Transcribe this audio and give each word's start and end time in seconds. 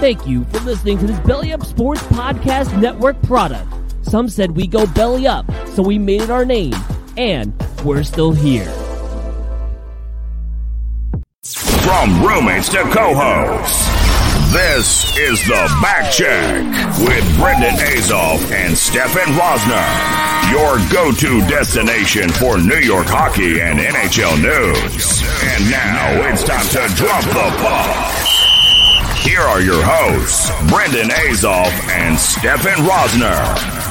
Thank 0.00 0.26
you 0.26 0.44
for 0.44 0.60
listening 0.60 0.98
to 0.98 1.06
this 1.06 1.20
Belly 1.20 1.52
Up 1.52 1.64
Sports 1.64 2.02
Podcast 2.04 2.80
Network 2.80 3.20
product. 3.22 3.68
Some 4.02 4.28
said 4.28 4.56
we 4.56 4.66
go 4.66 4.86
belly 4.86 5.26
up, 5.26 5.46
so 5.68 5.82
we 5.82 5.98
made 5.98 6.22
it 6.22 6.30
our 6.30 6.44
name, 6.44 6.74
and 7.16 7.52
we're 7.84 8.02
still 8.02 8.32
here. 8.32 8.70
From 11.44 12.24
roommates 12.24 12.68
to 12.70 12.82
co-hosts, 12.82 13.88
this 14.52 15.16
is 15.16 15.38
the 15.46 15.78
Back 15.82 16.12
Check 16.12 16.64
with 17.00 17.38
Brendan 17.38 17.76
Azoff 17.76 18.50
and 18.50 18.76
Stefan 18.76 19.34
Rosner, 19.34 20.50
your 20.50 20.78
go-to 20.92 21.40
destination 21.48 22.28
for 22.30 22.58
New 22.58 22.78
York 22.78 23.06
hockey 23.06 23.60
and 23.60 23.78
NHL 23.78 24.36
news. 24.42 25.22
And 25.54 25.70
now 25.70 26.28
it's 26.32 26.42
time 26.42 26.66
to 26.68 26.94
drop 26.96 27.24
the 27.24 27.56
puck. 27.62 28.19
Here 29.20 29.42
are 29.42 29.60
your 29.60 29.82
hosts, 29.84 30.48
Brendan 30.70 31.10
Azoff 31.10 31.70
and 31.90 32.18
Stefan 32.18 32.82
Rosner. 32.86 33.90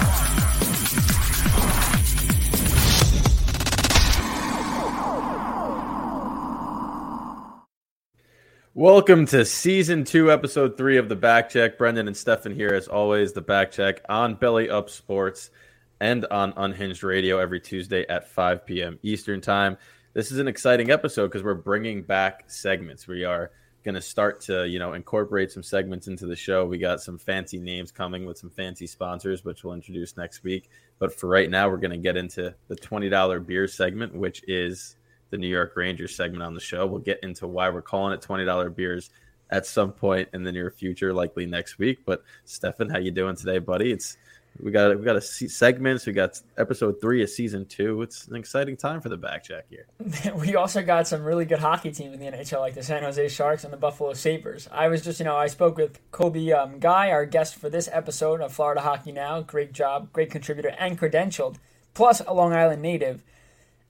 Welcome 8.74 9.28
to 9.28 9.46
season 9.46 10.04
two, 10.04 10.32
episode 10.32 10.76
three 10.78 10.98
of 10.98 11.10
the 11.10 11.16
Back 11.16 11.50
Check. 11.50 11.78
Brendan 11.78 12.08
and 12.08 12.18
Stefan 12.18 12.56
here, 12.56 12.74
as 12.74 12.88
always. 12.88 13.34
The 13.34 13.42
Back 13.42 13.70
Check 13.72 14.02
on 14.10 14.34
Belly 14.34 14.68
Up 14.68 14.90
Sports 14.90 15.52
and 16.00 16.26
on 16.26 16.54
Unhinged 16.58 17.04
Radio 17.04 17.38
every 17.38 17.60
Tuesday 17.60 18.04
at 18.08 18.28
5 18.30 18.66
p.m. 18.66 18.98
Eastern 19.04 19.42
Time. 19.42 19.78
This 20.14 20.32
is 20.32 20.40
an 20.40 20.48
exciting 20.48 20.90
episode 20.90 21.28
because 21.28 21.44
we're 21.44 21.54
bringing 21.54 22.02
back 22.02 22.46
segments. 22.48 23.08
We 23.08 23.26
are 23.26 23.52
going 23.84 23.96
to 23.96 24.02
start 24.02 24.42
to, 24.42 24.68
you 24.68 24.80
know, 24.80 24.94
incorporate 24.94 25.52
some 25.52 25.64
segments 25.64 26.08
into 26.08 26.26
the 26.26 26.36
show. 26.36 26.66
We 26.66 26.78
got 26.78 27.02
some 27.02 27.18
fancy 27.18 27.60
names 27.60 27.92
coming 27.92 28.26
with 28.26 28.38
some 28.38 28.50
fancy 28.50 28.88
sponsors, 28.88 29.46
which 29.46 29.64
we'll 29.64 29.74
introduce 29.74 30.18
next 30.18 30.44
week. 30.44 30.70
But 31.00 31.18
for 31.18 31.28
right 31.28 31.50
now, 31.50 31.70
we're 31.70 31.78
going 31.78 31.92
to 31.92 31.98
get 31.98 32.18
into 32.18 32.54
the 32.68 32.76
$20 32.76 33.46
beer 33.46 33.68
segment, 33.68 34.14
which 34.14 34.44
is 34.48 34.98
the 35.30 35.38
New 35.38 35.48
York 35.48 35.74
Rangers 35.76 36.16
segment 36.16 36.44
on 36.44 36.54
the 36.54 36.60
show. 36.60 36.86
We'll 36.86 37.00
get 37.00 37.20
into 37.24 37.48
why 37.48 37.70
we're 37.70 37.82
calling 37.82 38.14
it 38.14 38.22
$20 38.22 38.76
beers 38.76 39.10
at 39.52 39.66
some 39.66 39.92
point 39.92 40.30
in 40.34 40.44
the 40.44 40.52
near 40.52 40.70
future, 40.70 41.14
likely 41.14 41.46
next 41.46 41.80
week. 41.80 42.00
But 42.06 42.24
Stefan, 42.46 42.90
how 42.90 43.00
you 43.00 43.12
doing 43.12 43.36
today, 43.36 43.60
buddy? 43.60 43.92
It's 43.92 44.18
we 44.62 44.72
got 44.72 44.98
we 44.98 45.04
got 45.04 45.16
a 45.16 45.22
segments. 45.22 46.06
We 46.06 46.14
got 46.14 46.40
episode 46.58 47.00
three 47.00 47.24
of 47.24 47.30
season 47.30 47.66
two. 47.66 48.02
It's 48.02 48.28
an 48.28 48.36
exciting 48.36 48.78
time 48.78 49.02
for 49.02 49.10
the 49.10 49.18
back 49.18 49.44
check 49.44 49.66
here. 49.70 49.88
we 50.36 50.56
also 50.56 50.82
got 50.82 51.08
some 51.08 51.24
really 51.24 51.46
good 51.46 51.60
hockey 51.60 51.92
teams 51.92 52.14
in 52.14 52.20
the 52.20 52.26
NHL, 52.26 52.60
like 52.60 52.74
the 52.74 52.84
San 52.84 53.04
Jose 53.04 53.28
Sharks 53.30 53.64
and 53.64 53.72
the 53.72 53.78
Buffalo 53.78 54.14
Sabres. 54.14 54.68
I 54.72 54.88
was 54.88 55.02
just, 55.02 55.20
you 55.20 55.26
know, 55.26 55.38
I 55.38 55.48
spoke 55.48 55.78
with 55.78 56.00
Colby 56.12 56.52
um, 56.52 56.80
Guy, 56.80 57.10
our 57.12 57.26
guest 57.26 57.56
for 57.56 57.70
this 57.70 57.90
episode 57.92 58.42
of 58.42 58.54
Florida 58.54 58.82
Hockey 58.82 59.12
Now. 59.12 59.42
Great 59.42 59.72
job, 59.72 60.12
great 60.12 60.32
contributor, 60.32 60.76
and 60.78 61.00
credentialed, 61.00 61.56
plus 61.94 62.22
a 62.22 62.34
Long 62.34 62.54
Island 62.54 62.82
native 62.82 63.24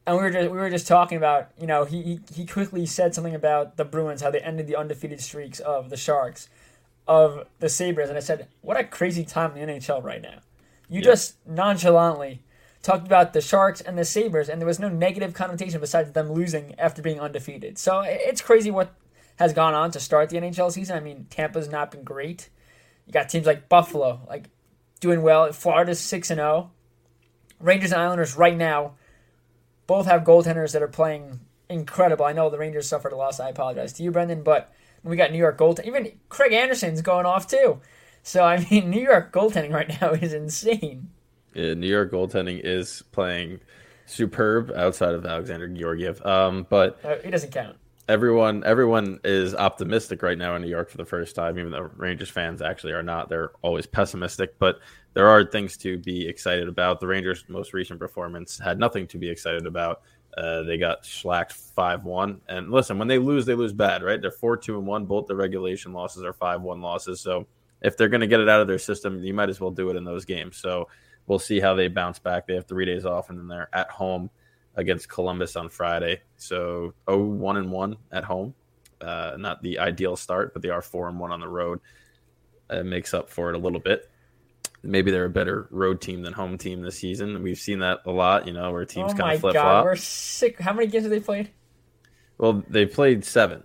and 0.10 0.18
we 0.18 0.24
were 0.24 0.32
just 0.32 0.50
we 0.50 0.58
were 0.58 0.70
just 0.70 0.88
talking 0.88 1.18
about 1.18 1.50
you 1.60 1.68
know 1.68 1.86
he 1.86 2.20
he 2.34 2.46
quickly 2.46 2.86
said 2.86 3.14
something 3.14 3.36
about 3.36 3.78
the 3.78 3.86
Bruins 3.86 4.22
how 4.22 4.32
they 4.32 4.40
ended 4.40 4.66
the 4.66 4.76
undefeated 4.76 5.22
streaks 5.22 5.60
of 5.60 5.90
the 5.92 5.98
Sharks, 5.98 6.50
of 7.08 7.48
the 7.60 7.70
Sabres, 7.70 8.10
and 8.10 8.18
I 8.18 8.22
said 8.22 8.48
what 8.62 8.80
a 8.80 8.84
crazy 8.84 9.24
time 9.24 9.56
in 9.56 9.68
the 9.68 9.74
NHL 9.74 10.04
right 10.04 10.22
now. 10.22 10.40
You 10.90 11.02
just 11.02 11.36
nonchalantly 11.48 12.42
talked 12.82 13.06
about 13.06 13.34
the 13.34 13.42
Sharks 13.42 13.82
and 13.82 13.98
the 13.98 14.06
Sabres, 14.06 14.50
and 14.50 14.60
there 14.60 14.68
was 14.68 14.80
no 14.80 14.90
negative 14.90 15.34
connotation 15.34 15.80
besides 15.80 16.12
them 16.12 16.32
losing 16.32 16.74
after 16.80 17.02
being 17.02 17.20
undefeated. 17.20 17.78
So 17.78 18.02
it's 18.02 18.42
crazy 18.42 18.72
what 18.72 18.96
has 19.36 19.54
gone 19.54 19.74
on 19.74 19.92
to 19.92 20.00
start 20.00 20.30
the 20.30 20.38
NHL 20.38 20.72
season. 20.72 20.98
I 20.98 21.00
mean 21.00 21.28
Tampa's 21.30 21.70
not 21.70 21.92
been 21.92 22.04
great. 22.04 22.50
You 23.06 23.14
got 23.14 23.30
teams 23.30 23.46
like 23.46 23.70
Buffalo 23.70 24.22
like 24.28 24.50
doing 25.00 25.22
well. 25.22 25.52
Florida's 25.52 26.00
six 26.00 26.30
and 26.30 26.40
zero. 26.40 26.72
Rangers 27.60 27.92
and 27.92 28.02
Islanders 28.02 28.36
right 28.36 28.58
now 28.58 28.94
both 29.88 30.06
have 30.06 30.24
goaltenders 30.24 30.74
that 30.74 30.82
are 30.82 30.88
playing 30.88 31.40
incredible. 31.70 32.26
I 32.26 32.34
know 32.34 32.50
the 32.50 32.58
Rangers 32.58 32.88
suffered 32.88 33.14
a 33.14 33.18
loss. 33.18 33.40
I 33.40 33.50
apologize 33.50 33.94
to 33.94 34.04
you, 34.04 34.12
Brendan, 34.12 34.44
but 34.44 34.74
we 35.04 35.16
got 35.16 35.32
New 35.32 35.38
York 35.38 35.58
goaltending. 35.58 35.86
Even 35.86 36.12
Craig 36.30 36.54
Anderson's 36.54 37.02
going 37.02 37.26
off 37.26 37.48
too. 37.48 37.80
So 38.24 38.44
I 38.44 38.66
mean, 38.70 38.90
New 38.90 39.02
York 39.02 39.32
goaltending 39.32 39.74
right 39.74 40.02
now 40.02 40.12
is 40.12 40.34
insane. 40.34 41.10
Yeah, 41.54 41.74
New 41.74 41.88
York 41.88 42.12
goaltending 42.12 42.62
is 42.64 43.04
playing 43.12 43.60
superb 44.06 44.72
outside 44.76 45.14
of 45.14 45.26
Alexander 45.26 45.68
Georgiev. 45.68 46.24
Um, 46.26 46.66
but 46.70 47.04
uh, 47.04 47.16
he 47.24 47.32
doesn't 47.32 47.52
count. 47.52 47.78
Everyone, 48.08 48.64
everyone 48.66 49.20
is 49.24 49.54
optimistic 49.54 50.24
right 50.24 50.38
now 50.38 50.56
in 50.56 50.64
New 50.64 50.68
York 50.68 50.90
for 50.90 50.98
the 50.98 51.06
first 51.06 51.36
time. 51.36 51.60
Even 51.60 51.72
though 51.72 51.92
Rangers 51.96 52.30
fans 52.30 52.62
actually 52.62 52.94
are 52.94 53.04
not, 53.04 53.30
they're 53.30 53.52
always 53.62 53.86
pessimistic. 53.86 54.58
But 54.58 54.80
there 55.14 55.28
are 55.28 55.46
things 55.46 55.78
to 55.78 55.98
be 56.00 56.28
excited 56.28 56.68
about. 56.68 57.00
The 57.00 57.08
Rangers' 57.08 57.46
most 57.48 57.74
recent 57.74 58.00
performance 58.00 58.58
had 58.58 58.80
nothing 58.80 59.06
to 59.08 59.18
be 59.18 59.30
excited 59.30 59.68
about. 59.68 60.02
Uh, 60.36 60.64
they 60.64 60.78
got 60.78 61.06
slacked 61.06 61.54
five 61.54 62.04
one, 62.04 62.42
and 62.48 62.72
listen, 62.72 62.98
when 63.00 63.08
they 63.08 63.18
lose, 63.18 63.46
they 63.46 63.56
lose 63.56 63.74
bad, 63.74 64.04
right? 64.04 64.22
They're 64.22 64.32
four 64.32 64.58
two 64.58 64.78
and 64.78 64.88
one. 64.88 65.06
Both 65.06 65.28
the 65.28 65.36
regulation 65.36 65.92
losses 65.92 66.24
are 66.24 66.34
five 66.34 66.62
one 66.62 66.82
losses. 66.82 67.20
So 67.20 67.48
if 67.82 67.98
they're 67.98 68.10
going 68.10 68.22
to 68.22 68.28
get 68.28 68.40
it 68.40 68.50
out 68.50 68.62
of 68.62 68.68
their 68.68 68.80
system, 68.80 69.24
you 69.24 69.34
might 69.34 69.50
as 69.50 69.60
well 69.60 69.72
do 69.72 69.90
it 69.90 69.96
in 69.96 70.04
those 70.04 70.26
games. 70.26 70.58
So 70.58 70.88
we'll 71.28 71.40
see 71.40 71.60
how 71.60 71.76
they 71.76 71.88
bounce 71.88 72.20
back. 72.20 72.48
They 72.48 72.56
have 72.56 72.68
three 72.68 72.86
days 72.86 73.06
off, 73.06 73.30
and 73.30 73.40
then 73.40 73.48
they're 73.48 73.70
at 73.74 73.90
home 73.90 74.30
against 74.76 75.10
Columbus 75.10 75.56
on 75.56 75.70
Friday. 75.70 76.22
So 76.38 76.94
oh 77.08 77.18
one 77.18 77.58
and 77.58 77.72
one 77.72 77.98
at 78.12 78.24
home. 78.24 78.54
Uh, 79.02 79.36
not 79.38 79.62
the 79.64 79.80
ideal 79.80 80.16
start, 80.16 80.54
but 80.54 80.62
they 80.62 80.70
are 80.70 80.82
four 80.82 81.08
and 81.08 81.20
one 81.20 81.32
on 81.32 81.40
the 81.40 81.48
road. 81.48 81.80
It 82.70 82.86
makes 82.86 83.14
up 83.14 83.30
for 83.30 83.50
it 83.50 83.56
a 83.56 83.60
little 83.60 83.80
bit 83.80 84.10
maybe 84.84 85.12
they're 85.12 85.26
a 85.26 85.30
better 85.30 85.68
road 85.72 86.02
team 86.02 86.22
than 86.22 86.34
home 86.34 86.58
team 86.58 86.82
this 86.82 86.98
season. 86.98 87.42
We've 87.44 87.58
seen 87.58 87.80
that 87.80 88.00
a 88.06 88.12
lot, 88.12 88.48
you 88.48 88.54
know, 88.54 88.72
where 88.72 88.86
teams 88.86 89.14
oh 89.14 89.18
kind 89.18 89.36
of 89.36 89.42
flip 89.42 89.54
flop. 89.54 89.86
We're 89.86 89.96
sick. 89.96 90.60
How 90.60 90.74
many 90.74 90.88
games 90.88 91.04
have 91.04 91.12
they 91.12 91.20
played? 91.20 91.52
Well, 92.38 92.64
they 92.70 92.86
played 92.86 93.26
seven. 93.26 93.64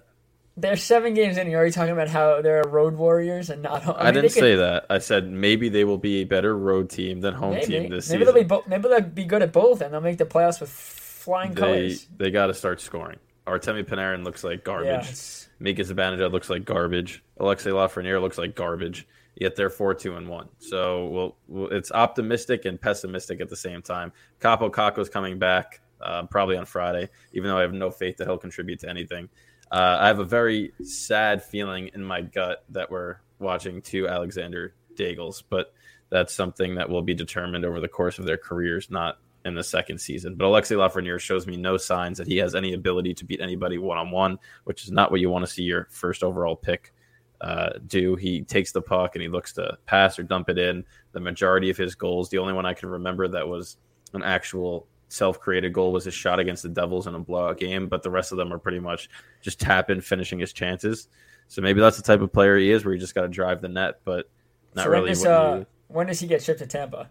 They're 0.56 0.76
seven 0.76 1.14
games 1.14 1.36
in. 1.36 1.48
You're 1.48 1.58
already 1.58 1.72
talking 1.72 1.92
about 1.92 2.08
how 2.08 2.40
they're 2.40 2.62
road 2.62 2.94
warriors 2.94 3.50
and 3.50 3.62
not. 3.62 3.82
Home. 3.82 3.96
I, 3.98 4.02
I 4.02 4.04
mean, 4.04 4.22
didn't 4.22 4.30
say 4.30 4.54
that. 4.54 4.86
I 4.88 4.98
said 4.98 5.28
maybe 5.28 5.68
they 5.68 5.84
will 5.84 5.98
be 5.98 6.20
a 6.20 6.24
better 6.24 6.56
road 6.56 6.90
team 6.90 7.20
than 7.20 7.34
home 7.34 7.54
maybe. 7.54 7.66
team 7.66 7.82
this 7.90 8.08
maybe 8.08 8.24
season. 8.24 8.34
They'll 8.34 8.44
be 8.44 8.48
bo- 8.48 8.64
maybe 8.68 8.88
they'll 8.88 9.00
be 9.00 9.24
good 9.24 9.42
at 9.42 9.52
both, 9.52 9.80
and 9.80 9.92
they'll 9.92 10.00
make 10.00 10.18
the 10.18 10.24
playoffs 10.24 10.60
with 10.60 10.70
flying 10.70 11.54
they, 11.54 11.60
colors. 11.60 12.06
They 12.16 12.30
got 12.30 12.46
to 12.46 12.54
start 12.54 12.80
scoring. 12.80 13.18
Artemi 13.46 13.84
Panarin 13.84 14.24
looks 14.24 14.44
like 14.44 14.64
garbage. 14.64 14.88
Yeah, 14.88 15.48
Mika 15.58 15.82
Zibanejad 15.82 16.30
looks 16.30 16.48
like 16.48 16.64
garbage. 16.64 17.22
Alexei 17.38 17.70
Lafreniere 17.70 18.20
looks 18.20 18.38
like 18.38 18.54
garbage. 18.54 19.08
Yet 19.34 19.56
they're 19.56 19.70
four, 19.70 19.94
two, 19.94 20.14
and 20.14 20.28
one. 20.28 20.48
So 20.58 21.06
well, 21.06 21.36
well 21.48 21.68
it's 21.72 21.90
optimistic 21.90 22.64
and 22.64 22.80
pessimistic 22.80 23.40
at 23.40 23.48
the 23.48 23.56
same 23.56 23.82
time. 23.82 24.12
Kaapo 24.40 24.70
Kakko's 24.70 25.08
coming 25.08 25.40
back 25.40 25.80
uh, 26.00 26.24
probably 26.24 26.56
on 26.56 26.64
Friday, 26.66 27.08
even 27.32 27.50
though 27.50 27.58
I 27.58 27.62
have 27.62 27.72
no 27.72 27.90
faith 27.90 28.18
that 28.18 28.28
he'll 28.28 28.38
contribute 28.38 28.78
to 28.80 28.88
anything. 28.88 29.28
Uh, 29.74 29.98
I 30.00 30.06
have 30.06 30.20
a 30.20 30.24
very 30.24 30.72
sad 30.84 31.42
feeling 31.42 31.90
in 31.94 32.04
my 32.04 32.20
gut 32.20 32.62
that 32.68 32.92
we're 32.92 33.16
watching 33.40 33.82
two 33.82 34.06
Alexander 34.06 34.72
Daigles, 34.94 35.42
but 35.50 35.74
that's 36.10 36.32
something 36.32 36.76
that 36.76 36.88
will 36.88 37.02
be 37.02 37.12
determined 37.12 37.64
over 37.64 37.80
the 37.80 37.88
course 37.88 38.20
of 38.20 38.24
their 38.24 38.36
careers, 38.36 38.88
not 38.88 39.18
in 39.44 39.56
the 39.56 39.64
second 39.64 39.98
season. 39.98 40.36
But 40.36 40.46
Alexei 40.46 40.76
Lafreniere 40.76 41.18
shows 41.18 41.48
me 41.48 41.56
no 41.56 41.76
signs 41.76 42.18
that 42.18 42.28
he 42.28 42.36
has 42.36 42.54
any 42.54 42.74
ability 42.74 43.14
to 43.14 43.24
beat 43.24 43.40
anybody 43.40 43.78
one 43.78 43.98
on 43.98 44.12
one, 44.12 44.38
which 44.62 44.84
is 44.84 44.92
not 44.92 45.10
what 45.10 45.18
you 45.18 45.28
want 45.28 45.44
to 45.44 45.50
see 45.50 45.64
your 45.64 45.88
first 45.90 46.22
overall 46.22 46.54
pick 46.54 46.92
uh, 47.40 47.70
do. 47.88 48.14
He 48.14 48.42
takes 48.42 48.70
the 48.70 48.80
puck 48.80 49.16
and 49.16 49.22
he 49.22 49.28
looks 49.28 49.54
to 49.54 49.76
pass 49.86 50.20
or 50.20 50.22
dump 50.22 50.50
it 50.50 50.56
in. 50.56 50.84
The 51.10 51.20
majority 51.20 51.68
of 51.68 51.76
his 51.76 51.96
goals, 51.96 52.28
the 52.28 52.38
only 52.38 52.52
one 52.52 52.64
I 52.64 52.74
can 52.74 52.90
remember 52.90 53.26
that 53.26 53.48
was 53.48 53.76
an 54.12 54.22
actual 54.22 54.86
self-created 55.14 55.72
goal 55.72 55.93
was 55.93 56.05
his 56.05 56.14
shot 56.14 56.38
against 56.38 56.62
the 56.62 56.69
Devils 56.69 57.06
in 57.06 57.14
a 57.14 57.19
blowout 57.19 57.58
game, 57.58 57.88
but 57.88 58.02
the 58.02 58.11
rest 58.11 58.32
of 58.32 58.38
them 58.38 58.52
are 58.52 58.58
pretty 58.58 58.81
much 58.81 59.08
just 59.40 59.61
tap 59.61 59.90
in, 59.90 60.00
finishing 60.00 60.38
his 60.38 60.52
chances. 60.52 61.08
So 61.49 61.62
maybe 61.62 61.81
that's 61.81 61.96
the 61.96 62.02
type 62.02 62.20
of 62.20 62.32
player 62.32 62.56
he 62.56 62.70
is, 62.70 62.84
where 62.84 62.94
you 62.94 63.00
just 63.00 63.14
got 63.14 63.22
to 63.22 63.28
drive 63.28 63.61
the 63.61 63.69
net, 63.69 64.00
but 64.05 64.28
not 64.75 64.84
so 64.84 64.90
really. 64.90 65.14
When, 65.14 65.26
uh, 65.26 65.56
you, 65.56 65.66
when 65.88 66.06
does 66.06 66.20
he 66.20 66.26
get 66.26 66.43
shipped 66.43 66.61
to 66.61 66.66
Tampa? 66.66 67.08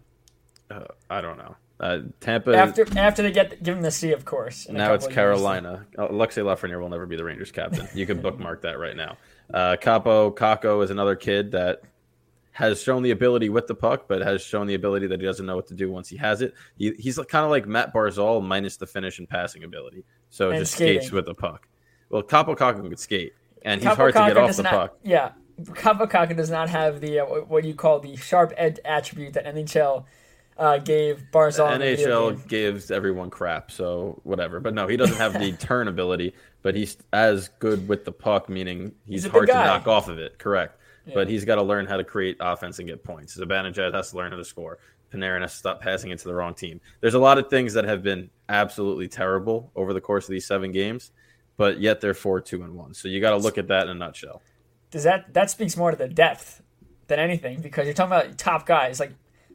Uh, 0.70 0.86
I 1.10 1.22
don't 1.22 1.38
know. 1.38 1.56
Uh, 1.80 2.00
Tampa 2.20 2.56
after 2.56 2.86
after 2.98 3.24
they 3.24 3.32
get 3.32 3.62
give 3.62 3.76
him 3.76 3.82
the 3.82 3.92
C, 3.92 4.12
of 4.12 4.26
course. 4.26 4.70
Now 4.70 4.94
it's 4.94 5.08
Carolina. 5.08 5.86
Years. 5.98 6.10
Alexei 6.12 6.42
Lafreniere 6.42 6.80
will 6.80 6.90
never 6.90 7.06
be 7.06 7.16
the 7.16 7.24
Rangers 7.24 7.52
captain. 7.52 7.88
You 7.94 8.06
can 8.06 8.22
bookmark 8.22 8.62
that 8.62 8.80
right 8.80 8.96
now. 8.96 9.18
Uh, 9.54 9.76
Kaapo 9.82 10.34
Kakko 10.34 10.84
is 10.84 10.92
another 10.92 11.16
kid 11.16 11.52
that 11.52 11.82
has 12.54 12.82
shown 12.82 13.04
the 13.04 13.12
ability 13.12 13.50
with 13.50 13.68
the 13.68 13.76
puck, 13.76 14.06
but 14.08 14.22
has 14.22 14.42
shown 14.42 14.68
the 14.68 14.76
ability 14.76 15.08
that 15.08 15.20
he 15.20 15.26
doesn't 15.26 15.46
know 15.46 15.56
what 15.56 15.68
to 15.68 15.74
do 15.74 15.92
once 15.92 16.08
he 16.08 16.18
has 16.18 16.42
it. 16.42 16.54
He, 16.78 16.94
he's 16.98 17.18
kind 17.28 17.44
of 17.44 17.52
like 17.52 17.68
Matt 17.68 17.94
Barzal 17.94 18.44
minus 18.44 18.78
the 18.78 18.88
finish 18.88 19.20
and 19.20 19.28
passing 19.28 19.64
ability. 19.64 20.06
So 20.30 20.52
and 20.52 20.60
just 20.60 20.74
skating. 20.74 21.02
skates 21.02 21.12
with 21.12 21.26
the 21.26 21.34
puck. 21.34 21.68
Well, 22.10 22.24
Kaapo 22.24 22.56
Kakko 22.56 22.88
can 22.88 22.96
skate, 22.96 23.34
and 23.64 23.82
he's 23.82 23.92
hard 23.92 24.14
to 24.14 24.20
get 24.20 24.38
off 24.38 24.56
the 24.56 24.64
not, 24.64 24.72
puck. 24.72 24.98
Yeah, 25.04 25.32
Kaapo 25.62 26.10
Kakko 26.10 26.36
does 26.36 26.52
not 26.52 26.70
have 26.70 27.02
the 27.02 27.22
uh, 27.22 27.26
what 27.26 27.64
you 27.64 27.74
call 27.74 28.00
the 28.00 28.16
sharp 28.16 28.54
edge 28.56 28.80
attribute 28.86 29.34
that 29.34 29.46
NHL 29.46 30.06
uh, 30.58 30.78
gave 30.78 31.24
Barzal. 31.32 31.76
NHL 31.80 32.48
gives 32.48 32.92
everyone 32.92 33.32
crap, 33.32 33.72
so 33.72 34.20
whatever. 34.24 34.60
But 34.60 34.76
no, 34.76 34.88
he 34.88 34.96
doesn't 34.96 35.18
have 35.18 35.34
the 35.34 35.52
turn 35.60 35.88
ability, 35.88 36.36
but 36.62 36.76
he's 36.76 36.98
as 37.12 37.50
good 37.60 37.88
with 37.88 38.06
the 38.06 38.12
puck, 38.12 38.48
meaning 38.48 38.94
he's, 39.08 39.24
he's 39.24 39.32
hard 39.32 39.48
to 39.48 39.54
knock 39.54 39.88
off 39.88 40.08
of 40.08 40.20
it. 40.20 40.38
Correct. 40.38 40.78
Yeah. 41.06 41.16
But 41.16 41.30
he's 41.30 41.46
got 41.46 41.56
to 41.56 41.64
learn 41.64 41.86
how 41.86 41.98
to 41.98 42.04
create 42.04 42.38
offense 42.40 42.80
and 42.80 42.88
get 42.88 43.04
points. 43.04 43.38
Zibanejad 43.38 43.94
has 43.94 44.12
to 44.12 44.18
learn 44.18 44.32
how 44.32 44.38
to 44.38 44.46
score. 44.46 44.80
Panarin 45.14 45.42
has 45.42 45.52
to 45.52 45.58
stop 45.58 45.82
passing 45.82 46.12
it 46.12 46.20
to 46.20 46.28
the 46.28 46.34
wrong 46.34 46.54
team. 46.54 46.82
There's 47.02 47.14
a 47.14 47.20
lot 47.20 47.38
of 47.38 47.50
things 47.50 47.74
that 47.74 47.86
have 47.86 48.02
been 48.02 48.30
absolutely 48.50 49.08
terrible 49.08 49.72
over 49.76 49.94
the 49.94 50.02
course 50.02 50.26
of 50.26 50.32
these 50.32 50.46
seven 50.46 50.72
games, 50.72 51.12
but 51.58 51.80
yet 51.80 52.02
they're 52.02 52.14
four, 52.14 52.42
two, 52.42 52.64
and 52.64 52.74
one. 52.74 52.94
So 52.94 53.08
you 53.08 53.22
got 53.22 53.32
to 53.32 53.38
look 53.38 53.58
at 53.58 53.68
that 53.68 53.84
in 53.84 53.90
a 53.90 53.94
nutshell. 53.96 54.42
Does 54.92 55.04
that 55.04 55.34
that 55.34 55.50
speaks 55.50 55.76
more 55.76 55.92
to 55.92 55.98
the 55.98 56.08
depth 56.08 56.62
than 57.08 57.20
anything 57.20 57.62
because 57.62 57.86
you're 57.86 57.94
talking 57.94 58.14
about 58.14 58.38
top 58.38 58.66
guys 58.66 59.00
like 59.00 59.12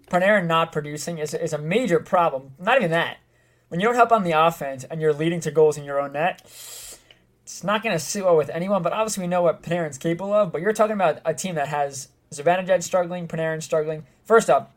Panarin 0.08 0.46
not 0.46 0.72
producing 0.72 1.18
is, 1.18 1.34
is 1.34 1.52
a 1.52 1.58
major 1.58 2.00
problem. 2.00 2.52
Not 2.58 2.78
even 2.78 2.90
that. 2.92 3.18
When 3.68 3.80
you 3.80 3.86
don't 3.86 3.96
help 3.96 4.12
on 4.12 4.24
the 4.24 4.32
offense 4.32 4.84
and 4.84 5.00
you're 5.00 5.12
leading 5.12 5.40
to 5.40 5.50
goals 5.50 5.76
in 5.76 5.84
your 5.84 6.00
own 6.00 6.12
net, 6.12 6.42
it's 7.48 7.64
not 7.64 7.82
going 7.82 7.94
to 7.94 7.98
sit 7.98 8.24
well 8.24 8.36
with 8.36 8.50
anyone. 8.50 8.82
But 8.82 8.92
obviously, 8.92 9.22
we 9.22 9.26
know 9.26 9.40
what 9.40 9.62
Panarin's 9.62 9.96
capable 9.96 10.34
of. 10.34 10.52
But 10.52 10.60
you're 10.60 10.74
talking 10.74 10.92
about 10.92 11.20
a 11.24 11.32
team 11.32 11.54
that 11.54 11.68
has 11.68 12.08
Zibanejad 12.30 12.82
struggling, 12.82 13.26
Panarin 13.26 13.62
struggling. 13.62 14.04
First 14.22 14.50
up, 14.50 14.74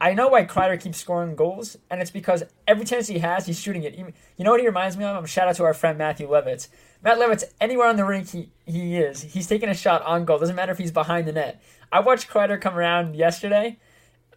I 0.00 0.14
know 0.14 0.28
why 0.28 0.44
Kreider 0.44 0.80
keeps 0.80 0.98
scoring 0.98 1.34
goals, 1.34 1.76
and 1.90 2.00
it's 2.00 2.12
because 2.12 2.44
every 2.66 2.84
chance 2.84 3.08
he 3.08 3.18
has, 3.18 3.46
he's 3.46 3.58
shooting 3.58 3.82
it. 3.82 3.96
You 3.96 4.44
know 4.44 4.52
what 4.52 4.60
he 4.60 4.66
reminds 4.66 4.96
me 4.96 5.04
of? 5.04 5.16
Um, 5.16 5.26
shout 5.26 5.48
out 5.48 5.56
to 5.56 5.64
our 5.64 5.74
friend 5.74 5.98
Matthew 5.98 6.28
Levitz. 6.28 6.68
Matt 7.02 7.18
Levitz, 7.18 7.44
anywhere 7.60 7.88
on 7.88 7.96
the 7.96 8.04
rink 8.04 8.30
he, 8.30 8.50
he 8.66 8.98
is, 8.98 9.22
he's 9.22 9.48
taking 9.48 9.68
a 9.68 9.74
shot 9.74 10.02
on 10.02 10.24
goal. 10.24 10.38
Doesn't 10.38 10.54
matter 10.54 10.72
if 10.72 10.78
he's 10.78 10.92
behind 10.92 11.26
the 11.26 11.32
net. 11.32 11.60
I 11.90 12.00
watched 12.00 12.28
Kreider 12.28 12.60
come 12.60 12.76
around 12.76 13.16
yesterday. 13.16 13.78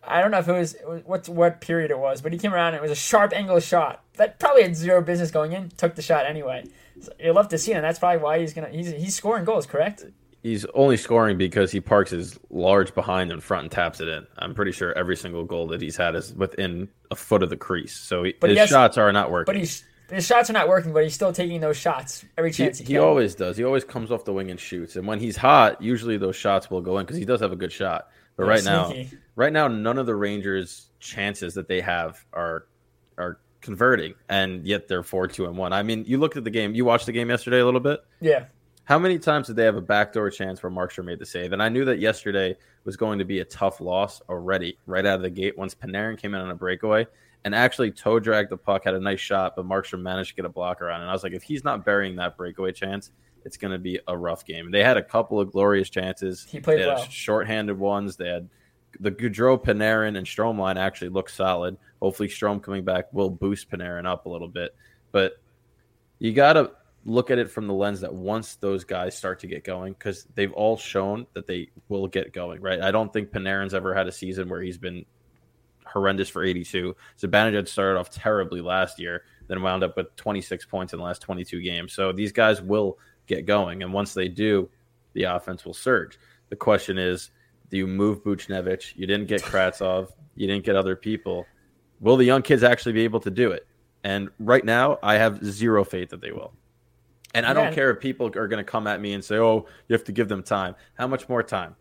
I 0.03 0.21
don't 0.21 0.31
know 0.31 0.39
if 0.39 0.47
it 0.47 0.51
was 0.51 0.75
what 1.05 1.29
what 1.29 1.61
period 1.61 1.89
it 1.89 1.97
was, 1.97 2.21
but 2.21 2.31
he 2.31 2.37
came 2.37 2.53
around 2.53 2.69
and 2.73 2.77
it 2.77 2.81
was 2.81 2.91
a 2.91 2.95
sharp 2.95 3.33
angle 3.33 3.59
shot 3.59 4.03
that 4.17 4.39
probably 4.39 4.63
had 4.63 4.75
zero 4.75 5.01
business 5.01 5.31
going 5.31 5.51
in. 5.51 5.69
Took 5.69 5.95
the 5.95 6.03
shot 6.03 6.27
anyway. 6.27 6.65
So 7.01 7.11
love 7.31 7.49
to 7.49 7.57
see 7.57 7.71
it, 7.71 7.75
and 7.75 7.83
that's 7.83 7.99
probably 7.99 8.21
why 8.21 8.39
he's 8.39 8.53
gonna 8.53 8.69
he's 8.69 8.91
he's 8.91 9.15
scoring 9.15 9.45
goals. 9.45 9.65
Correct? 9.65 10.05
He's 10.43 10.65
only 10.75 10.97
scoring 10.97 11.37
because 11.37 11.71
he 11.71 11.81
parks 11.81 12.11
his 12.11 12.39
large 12.51 12.93
behind 12.93 13.31
in 13.31 13.39
front 13.39 13.63
and 13.63 13.71
taps 13.71 13.99
it 13.99 14.07
in. 14.07 14.27
I'm 14.37 14.53
pretty 14.53 14.71
sure 14.71 14.93
every 14.93 15.17
single 15.17 15.43
goal 15.43 15.67
that 15.67 15.81
he's 15.81 15.97
had 15.97 16.15
is 16.15 16.35
within 16.35 16.87
a 17.09 17.15
foot 17.15 17.41
of 17.41 17.49
the 17.49 17.57
crease. 17.57 17.95
So 17.95 18.23
he, 18.23 18.35
his 18.39 18.51
he 18.51 18.57
has, 18.57 18.69
shots 18.69 18.97
are 18.99 19.11
not 19.11 19.31
working. 19.31 19.51
But 19.51 19.55
he's 19.55 19.83
his 20.09 20.25
shots 20.25 20.49
are 20.49 20.53
not 20.53 20.67
working, 20.67 20.93
but 20.93 21.03
he's 21.03 21.15
still 21.15 21.33
taking 21.33 21.59
those 21.61 21.77
shots 21.77 22.25
every 22.37 22.51
chance 22.51 22.77
he, 22.77 22.85
he, 22.85 22.93
he 22.93 22.97
always 22.99 23.33
does. 23.33 23.57
He 23.57 23.63
always 23.63 23.83
comes 23.83 24.11
off 24.11 24.23
the 24.23 24.33
wing 24.33 24.51
and 24.51 24.59
shoots. 24.59 24.95
And 24.95 25.07
when 25.07 25.19
he's 25.19 25.35
hot, 25.35 25.81
usually 25.81 26.17
those 26.17 26.35
shots 26.35 26.69
will 26.69 26.81
go 26.81 26.99
in 26.99 27.05
because 27.05 27.17
he 27.17 27.25
does 27.25 27.41
have 27.41 27.51
a 27.51 27.55
good 27.55 27.71
shot. 27.71 28.09
But 28.37 28.45
right 28.45 28.59
sneaky. 28.59 29.11
now, 29.11 29.19
right 29.35 29.53
now, 29.53 29.67
none 29.67 29.97
of 29.97 30.05
the 30.05 30.15
Rangers' 30.15 30.89
chances 30.99 31.55
that 31.55 31.67
they 31.67 31.81
have 31.81 32.23
are 32.33 32.67
are 33.17 33.39
converting, 33.65 34.13
and 34.29 34.65
yet 34.65 34.87
they're 34.87 35.03
four 35.03 35.27
two 35.27 35.45
and 35.45 35.57
one. 35.57 35.73
I 35.73 35.83
mean, 35.83 36.05
you 36.07 36.17
looked 36.17 36.37
at 36.37 36.43
the 36.43 36.49
game. 36.49 36.75
You 36.75 36.85
watched 36.85 37.07
the 37.07 37.11
game 37.11 37.29
yesterday 37.29 37.59
a 37.59 37.65
little 37.65 37.81
bit. 37.81 37.99
Yeah. 38.21 38.45
How 38.85 38.99
many 38.99 39.17
times 39.17 39.47
did 39.47 39.55
they 39.55 39.65
have 39.65 39.75
a 39.75 39.81
backdoor 39.81 40.29
chance 40.29 40.61
where 40.61 40.71
Markstrom 40.71 41.05
made 41.05 41.17
the 41.17 41.25
save? 41.25 41.53
And 41.53 41.63
I 41.63 41.69
knew 41.69 41.85
that 41.85 41.97
yesterday 41.97 42.55
was 42.83 42.95
going 42.95 43.17
to 43.17 43.25
be 43.25 43.39
a 43.39 43.45
tough 43.45 43.81
loss 43.81 44.21
already, 44.29 44.77
right 44.85 45.03
out 45.03 45.15
of 45.15 45.21
the 45.23 45.29
gate. 45.31 45.57
Once 45.57 45.73
Panarin 45.73 46.19
came 46.19 46.35
in 46.35 46.41
on 46.41 46.51
a 46.51 46.55
breakaway 46.55 47.07
and 47.43 47.55
actually 47.55 47.89
toe 47.89 48.19
dragged 48.19 48.51
the 48.51 48.57
puck, 48.57 48.83
had 48.83 48.93
a 48.93 48.99
nice 48.99 49.19
shot, 49.19 49.55
but 49.55 49.65
Markstrom 49.65 50.01
managed 50.01 50.29
to 50.29 50.35
get 50.35 50.45
a 50.45 50.49
blocker 50.49 50.91
on. 50.91 51.01
And 51.01 51.09
I 51.09 51.13
was 51.13 51.23
like, 51.23 51.33
if 51.33 51.41
he's 51.41 51.63
not 51.63 51.83
burying 51.83 52.15
that 52.17 52.37
breakaway 52.37 52.71
chance, 52.71 53.09
it's 53.43 53.57
going 53.57 53.71
to 53.71 53.79
be 53.79 53.99
a 54.07 54.15
rough 54.15 54.45
game. 54.45 54.69
They 54.69 54.83
had 54.83 54.97
a 54.97 55.03
couple 55.03 55.39
of 55.39 55.51
glorious 55.51 55.89
chances. 55.89 56.45
He 56.47 56.59
played 56.59 56.77
they 56.77 56.83
had 56.83 56.95
well. 56.95 57.07
Shorthanded 57.09 57.79
ones. 57.79 58.17
They 58.17 58.29
had 58.29 58.49
the 58.99 59.11
Goodrow, 59.11 59.61
Panarin, 59.61 60.17
and 60.17 60.25
Strome 60.25 60.59
line 60.59 60.77
actually 60.77 61.09
looked 61.09 61.31
solid. 61.31 61.77
Hopefully, 62.01 62.29
Strome 62.29 62.61
coming 62.61 62.83
back 62.83 63.11
will 63.13 63.29
boost 63.29 63.69
Panarin 63.69 64.05
up 64.05 64.25
a 64.25 64.29
little 64.29 64.47
bit. 64.47 64.75
But 65.11 65.33
you 66.19 66.33
got 66.33 66.53
to 66.53 66.71
look 67.05 67.29
at 67.29 67.37
it 67.37 67.51
from 67.51 67.67
the 67.67 67.73
lens 67.73 68.01
that 68.01 68.13
once 68.13 68.55
those 68.55 68.83
guys 68.83 69.15
start 69.15 69.39
to 69.39 69.47
get 69.47 69.63
going, 69.63 69.93
because 69.93 70.25
they've 70.35 70.53
all 70.53 70.77
shown 70.77 71.27
that 71.33 71.47
they 71.47 71.69
will 71.87 72.07
get 72.07 72.33
going, 72.33 72.61
right? 72.61 72.81
I 72.81 72.91
don't 72.91 73.13
think 73.13 73.31
Panarin's 73.31 73.73
ever 73.73 73.93
had 73.93 74.07
a 74.07 74.11
season 74.11 74.49
where 74.49 74.61
he's 74.61 74.77
been 74.77 75.05
horrendous 75.85 76.29
for 76.29 76.43
82. 76.43 76.95
Zibanejad 77.19 77.67
started 77.67 77.99
off 77.99 78.09
terribly 78.09 78.61
last 78.61 78.99
year, 78.99 79.23
then 79.47 79.61
wound 79.61 79.83
up 79.83 79.95
with 79.95 80.15
26 80.15 80.65
points 80.65 80.93
in 80.93 80.99
the 80.99 81.05
last 81.05 81.21
22 81.21 81.61
games. 81.61 81.93
So 81.93 82.11
these 82.11 82.31
guys 82.31 82.61
will 82.61 82.97
get 83.27 83.45
going. 83.45 83.83
And 83.83 83.93
once 83.93 84.13
they 84.13 84.27
do, 84.27 84.69
the 85.13 85.23
offense 85.23 85.63
will 85.63 85.73
surge. 85.73 86.19
The 86.49 86.55
question 86.55 86.97
is, 86.97 87.31
you 87.71 87.87
move 87.87 88.23
Buchnevich? 88.23 88.93
You 88.95 89.07
didn't 89.07 89.27
get 89.27 89.41
Kravtsov. 89.41 90.11
You 90.35 90.47
didn't 90.47 90.65
get 90.65 90.75
other 90.75 90.95
people. 90.95 91.45
Will 91.99 92.17
the 92.17 92.25
young 92.25 92.41
kids 92.41 92.63
actually 92.63 92.93
be 92.93 93.03
able 93.03 93.19
to 93.21 93.31
do 93.31 93.51
it? 93.51 93.67
And 94.03 94.29
right 94.39 94.63
now, 94.63 94.99
I 95.01 95.15
have 95.15 95.43
zero 95.43 95.83
faith 95.83 96.09
that 96.09 96.21
they 96.21 96.31
will. 96.31 96.53
And 97.33 97.45
I 97.45 97.53
don't 97.53 97.73
care 97.73 97.91
if 97.91 97.99
people 97.99 98.27
are 98.27 98.47
going 98.47 98.63
to 98.63 98.69
come 98.69 98.87
at 98.87 99.01
me 99.01 99.13
and 99.13 99.23
say, 99.23 99.35
"Oh, 99.37 99.65
you 99.87 99.93
have 99.93 100.05
to 100.05 100.13
give 100.13 100.29
them 100.29 100.41
time." 100.41 100.75
How 100.93 101.05
much 101.05 101.27
more 101.27 101.43
time? 101.43 101.75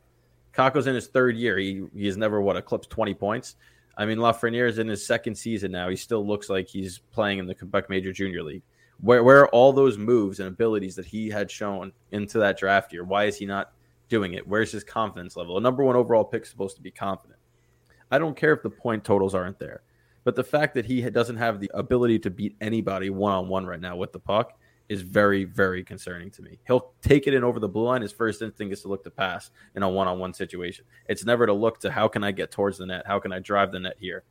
Kakko's 0.53 0.89
in 0.89 0.97
his 0.97 1.07
third 1.07 1.37
year. 1.37 1.59
He 1.59 1.85
he 1.95 2.07
has 2.07 2.17
never 2.17 2.41
what 2.41 2.57
eclipsed 2.57 2.91
twenty 2.91 3.15
points. 3.15 3.55
I 3.97 4.07
mean, 4.07 4.19
Lafreniere 4.19 4.69
is 4.69 4.79
in 4.79 4.89
his 4.89 5.07
second 5.07 5.37
season 5.37 5.71
now. 5.71 5.89
He 5.89 5.95
still 5.95 6.27
looks 6.27 6.51
like 6.51 6.67
he's 6.67 6.99
playing 6.99 7.39
in 7.39 7.47
the 7.47 7.55
Quebec 7.55 7.89
Major 7.89 8.13
Junior 8.13 8.43
League. 8.43 8.63
Where 9.01 9.23
where 9.23 9.43
are 9.43 9.49
all 9.51 9.73
those 9.73 9.97
moves 9.97 10.41
and 10.41 10.49
abilities 10.49 10.97
that 10.97 11.07
he 11.07 11.29
had 11.29 11.51
shown 11.51 11.93
into 12.11 12.39
that 12.39 12.59
draft 12.59 12.93
year? 12.93 13.05
Why 13.05 13.25
is 13.25 13.37
he 13.37 13.47
not 13.47 13.73
doing 14.09 14.35
it? 14.35 14.47
Where's 14.47 14.73
his 14.73 14.85
confidence 14.85 15.37
level? 15.37 15.57
A 15.57 15.61
number 15.61 15.83
one 15.85 15.97
overall 15.97 16.25
pick 16.25 16.43
is 16.43 16.49
supposed 16.49 16.77
to 16.77 16.83
be 16.83 16.91
confident. 16.91 17.39
I 18.11 18.19
don't 18.19 18.37
care 18.37 18.53
if 18.53 18.63
the 18.63 18.71
point 18.71 19.05
totals 19.05 19.35
aren't 19.35 19.59
there, 19.59 19.83
but 20.25 20.37
the 20.37 20.45
fact 20.45 20.75
that 20.75 20.87
he 20.87 21.01
doesn't 21.11 21.37
have 21.37 21.61
the 21.61 21.71
ability 21.75 22.19
to 22.21 22.31
beat 22.31 22.57
anybody 22.61 23.11
one 23.11 23.33
on 23.33 23.49
one 23.49 23.67
right 23.67 23.81
now 23.81 23.97
with 23.97 24.13
the 24.13 24.19
puck 24.19 24.59
is 24.89 25.03
very, 25.03 25.45
very 25.45 25.83
concerning 25.83 26.31
to 26.31 26.43
me. 26.43 26.59
He'll 26.67 26.93
take 27.01 27.27
it 27.27 27.35
in 27.35 27.43
over 27.43 27.59
the 27.59 27.69
blue 27.69 27.85
line. 27.85 28.03
His 28.03 28.13
first 28.13 28.43
instinct 28.43 28.73
is 28.73 28.83
to 28.83 28.89
look 28.89 29.03
to 29.05 29.11
pass 29.11 29.51
in 29.75 29.83
a 29.83 29.89
one 29.89 30.09
on 30.09 30.19
one 30.19 30.35
situation. 30.35 30.85
It's 31.09 31.25
never 31.25 31.47
to 31.47 31.55
look 31.55 31.81
to 31.81 31.91
how 31.91 32.09
can 32.09 32.23
I 32.23 32.33
get 32.33 32.51
towards 32.51 32.79
the 32.79 32.87
net? 32.87 33.05
How 33.07 33.19
can 33.19 33.33
I 33.33 33.39
drive 33.39 33.73
the 33.73 33.81
net 33.81 33.97
here? 33.99 34.25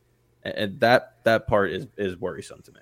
And 0.43 0.79
that 0.81 1.15
that 1.23 1.47
part 1.47 1.71
is 1.71 1.87
is 1.97 2.17
worrisome 2.17 2.61
to 2.63 2.71
me. 2.73 2.81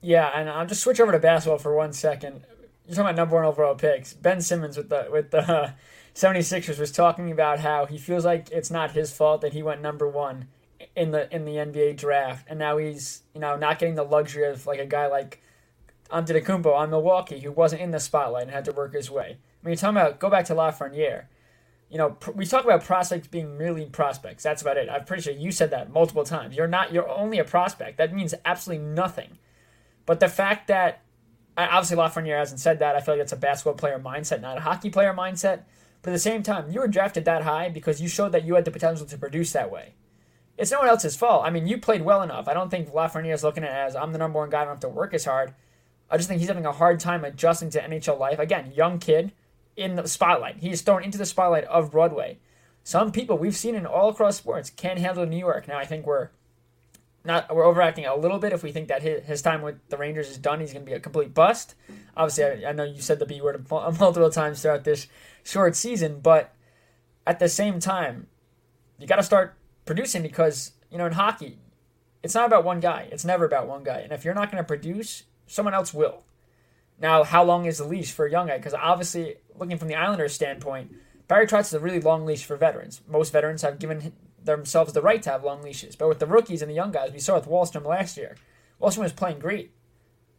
Yeah, 0.00 0.30
and 0.34 0.48
I'll 0.48 0.66
just 0.66 0.82
switch 0.82 0.98
over 0.98 1.12
to 1.12 1.18
basketball 1.18 1.58
for 1.58 1.76
one 1.76 1.92
second. 1.92 2.44
You're 2.90 2.96
talking 2.96 3.10
about 3.10 3.22
number 3.22 3.36
one 3.36 3.44
overall 3.44 3.76
picks. 3.76 4.14
Ben 4.14 4.40
Simmons 4.40 4.76
with 4.76 4.88
the 4.88 5.06
with 5.12 5.30
the 5.30 5.38
uh, 5.42 5.70
76ers 6.16 6.76
was 6.76 6.90
talking 6.90 7.30
about 7.30 7.60
how 7.60 7.86
he 7.86 7.96
feels 7.96 8.24
like 8.24 8.50
it's 8.50 8.68
not 8.68 8.90
his 8.90 9.12
fault 9.12 9.42
that 9.42 9.52
he 9.52 9.62
went 9.62 9.80
number 9.80 10.08
one 10.08 10.48
in 10.96 11.12
the 11.12 11.32
in 11.32 11.44
the 11.44 11.52
NBA 11.52 11.96
draft, 11.98 12.48
and 12.50 12.58
now 12.58 12.78
he's 12.78 13.22
you 13.32 13.40
know 13.40 13.54
not 13.54 13.78
getting 13.78 13.94
the 13.94 14.02
luxury 14.02 14.44
of 14.44 14.66
like 14.66 14.80
a 14.80 14.86
guy 14.86 15.06
like 15.06 15.40
Antetokounmpo 16.10 16.74
on 16.74 16.90
Milwaukee, 16.90 17.38
who 17.38 17.52
wasn't 17.52 17.80
in 17.80 17.92
the 17.92 18.00
spotlight 18.00 18.42
and 18.42 18.50
had 18.50 18.64
to 18.64 18.72
work 18.72 18.92
his 18.92 19.08
way. 19.08 19.38
I 19.62 19.64
mean, 19.64 19.70
you're 19.72 19.76
talking 19.76 19.96
about 19.96 20.18
go 20.18 20.28
back 20.28 20.46
to 20.46 20.54
Lafreniere. 20.56 21.26
You 21.90 21.98
know, 21.98 22.10
pr- 22.10 22.32
we 22.32 22.44
talk 22.44 22.64
about 22.64 22.82
prospects 22.82 23.28
being 23.28 23.56
merely 23.56 23.86
prospects. 23.86 24.42
That's 24.42 24.62
about 24.62 24.78
it. 24.78 24.88
I'm 24.90 25.04
pretty 25.04 25.22
sure 25.22 25.32
you 25.32 25.52
said 25.52 25.70
that 25.70 25.92
multiple 25.92 26.24
times. 26.24 26.56
You're 26.56 26.66
not. 26.66 26.92
You're 26.92 27.08
only 27.08 27.38
a 27.38 27.44
prospect. 27.44 27.98
That 27.98 28.12
means 28.12 28.34
absolutely 28.44 28.84
nothing. 28.84 29.38
But 30.06 30.18
the 30.18 30.28
fact 30.28 30.66
that 30.66 31.02
obviously 31.56 31.96
Lafreniere 31.96 32.38
hasn't 32.38 32.60
said 32.60 32.78
that. 32.78 32.96
I 32.96 33.00
feel 33.00 33.14
like 33.14 33.22
it's 33.22 33.32
a 33.32 33.36
basketball 33.36 33.74
player 33.74 33.98
mindset, 33.98 34.40
not 34.40 34.58
a 34.58 34.60
hockey 34.60 34.90
player 34.90 35.14
mindset. 35.14 35.64
But 36.02 36.10
at 36.10 36.14
the 36.14 36.18
same 36.18 36.42
time, 36.42 36.70
you 36.70 36.80
were 36.80 36.88
drafted 36.88 37.24
that 37.26 37.42
high 37.42 37.68
because 37.68 38.00
you 38.00 38.08
showed 38.08 38.32
that 38.32 38.44
you 38.44 38.54
had 38.54 38.64
the 38.64 38.70
potential 38.70 39.06
to 39.06 39.18
produce 39.18 39.52
that 39.52 39.70
way. 39.70 39.94
It's 40.56 40.70
no 40.70 40.78
one 40.78 40.88
else's 40.88 41.16
fault. 41.16 41.44
I 41.44 41.50
mean, 41.50 41.66
you 41.66 41.78
played 41.78 42.02
well 42.02 42.22
enough. 42.22 42.48
I 42.48 42.54
don't 42.54 42.70
think 42.70 42.90
Lafreniere 42.90 43.34
is 43.34 43.44
looking 43.44 43.64
at 43.64 43.70
it 43.70 43.88
as 43.88 43.96
I'm 43.96 44.12
the 44.12 44.18
number 44.18 44.38
one 44.38 44.50
guy. 44.50 44.62
I 44.62 44.64
don't 44.64 44.74
have 44.74 44.80
to 44.80 44.88
work 44.88 45.14
as 45.14 45.24
hard. 45.24 45.54
I 46.10 46.16
just 46.16 46.28
think 46.28 46.40
he's 46.40 46.48
having 46.48 46.66
a 46.66 46.72
hard 46.72 47.00
time 47.00 47.24
adjusting 47.24 47.70
to 47.70 47.80
NHL 47.80 48.18
life. 48.18 48.38
Again, 48.38 48.72
young 48.74 48.98
kid 48.98 49.32
in 49.76 49.96
the 49.96 50.08
spotlight. 50.08 50.58
He's 50.58 50.82
thrown 50.82 51.04
into 51.04 51.18
the 51.18 51.26
spotlight 51.26 51.64
of 51.64 51.90
Broadway. 51.90 52.38
Some 52.82 53.12
people 53.12 53.38
we've 53.38 53.56
seen 53.56 53.74
in 53.74 53.86
all 53.86 54.08
across 54.08 54.36
sports 54.36 54.70
can't 54.70 54.98
handle 54.98 55.24
New 55.26 55.38
York. 55.38 55.68
Now 55.68 55.78
I 55.78 55.84
think 55.84 56.06
we're 56.06 56.30
not 57.24 57.54
we're 57.54 57.64
overacting 57.64 58.06
a 58.06 58.14
little 58.14 58.38
bit 58.38 58.52
if 58.52 58.62
we 58.62 58.72
think 58.72 58.88
that 58.88 59.02
his, 59.02 59.24
his 59.24 59.42
time 59.42 59.62
with 59.62 59.76
the 59.88 59.96
Rangers 59.96 60.30
is 60.30 60.38
done. 60.38 60.60
He's 60.60 60.72
going 60.72 60.84
to 60.84 60.90
be 60.90 60.96
a 60.96 61.00
complete 61.00 61.34
bust. 61.34 61.74
Obviously, 62.16 62.64
I, 62.64 62.70
I 62.70 62.72
know 62.72 62.84
you 62.84 63.02
said 63.02 63.18
the 63.18 63.26
B 63.26 63.40
word 63.40 63.66
multiple 63.70 64.30
times 64.30 64.62
throughout 64.62 64.84
this 64.84 65.06
short 65.44 65.76
season, 65.76 66.20
but 66.20 66.54
at 67.26 67.38
the 67.38 67.48
same 67.48 67.80
time, 67.80 68.26
you 68.98 69.06
got 69.06 69.16
to 69.16 69.22
start 69.22 69.56
producing 69.84 70.22
because 70.22 70.72
you 70.90 70.98
know 70.98 71.06
in 71.06 71.12
hockey, 71.12 71.58
it's 72.22 72.34
not 72.34 72.46
about 72.46 72.64
one 72.64 72.80
guy. 72.80 73.08
It's 73.12 73.24
never 73.24 73.44
about 73.44 73.66
one 73.66 73.82
guy. 73.82 74.00
And 74.00 74.12
if 74.12 74.24
you're 74.24 74.34
not 74.34 74.50
going 74.50 74.62
to 74.62 74.66
produce, 74.66 75.24
someone 75.46 75.74
else 75.74 75.92
will. 75.92 76.24
Now, 76.98 77.24
how 77.24 77.42
long 77.44 77.64
is 77.64 77.78
the 77.78 77.84
leash 77.84 78.12
for 78.12 78.26
a 78.26 78.30
young 78.30 78.48
guy? 78.48 78.58
Because 78.58 78.74
obviously, 78.74 79.36
looking 79.58 79.78
from 79.78 79.88
the 79.88 79.94
Islanders' 79.94 80.34
standpoint, 80.34 80.92
Barry 81.28 81.46
Trotz 81.46 81.66
is 81.66 81.74
a 81.74 81.80
really 81.80 82.00
long 82.00 82.26
leash 82.26 82.44
for 82.44 82.56
veterans. 82.56 83.00
Most 83.08 83.32
veterans 83.32 83.62
have 83.62 83.78
given 83.78 84.12
themselves 84.44 84.92
the 84.92 85.02
right 85.02 85.22
to 85.22 85.30
have 85.30 85.44
long 85.44 85.62
leashes. 85.62 85.96
But 85.96 86.08
with 86.08 86.18
the 86.18 86.26
rookies 86.26 86.62
and 86.62 86.70
the 86.70 86.74
young 86.74 86.92
guys, 86.92 87.12
we 87.12 87.18
saw 87.18 87.34
with 87.34 87.48
Wahlstrom 87.48 87.86
last 87.86 88.16
year. 88.16 88.36
Wahlstrom 88.80 89.02
was 89.02 89.12
playing 89.12 89.38
great, 89.38 89.72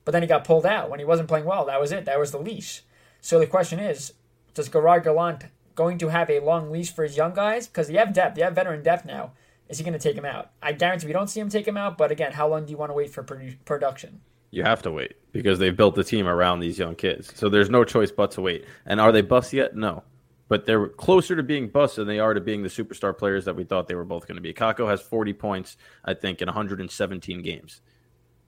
but 0.06 0.12
then 0.12 0.24
he 0.24 0.28
got 0.28 0.44
pulled 0.44 0.66
out 0.66 0.90
when 0.90 1.00
he 1.00 1.06
wasn't 1.06 1.28
playing 1.28 1.46
well. 1.46 1.66
That 1.66 1.80
was 1.80 1.92
it. 1.92 2.06
That 2.06 2.20
was 2.20 2.32
the 2.32 2.40
leash. 2.40 2.84
So 3.22 3.40
the 3.40 3.48
question 3.48 3.80
is, 3.80 4.14
does 4.54 4.70
Gerard 4.70 5.04
Gallant 5.04 5.46
going 5.76 5.98
to 6.00 6.10
have 6.10 6.30
a 6.30 6.40
long 6.40 6.72
leash 6.72 6.94
for 6.94 7.04
his 7.04 7.18
young 7.18 7.34
guys? 7.34 7.68
Because 7.68 7.90
you 7.90 7.98
have 8.00 8.14
depth, 8.14 8.38
you 8.38 8.44
have 8.44 8.56
veteran 8.56 8.84
depth 8.84 9.06
now. 9.06 9.34
Is 9.70 9.78
he 9.78 9.84
going 9.86 9.98
to 9.98 10.00
take 10.00 10.18
him 10.18 10.26
out? 10.26 10.52
I 10.62 10.74
guarantee 10.74 11.08
we 11.08 11.14
don't 11.14 11.30
see 11.30 11.40
him 11.40 11.50
take 11.50 11.68
him 11.68 11.78
out. 11.78 11.98
But 11.98 12.12
again, 12.12 12.34
how 12.34 12.48
long 12.50 12.66
do 12.66 12.72
you 12.72 12.78
want 12.78 12.90
to 12.90 12.94
wait 12.94 13.10
for 13.10 13.24
produ- 13.24 13.56
production? 13.64 14.20
You 14.50 14.64
have 14.64 14.82
to 14.82 14.92
wait 14.92 15.16
because 15.32 15.60
they've 15.60 15.76
built 15.76 15.96
the 15.96 16.04
team 16.04 16.28
around 16.28 16.60
these 16.60 16.78
young 16.78 16.96
kids. 16.96 17.32
So 17.36 17.48
there's 17.48 17.70
no 17.70 17.86
choice 17.86 18.12
but 18.12 18.32
to 18.32 18.42
wait. 18.42 18.66
And 18.86 19.00
are 19.00 19.14
they 19.14 19.22
bust 19.22 19.54
yet? 19.54 19.76
No 19.76 20.04
but 20.52 20.66
they're 20.66 20.90
closer 20.90 21.34
to 21.34 21.44
being 21.44 21.70
bust 21.70 21.96
than 21.96 22.06
they 22.06 22.20
are 22.20 22.34
to 22.34 22.42
being 22.42 22.62
the 22.62 22.68
superstar 22.68 23.18
players 23.18 23.46
that 23.46 23.56
we 23.56 23.64
thought 23.64 23.88
they 23.88 23.96
were 23.96 24.04
both 24.04 24.28
going 24.28 24.36
to 24.36 24.42
be. 24.42 24.54
Kakko 24.54 24.86
has 24.86 25.02
40 25.02 25.32
points, 25.32 25.78
I 26.04 26.14
think, 26.14 26.42
in 26.42 26.48
117 26.48 27.42
games. 27.42 27.80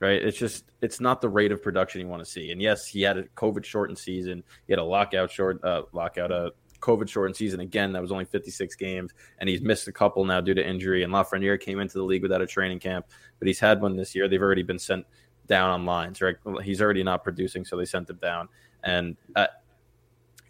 Right? 0.01 0.21
It's 0.21 0.37
just 0.37 0.65
it's 0.81 0.99
not 0.99 1.21
the 1.21 1.29
rate 1.29 1.53
of 1.53 1.63
production 1.63 2.01
you 2.01 2.07
want 2.09 2.21
to 2.21 2.29
see. 2.29 2.51
And 2.51 2.61
yes, 2.61 2.85
he 2.85 3.03
had 3.03 3.17
a 3.17 3.23
COVID 3.37 3.63
shortened 3.63 3.97
season. 3.97 4.43
He 4.67 4.73
had 4.73 4.79
a 4.79 4.83
lockout 4.83 5.31
short 5.31 5.63
uh, 5.63 5.83
lockout 5.93 6.29
uh, 6.29 6.49
COVID 6.81 7.07
shortened 7.07 7.37
season 7.37 7.61
again. 7.61 7.93
That 7.93 8.01
was 8.01 8.11
only 8.11 8.25
56 8.25 8.75
games, 8.75 9.13
and 9.39 9.47
he's 9.47 9.61
missed 9.61 9.87
a 9.87 9.93
couple 9.93 10.25
now 10.25 10.41
due 10.41 10.53
to 10.53 10.67
injury. 10.67 11.03
And 11.03 11.13
Lafreniere 11.13 11.57
came 11.57 11.79
into 11.79 11.99
the 11.99 12.03
league 12.03 12.21
without 12.21 12.41
a 12.41 12.47
training 12.47 12.79
camp, 12.79 13.05
but 13.39 13.47
he's 13.47 13.61
had 13.61 13.79
one 13.79 13.95
this 13.95 14.13
year. 14.13 14.27
They've 14.27 14.41
already 14.41 14.63
been 14.63 14.77
sent 14.77 15.05
down 15.47 15.69
on 15.69 15.85
lines. 15.85 16.21
Right? 16.21 16.35
He's 16.63 16.81
already 16.81 17.03
not 17.03 17.23
producing, 17.23 17.63
so 17.63 17.77
they 17.77 17.85
sent 17.85 18.09
him 18.09 18.17
down. 18.17 18.49
And 18.83 19.15
uh, 19.37 19.47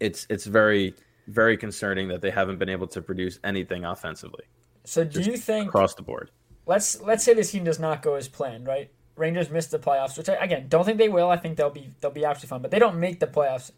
it's 0.00 0.26
it's 0.28 0.46
very 0.46 0.94
very 1.26 1.56
concerning 1.56 2.08
that 2.08 2.20
they 2.20 2.30
haven't 2.30 2.58
been 2.58 2.68
able 2.68 2.86
to 2.88 3.00
produce 3.00 3.38
anything 3.44 3.84
offensively. 3.84 4.44
So 4.84 5.04
do 5.04 5.20
you 5.20 5.36
think 5.36 5.68
across 5.68 5.94
the 5.94 6.02
board? 6.02 6.30
Let's 6.66 7.00
let's 7.00 7.24
say 7.24 7.34
this 7.34 7.50
team 7.50 7.64
does 7.64 7.78
not 7.78 8.02
go 8.02 8.14
as 8.14 8.28
planned, 8.28 8.66
right? 8.66 8.90
Rangers 9.16 9.50
miss 9.50 9.66
the 9.66 9.78
playoffs, 9.78 10.18
which 10.18 10.28
I, 10.28 10.34
again 10.34 10.66
don't 10.68 10.84
think 10.84 10.98
they 10.98 11.08
will. 11.08 11.30
I 11.30 11.36
think 11.36 11.56
they'll 11.56 11.70
be 11.70 11.90
they'll 12.00 12.10
be 12.10 12.24
absolutely 12.24 12.48
fine, 12.48 12.62
but 12.62 12.70
they 12.70 12.78
don't 12.78 12.98
make 12.98 13.20
the 13.20 13.26
playoffs. 13.26 13.70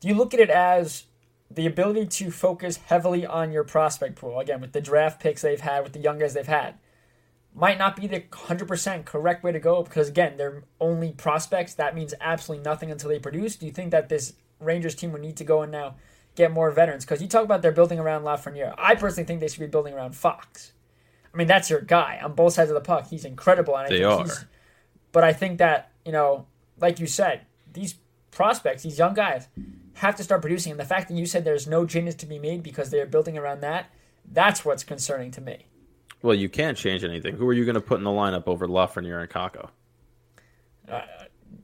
Do 0.00 0.08
you 0.08 0.14
look 0.14 0.34
at 0.34 0.40
it 0.40 0.50
as 0.50 1.04
the 1.50 1.66
ability 1.66 2.06
to 2.06 2.30
focus 2.30 2.76
heavily 2.76 3.26
on 3.26 3.52
your 3.52 3.64
prospect 3.64 4.16
pool 4.16 4.38
again 4.38 4.60
with 4.60 4.72
the 4.72 4.80
draft 4.80 5.20
picks 5.20 5.42
they've 5.42 5.60
had, 5.60 5.82
with 5.82 5.92
the 5.92 5.98
young 5.98 6.18
guys 6.18 6.34
they've 6.34 6.46
had? 6.46 6.76
Might 7.52 7.78
not 7.78 7.96
be 7.96 8.06
the 8.06 8.20
100% 8.20 9.04
correct 9.04 9.42
way 9.42 9.50
to 9.50 9.58
go 9.58 9.82
because, 9.82 10.08
again, 10.08 10.36
they're 10.36 10.62
only 10.80 11.10
prospects. 11.10 11.74
That 11.74 11.96
means 11.96 12.14
absolutely 12.20 12.62
nothing 12.62 12.92
until 12.92 13.10
they 13.10 13.18
produce. 13.18 13.56
Do 13.56 13.66
you 13.66 13.72
think 13.72 13.90
that 13.90 14.08
this 14.08 14.34
Rangers 14.60 14.94
team 14.94 15.10
would 15.10 15.20
need 15.20 15.36
to 15.38 15.44
go 15.44 15.64
in 15.64 15.72
now 15.72 15.96
get 16.40 16.52
more 16.52 16.70
veterans 16.70 17.04
because 17.04 17.22
you 17.22 17.28
talk 17.28 17.44
about 17.44 17.62
they're 17.62 17.72
building 17.72 17.98
around 17.98 18.22
Lafreniere. 18.22 18.74
I 18.78 18.94
personally 18.94 19.26
think 19.26 19.40
they 19.40 19.48
should 19.48 19.60
be 19.60 19.66
building 19.66 19.94
around 19.94 20.16
Fox. 20.16 20.72
I 21.32 21.36
mean, 21.36 21.46
that's 21.46 21.70
your 21.70 21.80
guy 21.80 22.20
on 22.22 22.32
both 22.32 22.54
sides 22.54 22.70
of 22.70 22.74
the 22.74 22.80
puck. 22.80 23.08
He's 23.08 23.24
incredible. 23.24 23.76
And 23.76 23.86
I 23.86 23.88
they 23.88 24.02
are. 24.02 24.26
but 25.12 25.22
I 25.22 25.32
think 25.32 25.58
that, 25.58 25.92
you 26.04 26.12
know, 26.12 26.46
like 26.78 26.98
you 26.98 27.06
said, 27.06 27.42
these 27.72 27.94
prospects, 28.30 28.82
these 28.82 28.98
young 28.98 29.14
guys, 29.14 29.48
have 29.94 30.16
to 30.16 30.24
start 30.24 30.40
producing. 30.40 30.72
And 30.72 30.80
the 30.80 30.84
fact 30.84 31.08
that 31.08 31.14
you 31.14 31.26
said 31.26 31.44
there's 31.44 31.66
no 31.66 31.86
changes 31.86 32.14
to 32.16 32.26
be 32.26 32.38
made 32.38 32.62
because 32.62 32.90
they're 32.90 33.06
building 33.06 33.38
around 33.38 33.60
that, 33.60 33.90
that's 34.30 34.64
what's 34.64 34.82
concerning 34.82 35.30
to 35.32 35.40
me. 35.40 35.66
Well, 36.22 36.34
you 36.34 36.48
can't 36.48 36.76
change 36.76 37.04
anything. 37.04 37.36
Who 37.36 37.48
are 37.48 37.52
you 37.52 37.64
going 37.64 37.76
to 37.76 37.80
put 37.80 37.98
in 37.98 38.04
the 38.04 38.10
lineup 38.10 38.44
over 38.46 38.66
Lafreniere 38.66 39.20
and 39.20 39.30
Kakko? 39.30 39.70
Uh, 40.90 41.02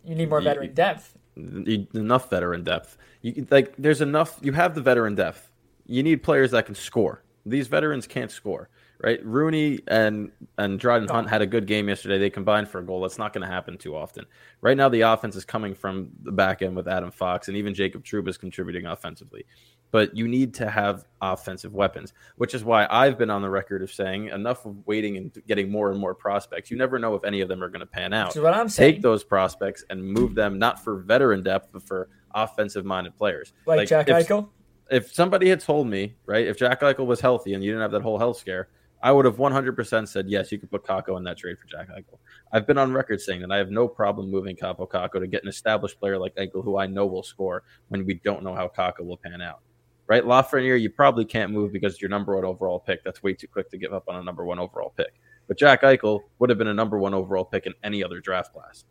you 0.04 0.14
need 0.14 0.30
more 0.30 0.40
veteran 0.40 0.68
you, 0.68 0.73
depth. 0.73 1.16
Enough 1.37 2.30
veteran 2.30 2.64
depth. 2.64 2.97
You 3.26 3.45
like 3.50 3.75
there's 3.76 4.00
enough. 4.00 4.38
You 4.40 4.52
have 4.52 4.76
the 4.76 4.80
veteran 4.80 5.16
depth. 5.16 5.50
You 5.85 6.04
need 6.04 6.23
players 6.23 6.52
that 6.52 6.64
can 6.64 6.76
score. 6.76 7.25
These 7.45 7.66
veterans 7.66 8.06
can't 8.06 8.30
score, 8.30 8.68
right? 9.02 9.18
Rooney 9.25 9.80
and 9.88 10.30
and 10.59 10.78
Dryden 10.78 11.09
Hunt 11.09 11.28
had 11.28 11.42
a 11.42 11.47
good 11.47 11.66
game 11.66 11.88
yesterday. 11.88 12.18
They 12.18 12.30
combined 12.30 12.68
for 12.68 12.78
a 12.78 12.85
goal. 12.85 13.00
That's 13.00 13.18
not 13.18 13.33
going 13.33 13.42
to 13.45 13.52
happen 13.52 13.78
too 13.78 13.97
often. 13.97 14.26
Right 14.61 14.76
now, 14.76 14.88
the 14.88 15.00
offense 15.00 15.35
is 15.35 15.45
coming 15.45 15.75
from 15.75 16.11
the 16.23 16.30
back 16.30 16.62
end 16.62 16.76
with 16.76 16.87
Adam 16.87 17.11
Fox, 17.11 17.49
and 17.49 17.56
even 17.56 17.75
Jacob 17.75 18.04
Trouba 18.04 18.28
is 18.28 18.38
contributing 18.38 18.87
offensively. 18.87 19.45
But 19.93 20.16
you 20.16 20.28
need 20.28 20.52
to 20.55 20.69
have 20.69 21.07
offensive 21.23 21.73
weapons, 21.73 22.12
which 22.37 22.55
is 22.55 22.64
why 22.64 22.87
I've 22.90 23.16
been 23.16 23.31
on 23.31 23.40
the 23.40 23.49
record 23.49 23.83
of 23.83 23.90
saying 23.90 24.28
enough 24.28 24.66
of 24.66 24.87
waiting 24.87 25.16
and 25.16 25.33
getting 25.47 25.71
more 25.71 25.90
and 25.90 25.99
more 25.99 26.14
prospects. 26.14 26.71
You 26.71 26.76
never 26.76 26.99
know 26.99 27.14
if 27.14 27.25
any 27.25 27.40
of 27.40 27.49
them 27.49 27.62
are 27.62 27.69
going 27.69 27.81
to 27.81 27.87
pan 27.87 28.12
out. 28.12 28.28
Which 28.28 28.37
is 28.37 28.43
what 28.43 28.55
I'm 28.55 28.69
saying. 28.69 28.95
Take 28.95 29.02
those 29.02 29.25
prospects 29.25 29.85
and 29.88 30.05
move 30.05 30.35
them 30.35 30.59
not 30.59 30.83
for 30.83 30.99
veteran 30.99 31.43
depth, 31.43 31.69
but 31.73 31.83
for 31.83 32.09
offensive 32.35 32.85
minded 32.85 33.16
players. 33.16 33.52
Like, 33.64 33.78
like 33.78 33.88
Jack 33.88 34.09
if, 34.09 34.28
Eichel? 34.28 34.49
If 34.90 35.14
somebody 35.14 35.49
had 35.49 35.61
told 35.61 35.87
me, 35.87 36.16
right, 36.26 36.47
if 36.47 36.59
Jack 36.59 36.81
Eichel 36.81 37.07
was 37.07 37.21
healthy 37.21 37.55
and 37.55 37.64
you 37.64 37.71
didn't 37.71 37.83
have 37.83 37.93
that 37.93 38.02
whole 38.02 38.19
health 38.19 38.38
scare, 38.38 38.69
I 39.02 39.12
would 39.12 39.25
have 39.25 39.37
100% 39.37 40.09
said, 40.09 40.26
yes, 40.28 40.50
you 40.50 40.59
could 40.59 40.71
put 40.71 40.85
Kakko 40.85 41.16
in 41.16 41.25
that 41.25 41.37
trade 41.37 41.59
for 41.59 41.66
Jack 41.66 41.88
Eichel. 41.90 42.19
I've 42.52 42.66
been 42.66 42.78
on 42.78 42.93
record 42.93 43.21
saying 43.21 43.40
that 43.43 43.52
I 43.52 43.57
have 43.59 43.71
no 43.71 43.87
problem 43.87 44.31
moving 44.31 44.57
Kaapo 44.57 44.88
Kakko 44.88 45.21
to 45.21 45.26
get 45.26 45.43
an 45.43 45.49
established 45.49 46.00
player 46.00 46.19
like 46.19 46.35
Eichel 46.37 46.64
who 46.64 46.78
I 46.78 46.87
know 46.87 47.07
will 47.07 47.23
score 47.23 47.62
when 47.88 48.05
we 48.07 48.14
don't 48.14 48.43
know 48.43 48.55
how 48.55 48.69
Kakko 48.69 49.05
will 49.05 49.19
pan 49.19 49.40
out. 49.40 49.61
Right? 50.08 50.22
Lafreniere, 50.22 50.80
you 50.80 50.90
probably 50.90 51.25
can't 51.25 51.50
move 51.52 51.72
because 51.72 52.00
your 52.00 52.08
number 52.08 52.34
one 52.36 52.44
overall 52.44 52.78
pick. 52.78 53.02
That's 53.02 53.22
way 53.22 53.34
too 53.34 53.48
quick 53.48 53.70
to 53.70 53.78
give 53.78 53.92
up 53.92 54.04
on 54.08 54.16
a 54.16 54.22
number 54.22 54.44
one 54.44 54.58
overall 54.58 54.92
pick. 54.96 55.14
But 55.48 55.58
Jack 55.58 55.82
Eichel 55.82 56.20
would 56.38 56.50
have 56.50 56.58
been 56.58 56.68
a 56.68 56.75
number 56.75 56.98
one 56.98 57.14
overall 57.14 57.44
pick 57.44 57.66
in 57.66 57.75
any 57.82 58.04
other 58.04 58.20
draft 58.20 58.52
class. 58.52 58.84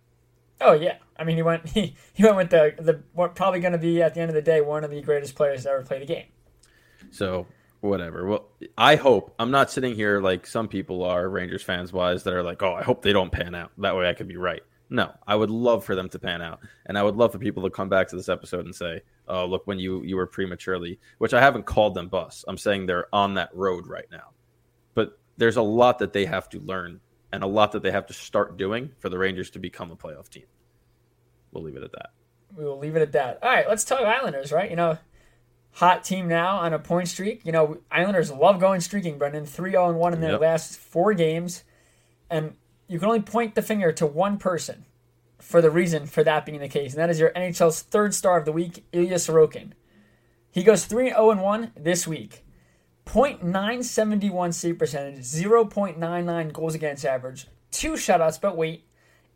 Oh 0.61 0.73
yeah, 0.73 0.97
I 1.17 1.23
mean 1.23 1.35
he 1.35 1.41
went 1.41 1.67
he, 1.69 1.95
he 2.13 2.23
went 2.23 2.35
with 2.37 2.49
the 2.49 2.75
the 2.77 3.01
what 3.13 3.35
probably 3.35 3.59
going 3.59 3.73
to 3.73 3.77
be 3.77 4.01
at 4.01 4.13
the 4.13 4.21
end 4.21 4.29
of 4.29 4.35
the 4.35 4.41
day 4.41 4.61
one 4.61 4.83
of 4.83 4.91
the 4.91 5.01
greatest 5.01 5.35
players 5.35 5.63
to 5.63 5.69
ever 5.69 5.83
play 5.83 5.99
the 5.99 6.05
game. 6.05 6.27
So 7.11 7.47
whatever. 7.81 8.25
Well, 8.25 8.47
I 8.77 8.95
hope 8.95 9.33
I'm 9.37 9.51
not 9.51 9.69
sitting 9.71 9.95
here 9.95 10.19
like 10.21 10.47
some 10.47 10.67
people 10.67 11.03
are 11.03 11.29
Rangers 11.29 11.63
fans 11.63 11.93
wise 11.93 12.23
that 12.23 12.33
are 12.33 12.43
like, 12.43 12.61
oh, 12.63 12.73
I 12.73 12.83
hope 12.83 13.01
they 13.01 13.13
don't 13.13 13.31
pan 13.31 13.53
out. 13.55 13.71
That 13.77 13.95
way 13.95 14.09
I 14.09 14.13
could 14.13 14.27
be 14.27 14.37
right. 14.37 14.63
No, 14.89 15.11
I 15.25 15.35
would 15.35 15.49
love 15.49 15.83
for 15.83 15.95
them 15.95 16.09
to 16.09 16.19
pan 16.19 16.41
out, 16.41 16.59
and 16.85 16.97
I 16.97 17.03
would 17.03 17.15
love 17.15 17.31
for 17.31 17.39
people 17.39 17.63
to 17.63 17.69
come 17.69 17.89
back 17.89 18.07
to 18.09 18.15
this 18.15 18.29
episode 18.29 18.65
and 18.65 18.75
say, 18.75 19.01
"Oh, 19.27 19.45
look, 19.45 19.65
when 19.65 19.79
you 19.79 20.03
you 20.03 20.15
were 20.15 20.27
prematurely," 20.27 20.99
which 21.17 21.33
I 21.33 21.41
haven't 21.41 21.65
called 21.65 21.95
them 21.95 22.07
bus. 22.07 22.45
I'm 22.47 22.57
saying 22.57 22.85
they're 22.85 23.07
on 23.13 23.33
that 23.35 23.49
road 23.53 23.87
right 23.87 24.05
now, 24.11 24.31
but 24.93 25.17
there's 25.37 25.57
a 25.57 25.61
lot 25.61 25.99
that 25.99 26.13
they 26.13 26.25
have 26.25 26.49
to 26.49 26.59
learn 26.59 27.01
and 27.31 27.43
a 27.43 27.47
lot 27.47 27.71
that 27.73 27.83
they 27.83 27.91
have 27.91 28.05
to 28.07 28.13
start 28.13 28.57
doing 28.57 28.91
for 28.99 29.09
the 29.09 29.17
Rangers 29.17 29.49
to 29.51 29.59
become 29.59 29.91
a 29.91 29.95
playoff 29.95 30.29
team. 30.29 30.45
We'll 31.51 31.63
leave 31.63 31.75
it 31.75 31.83
at 31.83 31.91
that. 31.93 32.11
We 32.55 32.63
will 32.63 32.77
leave 32.77 32.95
it 32.95 33.01
at 33.01 33.11
that. 33.13 33.39
All 33.41 33.49
right, 33.49 33.67
let's 33.67 33.83
talk 33.83 34.01
Islanders, 34.01 34.51
right? 34.51 34.69
You 34.69 34.75
know, 34.75 34.97
hot 35.71 36.03
team 36.03 36.27
now 36.27 36.57
on 36.57 36.73
a 36.73 36.79
point 36.79 37.07
streak. 37.07 37.45
You 37.45 37.51
know, 37.51 37.77
Islanders 37.91 38.31
love 38.31 38.59
going 38.59 38.81
streaking, 38.81 39.17
Brendan. 39.17 39.45
3 39.45 39.71
0 39.71 39.93
1 39.93 40.13
in 40.13 40.21
their 40.21 40.31
yep. 40.31 40.41
last 40.41 40.77
four 40.77 41.13
games. 41.13 41.63
And 42.29 42.55
you 42.87 42.99
can 42.99 43.07
only 43.07 43.21
point 43.21 43.55
the 43.55 43.61
finger 43.61 43.91
to 43.93 44.05
one 44.05 44.37
person 44.37 44.85
for 45.39 45.61
the 45.61 45.71
reason 45.71 46.05
for 46.05 46.23
that 46.23 46.45
being 46.45 46.59
the 46.59 46.67
case, 46.67 46.93
and 46.93 47.01
that 47.01 47.09
is 47.09 47.19
your 47.19 47.31
NHL's 47.31 47.81
third 47.81 48.13
star 48.13 48.37
of 48.37 48.45
the 48.45 48.51
week, 48.51 48.85
Ilya 48.91 49.15
Sorokin. 49.15 49.71
He 50.51 50.63
goes 50.63 50.85
3 50.85 51.09
0 51.09 51.35
1 51.35 51.71
this 51.75 52.07
week. 52.07 52.43
0.971 53.05 54.53
save 54.53 54.79
percentage, 54.79 55.19
0.99 55.19 56.53
goals 56.53 56.73
against 56.73 57.05
average, 57.05 57.47
two 57.69 57.93
shutouts, 57.93 58.41
but 58.41 58.57
wait, 58.57 58.87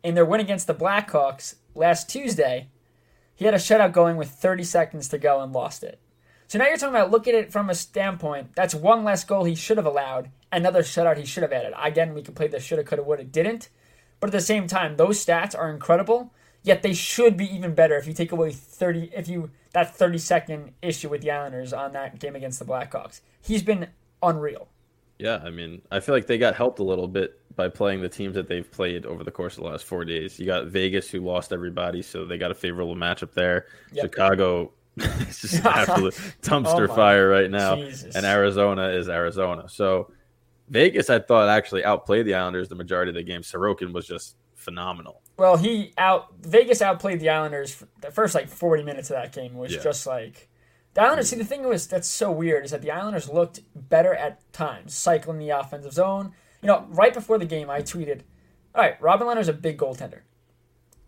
in 0.02 0.14
their 0.14 0.24
win 0.24 0.40
against 0.40 0.66
the 0.66 0.74
Blackhawks 0.74 1.54
last 1.74 2.08
Tuesday, 2.08 2.68
he 3.34 3.44
had 3.44 3.54
a 3.54 3.58
shutout 3.58 3.92
going 3.92 4.16
with 4.16 4.30
30 4.30 4.64
seconds 4.64 5.08
to 5.08 5.18
go 5.18 5.40
and 5.40 5.52
lost 5.52 5.84
it. 5.84 6.00
So 6.50 6.58
now 6.58 6.66
you're 6.66 6.78
talking 6.78 6.96
about 6.96 7.12
look 7.12 7.28
at 7.28 7.34
it 7.36 7.52
from 7.52 7.70
a 7.70 7.76
standpoint. 7.76 8.56
That's 8.56 8.74
one 8.74 9.04
less 9.04 9.22
goal 9.22 9.44
he 9.44 9.54
should 9.54 9.76
have 9.76 9.86
allowed, 9.86 10.32
another 10.50 10.82
shutout 10.82 11.16
he 11.16 11.24
should 11.24 11.44
have 11.44 11.52
added. 11.52 11.74
Again, 11.80 12.12
we 12.12 12.22
could 12.22 12.34
play 12.34 12.48
the 12.48 12.58
shoulda, 12.58 12.82
coulda, 12.82 13.04
woulda, 13.04 13.22
didn't. 13.22 13.68
But 14.18 14.30
at 14.30 14.32
the 14.32 14.40
same 14.40 14.66
time, 14.66 14.96
those 14.96 15.24
stats 15.24 15.56
are 15.56 15.70
incredible. 15.70 16.34
Yet 16.64 16.82
they 16.82 16.92
should 16.92 17.36
be 17.36 17.44
even 17.54 17.76
better 17.76 17.96
if 17.98 18.08
you 18.08 18.12
take 18.12 18.32
away 18.32 18.50
30, 18.50 19.12
if 19.14 19.28
you 19.28 19.52
that 19.74 19.94
30 19.94 20.18
second 20.18 20.72
issue 20.82 21.08
with 21.08 21.20
the 21.20 21.30
Islanders 21.30 21.72
on 21.72 21.92
that 21.92 22.18
game 22.18 22.34
against 22.34 22.58
the 22.58 22.64
Blackhawks. 22.64 23.20
He's 23.40 23.62
been 23.62 23.86
unreal. 24.20 24.66
Yeah, 25.20 25.40
I 25.44 25.50
mean, 25.50 25.82
I 25.92 26.00
feel 26.00 26.16
like 26.16 26.26
they 26.26 26.36
got 26.36 26.56
helped 26.56 26.80
a 26.80 26.84
little 26.84 27.06
bit 27.06 27.38
by 27.54 27.68
playing 27.68 28.00
the 28.00 28.08
teams 28.08 28.34
that 28.34 28.48
they've 28.48 28.68
played 28.68 29.06
over 29.06 29.22
the 29.22 29.30
course 29.30 29.56
of 29.56 29.62
the 29.62 29.70
last 29.70 29.84
four 29.84 30.04
days. 30.04 30.40
You 30.40 30.46
got 30.46 30.66
Vegas, 30.66 31.08
who 31.10 31.20
lost 31.20 31.52
everybody, 31.52 32.02
so 32.02 32.24
they 32.24 32.38
got 32.38 32.50
a 32.50 32.54
favorable 32.54 32.96
matchup 32.96 33.34
there. 33.34 33.66
Yep. 33.92 34.06
Chicago 34.06 34.72
is 35.28 35.40
just 35.40 35.64
oh 35.64 35.70
absolute 35.70 36.14
dumpster 36.42 36.88
oh 36.88 36.94
fire 36.94 37.28
right 37.28 37.50
now, 37.50 37.76
Jesus. 37.76 38.14
and 38.14 38.24
Arizona 38.24 38.88
is 38.88 39.08
Arizona. 39.08 39.68
So 39.68 40.12
Vegas, 40.68 41.10
I 41.10 41.18
thought 41.18 41.48
actually 41.48 41.84
outplayed 41.84 42.26
the 42.26 42.34
Islanders 42.34 42.68
the 42.68 42.74
majority 42.74 43.10
of 43.10 43.16
the 43.16 43.22
game. 43.22 43.42
Sorokin 43.42 43.92
was 43.92 44.06
just 44.06 44.36
phenomenal. 44.54 45.20
Well, 45.36 45.56
he 45.56 45.92
out 45.98 46.34
Vegas 46.40 46.82
outplayed 46.82 47.20
the 47.20 47.30
Islanders. 47.30 47.82
The 48.00 48.10
first 48.10 48.34
like 48.34 48.48
forty 48.48 48.82
minutes 48.82 49.10
of 49.10 49.16
that 49.16 49.32
game 49.32 49.54
was 49.54 49.74
yeah. 49.74 49.82
just 49.82 50.06
like 50.06 50.48
the 50.94 51.02
Islanders, 51.02 51.30
see, 51.30 51.36
the 51.36 51.44
thing 51.44 51.62
was 51.62 51.86
that's 51.86 52.08
so 52.08 52.30
weird 52.30 52.64
is 52.64 52.72
that 52.72 52.82
the 52.82 52.90
Islanders 52.90 53.28
looked 53.28 53.60
better 53.74 54.14
at 54.14 54.52
times, 54.52 54.94
cycling 54.94 55.38
the 55.38 55.50
offensive 55.50 55.92
zone. 55.92 56.32
You 56.62 56.66
know, 56.66 56.86
right 56.90 57.14
before 57.14 57.38
the 57.38 57.46
game, 57.46 57.70
I 57.70 57.80
tweeted, 57.80 58.22
"All 58.74 58.82
right, 58.82 59.00
Robin 59.00 59.26
Lehner's 59.26 59.48
a 59.48 59.52
big 59.52 59.78
goaltender, 59.78 60.20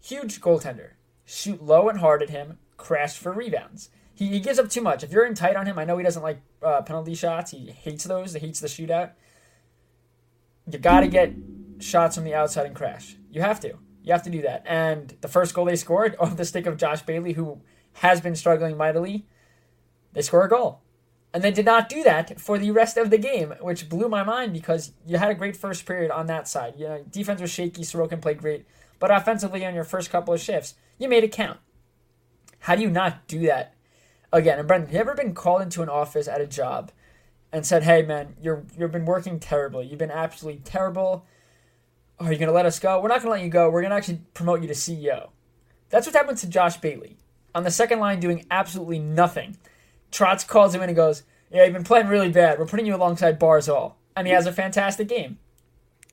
huge 0.01 0.41
goaltender. 0.41 0.93
Shoot 1.25 1.63
low 1.63 1.89
and 1.89 2.01
hard 2.01 2.23
at 2.23 2.31
him, 2.31 2.59
crash 2.83 3.17
for 3.17 3.33
rebounds. 3.33 3.91
He, 4.15 4.29
he 4.29 4.41
gives 4.41 4.59
up 4.59 4.69
too 4.69 4.83
much. 4.83 5.03
If 5.03 5.11
you're 5.11 5.25
in 5.25 5.35
tight 5.35 5.57
on 5.57 5.67
him, 5.67 5.79
I 5.79 5.85
know 5.85 5.97
he 5.97 6.05
doesn't 6.05 6.23
like 6.23 6.41
uh, 6.63 6.83
penalty 6.83 7.15
shots. 7.15 7.51
He 7.51 7.71
hates 7.71 8.05
those. 8.05 8.35
He 8.35 8.41
hates 8.41 8.61
the 8.61 8.69
shootout. 8.69 9.13
You 10.71 10.79
got 10.79 11.01
to 11.01 11.09
get 11.09 11.33
shots 11.81 12.17
from 12.17 12.25
the 12.25 12.35
outside 12.35 12.67
and 12.67 12.75
crash. 12.75 13.17
You 13.31 13.41
have 13.41 13.61
to. 13.61 13.79
You 14.03 14.13
have 14.13 14.23
to 14.25 14.31
do 14.31 14.43
that. 14.43 14.65
And 14.67 15.17
the 15.21 15.29
first 15.29 15.55
goal 15.55 15.65
they 15.65 15.77
scored 15.77 16.17
off 16.21 16.37
the 16.37 16.45
stick 16.45 16.67
of 16.67 16.77
Josh 16.77 17.03
Bailey, 17.03 17.33
who 17.33 17.63
has 17.95 18.21
been 18.21 18.37
struggling 18.37 18.77
mightily." 18.77 19.27
they 20.13 20.23
score 20.23 20.45
a 20.45 20.49
goal. 20.49 20.81
And 21.35 21.43
they 21.43 21.51
did 21.51 21.65
not 21.65 21.89
do 21.89 22.03
that 22.03 22.39
for 22.39 22.59
the 22.59 22.71
rest 22.71 22.99
of 22.99 23.09
the 23.09 23.17
game, 23.17 23.55
which 23.61 23.89
blew 23.89 24.09
my 24.09 24.23
mind 24.23 24.53
because 24.53 24.93
you 25.07 25.17
had 25.17 25.31
a 25.31 25.35
great 25.35 25.57
first 25.57 25.87
period 25.87 26.11
on 26.11 26.27
that 26.27 26.47
side. 26.47 26.75
You 26.77 26.89
know, 26.89 27.05
defense 27.11 27.41
was 27.41 27.51
shaky, 27.51 27.83
Sorokin 27.83 28.21
played 28.21 28.39
great, 28.39 28.67
but 28.99 29.11
offensively 29.11 29.65
on 29.65 29.75
your 29.75 29.85
first 29.85 30.11
couple 30.11 30.35
of 30.35 30.41
shifts, 30.41 30.75
you 30.99 31.09
made 31.09 31.25
it 31.25 31.33
count. 31.33 31.59
How 32.63 32.77
do 32.77 32.83
you 32.83 32.91
not 32.91 33.27
do 33.27 33.41
that 33.47 33.75
again? 34.33 34.59
And 34.59 34.69
Brendan, 34.69 34.89
have 34.89 34.95
you 34.95 35.01
ever 35.01 35.15
been 35.15 35.35
called 35.35 35.63
into 35.63 35.83
an 35.83 35.89
office 35.89 36.29
at 36.29 36.41
a 36.41 36.47
job 36.47 36.93
and 37.53 37.67
said, 37.67 37.83
"Hey, 37.83 38.03
man, 38.03 38.37
you're 38.41 38.65
you've 38.79 38.93
been 38.93 39.05
working 39.05 39.39
terribly. 39.39 39.87
You've 39.87 39.99
been 39.99 40.11
absolutely 40.11 40.61
terrible. 40.65 41.27
Are 42.21 42.33
you 42.33 42.39
gonna 42.39 42.53
let 42.53 42.67
us 42.67 42.79
go? 42.79 43.01
We're 43.01 43.09
not 43.09 43.21
gonna 43.21 43.33
let 43.33 43.43
you 43.43 43.51
go. 43.51 43.69
We're 43.69 43.83
gonna 43.83 43.97
actually 43.97 44.23
promote 44.35 44.63
you 44.63 44.69
to 44.69 44.75
CEO." 44.75 45.31
That's 45.91 46.07
what 46.07 46.15
happened 46.15 46.39
to 46.39 46.49
Josh 46.49 46.77
Bailey 46.79 47.19
on 47.55 47.65
the 47.65 47.71
second 47.71 47.99
line, 48.01 48.21
doing 48.21 48.47
absolutely 48.51 48.99
nothing 48.99 49.59
Trotz 50.13 50.47
calls 50.47 50.75
him 50.75 50.83
in 50.83 50.91
and 50.91 50.97
goes, 50.97 51.25
"Yeah, 51.51 51.65
you've 51.65 51.73
been 51.73 51.85
playing 51.85 52.07
really 52.07 52.31
bad. 52.31 52.59
We're 52.59 52.67
putting 52.67 52.87
you 52.87 52.95
alongside 52.95 53.41
Barzal," 53.41 53.95
and 54.15 54.27
he 54.27 54.33
has 54.35 54.47
a 54.47 54.53
fantastic 54.53 55.09
game. 55.09 55.39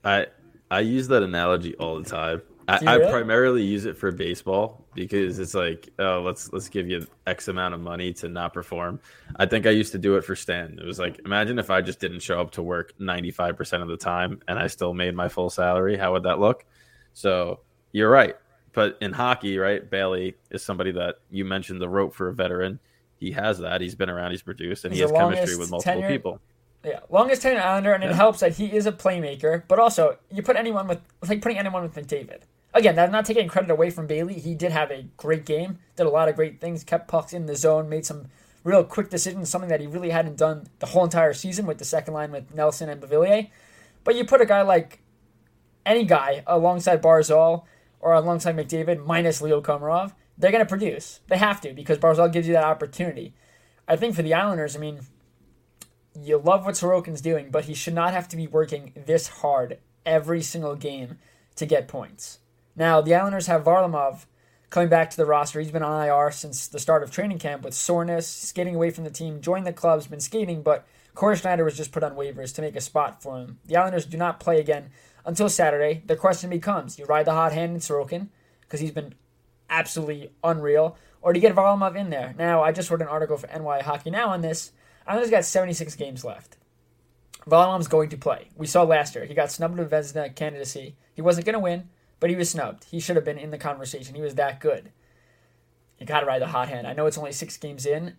I 0.03 0.27
I 0.71 0.79
use 0.79 1.09
that 1.09 1.21
analogy 1.21 1.75
all 1.75 1.99
the 1.99 2.09
time. 2.09 2.41
I, 2.69 2.95
really? 2.95 3.07
I, 3.07 3.11
primarily 3.11 3.63
use 3.63 3.85
it 3.85 3.97
for 3.97 4.11
baseball 4.11 4.85
because 4.93 5.39
it's 5.39 5.53
like, 5.53 5.89
oh, 5.99 6.21
let's 6.25 6.51
let's 6.53 6.69
give 6.69 6.87
you 6.87 7.07
X 7.27 7.47
amount 7.47 7.73
of 7.73 7.81
money 7.81 8.13
to 8.13 8.29
not 8.29 8.53
perform. 8.53 8.99
I 9.35 9.45
think 9.45 9.65
I 9.65 9.71
used 9.71 9.91
to 9.93 9.97
do 9.97 10.15
it 10.15 10.23
for 10.23 10.35
Stan. 10.35 10.77
It 10.79 10.85
was 10.85 10.99
like, 10.99 11.19
imagine 11.25 11.59
if 11.59 11.69
I 11.69 11.81
just 11.81 11.99
didn't 11.99 12.21
show 12.21 12.39
up 12.39 12.51
to 12.51 12.63
work 12.63 12.93
ninety 12.99 13.31
five 13.31 13.57
percent 13.57 13.83
of 13.83 13.89
the 13.89 13.97
time 13.97 14.41
and 14.47 14.59
I 14.59 14.67
still 14.67 14.93
made 14.93 15.15
my 15.15 15.29
full 15.29 15.49
salary. 15.49 15.97
How 15.97 16.13
would 16.13 16.23
that 16.23 16.39
look? 16.39 16.65
So 17.13 17.61
you're 17.91 18.09
right. 18.09 18.35
But 18.71 18.97
in 19.01 19.13
hockey, 19.13 19.57
right, 19.57 19.89
Bailey 19.89 20.35
is 20.51 20.63
somebody 20.63 20.91
that 20.91 21.15
you 21.31 21.43
mentioned 21.43 21.81
the 21.81 21.89
rope 21.89 22.13
for 22.13 22.29
a 22.29 22.33
veteran 22.33 22.79
he 23.19 23.31
has 23.31 23.59
that. 23.59 23.81
He's 23.81 23.95
been 23.95 24.09
around. 24.09 24.31
He's 24.31 24.41
produced, 24.41 24.85
and 24.85 24.93
he's 24.93 24.99
he 24.99 25.01
has 25.03 25.11
chemistry 25.11 25.57
with 25.57 25.69
multiple 25.69 26.03
people. 26.03 26.39
Yeah, 26.83 27.01
longest 27.09 27.41
tenure 27.41 27.61
Islander, 27.61 27.93
and 27.93 28.03
yeah. 28.03 28.11
it 28.11 28.15
helps 28.15 28.39
that 28.39 28.55
he 28.55 28.73
is 28.73 28.85
a 28.85 28.91
playmaker. 28.91 29.63
But 29.67 29.79
also, 29.79 30.17
you 30.31 30.41
put 30.41 30.55
anyone 30.55 30.87
with 30.87 30.99
like 31.27 31.41
putting 31.41 31.57
anyone 31.57 31.83
with 31.83 31.93
McDavid. 31.93 32.41
Again, 32.73 32.95
that's 32.95 33.11
not 33.11 33.25
taking 33.25 33.47
credit 33.47 33.71
away 33.71 33.89
from 33.89 34.07
Bailey. 34.07 34.35
He 34.35 34.53
did 34.53 34.71
have 34.71 34.91
a 34.91 35.07
great 35.17 35.45
game. 35.45 35.79
Did 35.95 36.05
a 36.05 36.11
lot 36.11 36.29
of 36.29 36.35
great 36.35 36.61
things. 36.61 36.83
Kept 36.83 37.07
pucks 37.07 37.33
in 37.33 37.47
the 37.47 37.55
zone. 37.55 37.89
Made 37.89 38.05
some 38.05 38.27
real 38.63 38.83
quick 38.83 39.09
decisions. 39.09 39.49
Something 39.49 39.69
that 39.69 39.81
he 39.81 39.87
really 39.87 40.11
hadn't 40.11 40.37
done 40.37 40.67
the 40.79 40.85
whole 40.87 41.03
entire 41.03 41.33
season 41.33 41.65
with 41.65 41.79
the 41.79 41.85
second 41.85 42.13
line 42.13 42.31
with 42.31 42.53
Nelson 42.53 42.89
and 42.89 43.01
Beauvillier. 43.01 43.49
But 44.03 44.15
you 44.15 44.23
put 44.23 44.41
a 44.41 44.45
guy 44.45 44.61
like 44.61 45.01
any 45.85 46.03
guy 46.03 46.43
alongside 46.45 47.01
Barzal 47.01 47.63
or 47.99 48.13
alongside 48.13 48.55
McDavid 48.55 49.05
minus 49.05 49.41
Leo 49.41 49.61
Komarov, 49.61 50.13
they're 50.37 50.51
going 50.51 50.63
to 50.63 50.69
produce. 50.69 51.19
They 51.27 51.37
have 51.37 51.59
to 51.61 51.73
because 51.73 51.97
Barzal 51.97 52.31
gives 52.31 52.47
you 52.47 52.53
that 52.53 52.63
opportunity. 52.63 53.33
I 53.87 53.95
think 53.95 54.15
for 54.15 54.21
the 54.21 54.33
Islanders, 54.33 54.75
I 54.75 54.79
mean, 54.79 55.01
you 56.15 56.37
love 56.37 56.65
what 56.65 56.75
Sorokin's 56.75 57.21
doing, 57.21 57.49
but 57.49 57.65
he 57.65 57.73
should 57.73 57.93
not 57.93 58.13
have 58.13 58.27
to 58.29 58.37
be 58.37 58.47
working 58.47 58.93
this 58.95 59.27
hard 59.27 59.79
every 60.05 60.41
single 60.41 60.75
game 60.75 61.17
to 61.55 61.65
get 61.65 61.87
points. 61.87 62.39
Now, 62.79 63.01
the 63.01 63.13
Islanders 63.13 63.47
have 63.47 63.65
Varlamov 63.65 64.25
coming 64.69 64.87
back 64.87 65.09
to 65.09 65.17
the 65.17 65.25
roster. 65.25 65.59
He's 65.59 65.69
been 65.69 65.83
on 65.83 66.07
IR 66.07 66.31
since 66.31 66.65
the 66.65 66.79
start 66.79 67.03
of 67.03 67.11
training 67.11 67.37
camp 67.37 67.61
with 67.63 67.73
soreness, 67.73 68.25
skating 68.25 68.73
away 68.73 68.89
from 68.89 69.03
the 69.03 69.09
team, 69.09 69.41
joined 69.41 69.67
the 69.67 69.73
club's 69.73 70.07
been 70.07 70.21
skating, 70.21 70.63
but 70.63 70.87
Cory 71.13 71.35
Schneider 71.35 71.65
was 71.65 71.75
just 71.75 71.91
put 71.91 72.03
on 72.03 72.15
waivers 72.15 72.55
to 72.55 72.61
make 72.61 72.77
a 72.77 72.81
spot 72.81 73.21
for 73.21 73.37
him. 73.37 73.59
The 73.65 73.75
Islanders 73.75 74.05
do 74.05 74.17
not 74.17 74.39
play 74.39 74.61
again 74.61 74.91
until 75.25 75.49
Saturday. 75.49 76.03
The 76.05 76.15
question 76.15 76.49
becomes 76.49 76.97
you 76.97 77.03
ride 77.03 77.25
the 77.25 77.33
hot 77.33 77.51
hand 77.51 77.73
in 77.73 77.79
Sorokin 77.79 78.29
because 78.61 78.79
he's 78.79 78.91
been 78.91 79.13
absolutely 79.69 80.31
unreal, 80.41 80.95
or 81.21 81.33
to 81.33 81.39
get 81.39 81.53
Varlamov 81.53 81.97
in 81.97 82.09
there. 82.09 82.33
Now, 82.37 82.63
I 82.63 82.71
just 82.71 82.89
wrote 82.89 83.01
an 83.01 83.09
article 83.09 83.35
for 83.35 83.47
NY 83.47 83.81
Hockey 83.81 84.09
Now 84.09 84.29
on 84.29 84.39
this. 84.39 84.71
Islanders 85.05 85.31
got 85.31 85.43
76 85.43 85.95
games 85.95 86.23
left. 86.23 86.55
Varlamov's 87.45 87.89
going 87.89 88.09
to 88.09 88.17
play. 88.17 88.51
We 88.55 88.67
saw 88.67 88.83
last 88.83 89.15
year. 89.15 89.25
He 89.25 89.33
got 89.33 89.51
snubbed 89.51 89.75
to 89.75 89.85
Vezina 89.85 90.33
candidacy. 90.33 90.95
He 91.13 91.21
wasn't 91.21 91.45
going 91.45 91.53
to 91.53 91.59
win, 91.59 91.89
but 92.19 92.29
he 92.29 92.35
was 92.35 92.49
snubbed. 92.49 92.85
He 92.85 92.99
should 92.99 93.15
have 93.15 93.25
been 93.25 93.37
in 93.37 93.51
the 93.51 93.57
conversation. 93.57 94.15
He 94.15 94.21
was 94.21 94.35
that 94.35 94.59
good. 94.59 94.91
You 95.99 96.05
got 96.05 96.21
to 96.21 96.25
ride 96.25 96.41
the 96.41 96.47
hot 96.47 96.69
hand. 96.69 96.87
I 96.87 96.93
know 96.93 97.05
it's 97.05 97.17
only 97.17 97.31
six 97.31 97.57
games 97.57 97.85
in. 97.85 98.15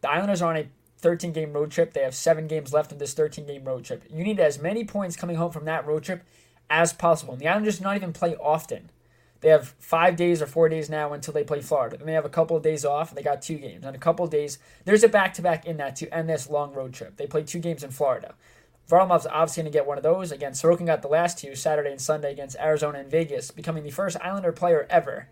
The 0.00 0.10
Islanders 0.10 0.42
are 0.42 0.50
on 0.50 0.56
a 0.56 0.68
13 0.98 1.32
game 1.32 1.52
road 1.52 1.70
trip. 1.70 1.92
They 1.92 2.02
have 2.02 2.14
seven 2.14 2.46
games 2.46 2.72
left 2.72 2.92
in 2.92 2.98
this 2.98 3.14
13 3.14 3.46
game 3.46 3.64
road 3.64 3.84
trip. 3.84 4.04
You 4.10 4.24
need 4.24 4.40
as 4.40 4.60
many 4.60 4.84
points 4.84 5.16
coming 5.16 5.36
home 5.36 5.52
from 5.52 5.64
that 5.66 5.86
road 5.86 6.02
trip 6.02 6.24
as 6.70 6.92
possible. 6.92 7.34
And 7.34 7.40
the 7.40 7.48
Islanders 7.48 7.78
do 7.78 7.84
not 7.84 7.96
even 7.96 8.12
play 8.12 8.34
often. 8.36 8.90
They 9.40 9.50
have 9.50 9.74
five 9.78 10.16
days 10.16 10.42
or 10.42 10.46
four 10.46 10.68
days 10.68 10.90
now 10.90 11.12
until 11.12 11.32
they 11.32 11.44
play 11.44 11.60
Florida. 11.60 11.96
Then 11.96 12.06
they 12.06 12.12
have 12.12 12.24
a 12.24 12.30
couple 12.30 12.56
of 12.56 12.62
days 12.62 12.84
off. 12.84 13.14
They 13.14 13.22
got 13.22 13.40
two 13.40 13.58
games. 13.58 13.84
And 13.84 13.94
a 13.94 13.98
couple 13.98 14.24
of 14.24 14.32
days, 14.32 14.58
there's 14.84 15.04
a 15.04 15.08
back 15.08 15.32
to 15.34 15.42
back 15.42 15.64
in 15.64 15.76
that 15.76 15.94
to 15.96 16.12
end 16.12 16.28
this 16.28 16.50
long 16.50 16.72
road 16.72 16.92
trip. 16.92 17.16
They 17.16 17.26
play 17.26 17.44
two 17.44 17.60
games 17.60 17.84
in 17.84 17.90
Florida. 17.90 18.34
Varlamov's 18.88 19.26
obviously 19.26 19.62
going 19.62 19.72
to 19.72 19.76
get 19.76 19.86
one 19.86 19.98
of 19.98 20.02
those. 20.02 20.32
Again, 20.32 20.52
Sorokin 20.52 20.86
got 20.86 21.02
the 21.02 21.08
last 21.08 21.38
two, 21.38 21.54
Saturday 21.54 21.90
and 21.90 22.00
Sunday 22.00 22.32
against 22.32 22.56
Arizona 22.58 22.98
and 22.98 23.10
Vegas, 23.10 23.50
becoming 23.50 23.84
the 23.84 23.90
first 23.90 24.16
Islander 24.22 24.52
player 24.52 24.86
ever 24.88 25.28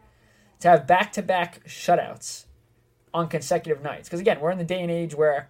to 0.60 0.68
have 0.68 0.86
back 0.86 1.12
to 1.12 1.22
back 1.22 1.64
shutouts 1.66 2.44
on 3.14 3.28
consecutive 3.28 3.82
nights. 3.82 4.08
Because 4.08 4.20
again, 4.20 4.40
we're 4.40 4.50
in 4.50 4.58
the 4.58 4.64
day 4.64 4.82
and 4.82 4.90
age 4.90 5.14
where 5.14 5.48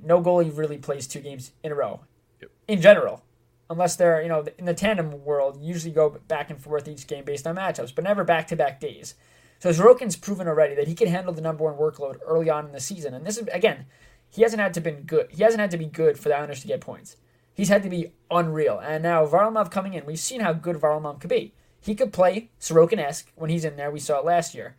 no 0.00 0.22
goalie 0.22 0.56
really 0.56 0.78
plays 0.78 1.06
two 1.06 1.20
games 1.20 1.52
in 1.62 1.72
a 1.72 1.74
row 1.74 2.00
yep. 2.40 2.50
in 2.68 2.80
general 2.80 3.24
unless 3.70 3.96
they're 3.96 4.22
you 4.22 4.28
know 4.28 4.44
in 4.58 4.64
the 4.64 4.74
tandem 4.74 5.24
world, 5.24 5.58
usually 5.60 5.92
go 5.92 6.18
back 6.28 6.50
and 6.50 6.60
forth 6.60 6.88
each 6.88 7.06
game 7.06 7.24
based 7.24 7.46
on 7.46 7.56
matchups, 7.56 7.94
but 7.94 8.04
never 8.04 8.24
back 8.24 8.46
to 8.48 8.56
back 8.56 8.80
days. 8.80 9.14
So 9.58 9.70
Sorokin's 9.70 10.16
proven 10.16 10.48
already 10.48 10.74
that 10.74 10.88
he 10.88 10.94
can 10.94 11.08
handle 11.08 11.32
the 11.32 11.40
number 11.40 11.64
one 11.64 11.74
workload 11.74 12.18
early 12.26 12.50
on 12.50 12.66
in 12.66 12.72
the 12.72 12.80
season, 12.80 13.14
and 13.14 13.24
this 13.26 13.38
is 13.38 13.48
again, 13.52 13.86
he 14.30 14.42
hasn't 14.42 14.60
had 14.60 14.74
to 14.74 14.80
been 14.80 15.02
good. 15.02 15.28
He 15.30 15.42
hasn't 15.42 15.60
had 15.60 15.70
to 15.70 15.78
be 15.78 15.86
good 15.86 16.18
for 16.18 16.28
the 16.28 16.36
Islanders 16.36 16.60
to 16.60 16.66
get 16.66 16.80
points. 16.80 17.16
He's 17.54 17.68
had 17.68 17.82
to 17.84 17.88
be 17.88 18.12
unreal, 18.30 18.80
and 18.80 19.02
now 19.02 19.24
Varlamov 19.26 19.70
coming 19.70 19.94
in, 19.94 20.04
we've 20.04 20.18
seen 20.18 20.40
how 20.40 20.52
good 20.52 20.76
Varlamov 20.76 21.20
could 21.20 21.30
be. 21.30 21.54
He 21.80 21.94
could 21.94 22.12
play 22.12 22.50
Sorokin-esque 22.60 23.30
when 23.36 23.50
he's 23.50 23.64
in 23.64 23.76
there. 23.76 23.90
We 23.90 24.00
saw 24.00 24.18
it 24.18 24.24
last 24.24 24.54
year, 24.54 24.74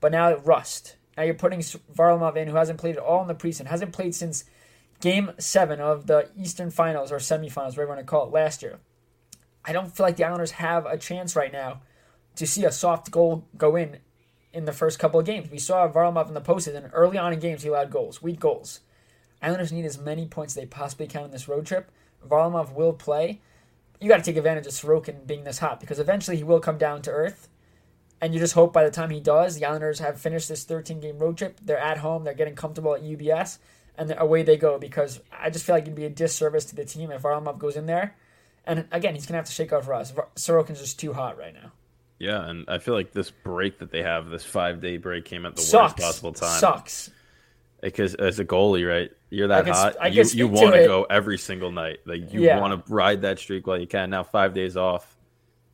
but 0.00 0.12
now 0.12 0.36
rust. 0.36 0.96
Now 1.16 1.22
you're 1.22 1.34
putting 1.34 1.60
Varlamov 1.60 2.36
in, 2.36 2.48
who 2.48 2.56
hasn't 2.56 2.80
played 2.80 2.96
at 2.96 3.02
all 3.02 3.22
in 3.22 3.28
the 3.28 3.34
preseason, 3.34 3.66
hasn't 3.66 3.92
played 3.92 4.14
since 4.14 4.44
game 5.00 5.30
seven 5.38 5.80
of 5.80 6.06
the 6.06 6.28
Eastern 6.36 6.70
Finals 6.70 7.12
or 7.12 7.18
semifinals, 7.18 7.76
whatever 7.76 7.82
you 7.82 7.88
want 7.88 8.00
to 8.00 8.06
call 8.06 8.26
it, 8.26 8.32
last 8.32 8.62
year. 8.62 8.80
I 9.64 9.72
don't 9.72 9.94
feel 9.94 10.04
like 10.04 10.16
the 10.16 10.24
Islanders 10.24 10.52
have 10.52 10.86
a 10.86 10.96
chance 10.96 11.36
right 11.36 11.52
now 11.52 11.82
to 12.36 12.46
see 12.46 12.64
a 12.64 12.72
soft 12.72 13.10
goal 13.10 13.44
go 13.56 13.76
in 13.76 13.98
in 14.52 14.64
the 14.64 14.72
first 14.72 14.98
couple 14.98 15.20
of 15.20 15.26
games. 15.26 15.50
We 15.50 15.58
saw 15.58 15.86
Varlamov 15.88 16.28
in 16.28 16.34
the 16.34 16.40
postseason. 16.40 16.84
And 16.84 16.90
early 16.92 17.18
on 17.18 17.32
in 17.32 17.38
games, 17.38 17.62
he 17.62 17.68
allowed 17.68 17.90
goals, 17.90 18.22
weak 18.22 18.40
goals. 18.40 18.80
Islanders 19.42 19.72
need 19.72 19.84
as 19.84 19.98
many 19.98 20.26
points 20.26 20.56
as 20.56 20.62
they 20.62 20.66
possibly 20.66 21.06
can 21.06 21.24
on 21.24 21.30
this 21.30 21.48
road 21.48 21.66
trip. 21.66 21.90
Varlamov 22.26 22.72
will 22.74 22.92
play. 22.92 23.40
you 24.00 24.08
got 24.08 24.18
to 24.18 24.22
take 24.22 24.36
advantage 24.36 24.66
of 24.66 24.72
Sorokin 24.72 25.26
being 25.26 25.44
this 25.44 25.58
hot 25.58 25.80
because 25.80 25.98
eventually 25.98 26.36
he 26.36 26.44
will 26.44 26.60
come 26.60 26.78
down 26.78 27.02
to 27.02 27.10
earth. 27.10 27.48
And 28.20 28.34
you 28.34 28.40
just 28.40 28.54
hope 28.54 28.72
by 28.72 28.84
the 28.84 28.90
time 28.90 29.10
he 29.10 29.20
does, 29.20 29.56
the 29.56 29.64
Islanders 29.64 30.00
have 30.00 30.20
finished 30.20 30.48
this 30.48 30.64
13 30.64 31.00
game 31.00 31.18
road 31.18 31.38
trip. 31.38 31.58
They're 31.62 31.78
at 31.78 31.98
home, 31.98 32.24
they're 32.24 32.34
getting 32.34 32.56
comfortable 32.56 32.94
at 32.94 33.02
UBS, 33.02 33.58
and 33.96 34.12
away 34.18 34.42
they 34.42 34.56
go 34.56 34.78
because 34.78 35.20
I 35.32 35.50
just 35.50 35.64
feel 35.64 35.74
like 35.76 35.84
it'd 35.84 35.94
be 35.94 36.04
a 36.04 36.10
disservice 36.10 36.64
to 36.66 36.76
the 36.76 36.84
team 36.84 37.10
if 37.10 37.22
Varlamov 37.22 37.58
goes 37.58 37.76
in 37.76 37.86
there. 37.86 38.16
And 38.64 38.86
again, 38.92 39.14
he's 39.14 39.24
going 39.24 39.34
to 39.34 39.38
have 39.38 39.46
to 39.46 39.52
shake 39.52 39.72
off 39.72 39.88
us. 39.88 40.12
Sorokin's 40.36 40.80
just 40.80 40.98
too 40.98 41.12
hot 41.12 41.38
right 41.38 41.54
now. 41.54 41.72
Yeah, 42.18 42.48
and 42.48 42.64
I 42.68 42.78
feel 42.78 42.94
like 42.94 43.12
this 43.12 43.30
break 43.30 43.78
that 43.78 43.90
they 43.92 44.02
have, 44.02 44.28
this 44.28 44.44
five 44.44 44.80
day 44.80 44.96
break, 44.96 45.24
came 45.24 45.46
at 45.46 45.54
the 45.54 45.62
Sucks. 45.62 45.94
worst 45.94 45.96
possible 45.98 46.32
time. 46.32 46.58
Sucks. 46.58 47.10
Because 47.80 48.14
as 48.16 48.40
a 48.40 48.44
goalie, 48.44 48.88
right, 48.88 49.10
you're 49.30 49.48
that 49.48 49.64
can 49.64 49.72
hot. 49.74 49.96
I 50.00 50.08
you 50.08 50.24
you 50.24 50.48
want 50.48 50.74
to 50.74 50.84
go 50.84 51.04
every 51.04 51.38
single 51.38 51.70
night. 51.70 51.98
Like 52.06 52.32
you 52.32 52.42
Yeah. 52.42 52.58
want 52.60 52.84
to 52.86 52.92
ride 52.92 53.22
that 53.22 53.38
streak 53.38 53.66
while 53.66 53.80
you 53.80 53.86
can. 53.86 54.10
Now 54.10 54.24
five 54.24 54.52
days 54.52 54.76
off, 54.76 55.16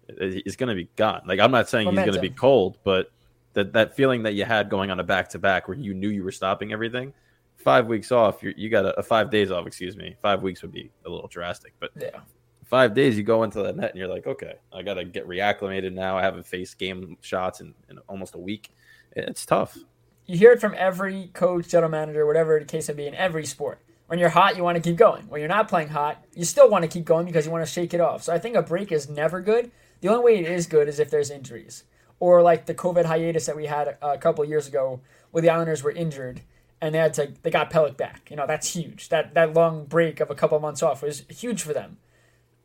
it's 0.09 0.57
going 0.57 0.69
to 0.69 0.75
be 0.75 0.91
gone. 0.97 1.23
Like 1.27 1.41
I'm 1.41 1.51
not 1.51 1.69
saying 1.69 1.89
he's 1.89 1.97
going 2.01 2.13
to 2.13 2.21
be 2.21 2.31
cold, 2.31 2.79
but 2.85 3.11
that 3.55 3.73
that 3.73 3.97
feeling 3.97 4.25
that 4.25 4.35
you 4.35 4.45
had 4.45 4.69
going 4.69 4.91
on 4.91 5.01
a 5.01 5.05
back 5.05 5.31
to 5.31 5.39
back 5.39 5.67
where 5.69 5.77
you 5.77 5.95
knew 5.95 6.09
you 6.09 6.25
were 6.25 6.33
stopping 6.33 6.73
everything. 6.73 7.13
Five 7.57 7.87
weeks 7.87 8.13
off, 8.13 8.43
you 8.43 8.53
you 8.57 8.69
got 8.69 8.85
a, 8.85 8.89
a 8.97 9.01
uh, 9.01 9.03
five 9.03 9.31
days 9.31 9.51
off. 9.51 9.67
Excuse 9.67 9.97
me, 9.97 10.17
five 10.21 10.43
weeks 10.43 10.61
would 10.63 10.73
be 10.73 10.91
a 11.07 11.09
little 11.09 11.29
drastic, 11.29 11.73
but 11.81 11.91
Yeah. 11.99 12.21
five 12.65 12.93
days 12.95 13.17
you 13.17 13.23
go 13.23 13.45
into 13.45 13.63
that 13.63 13.77
net 13.77 13.91
and 13.91 13.99
you're 13.99 14.09
like, 14.09 14.27
okay, 14.27 14.57
I 14.73 14.83
got 14.83 14.95
to 14.95 15.05
get 15.05 15.27
reacclimated 15.27 15.93
now. 15.95 16.19
I 16.19 16.23
haven't 16.23 16.45
faced 16.47 16.79
game 16.79 17.17
shots 17.23 17.61
in, 17.61 17.73
in 17.89 17.99
almost 18.09 18.35
a 18.35 18.39
week. 18.39 18.71
It's 19.13 19.47
tough. 19.47 19.79
You 20.27 20.39
hear 20.39 20.53
it 20.53 20.61
from 20.61 20.75
every 20.77 21.31
coach, 21.35 21.69
general 21.69 21.91
manager, 21.91 22.27
whatever 22.27 22.59
the 22.59 22.65
case 22.65 22.89
may 22.89 22.95
be 22.95 23.07
in 23.07 23.15
every 23.15 23.45
sport. 23.45 23.81
When 24.07 24.19
you're 24.19 24.31
hot, 24.31 24.57
you 24.57 24.63
want 24.63 24.77
to 24.77 24.83
keep 24.83 24.97
going. 24.97 25.29
When 25.29 25.41
you're 25.41 25.49
not 25.49 25.69
playing 25.69 25.89
hot, 25.89 26.25
you 26.35 26.45
still 26.45 26.69
want 26.69 26.83
to 26.83 26.89
keep 26.89 27.05
going 27.05 27.27
because 27.27 27.45
you 27.47 27.53
want 27.53 27.65
to 27.67 27.71
shake 27.71 27.93
it 27.93 28.01
off. 28.01 28.23
So 28.23 28.33
I 28.33 28.39
think 28.39 28.57
a 28.57 28.63
break 28.63 28.93
is 28.93 29.09
never 29.09 29.41
good. 29.41 29.71
The 30.01 30.09
only 30.09 30.25
way 30.25 30.39
it 30.39 30.51
is 30.51 30.67
good 30.67 30.89
is 30.89 30.99
if 30.99 31.11
there's 31.11 31.31
injuries. 31.31 31.85
Or 32.21 32.43
like 32.43 32.67
the 32.67 32.75
COVID 32.75 33.05
hiatus 33.05 33.47
that 33.47 33.57
we 33.57 33.67
had 33.67 33.97
a 34.01 34.19
couple 34.19 34.45
years 34.45 34.67
ago 34.67 35.01
where 35.31 35.43
the 35.43 35.51
Islanders 35.51 35.83
were 35.83 35.91
injured 35.91 36.43
and 36.81 36.95
they 36.95 36.99
had 36.99 37.15
to 37.15 37.33
they 37.43 37.51
got 37.51 37.71
Pelech 37.71 37.97
back. 37.97 38.31
You 38.31 38.37
know, 38.37 38.47
that's 38.47 38.75
huge. 38.75 39.09
That 39.09 39.35
that 39.35 39.55
long 39.55 39.85
break 39.87 40.21
of 40.21 40.31
a 40.31 40.35
couple 40.35 40.57
of 40.57 40.63
months 40.63 40.83
off 40.83 41.03
was 41.03 41.25
huge 41.29 41.63
for 41.63 41.73
them. 41.73 41.99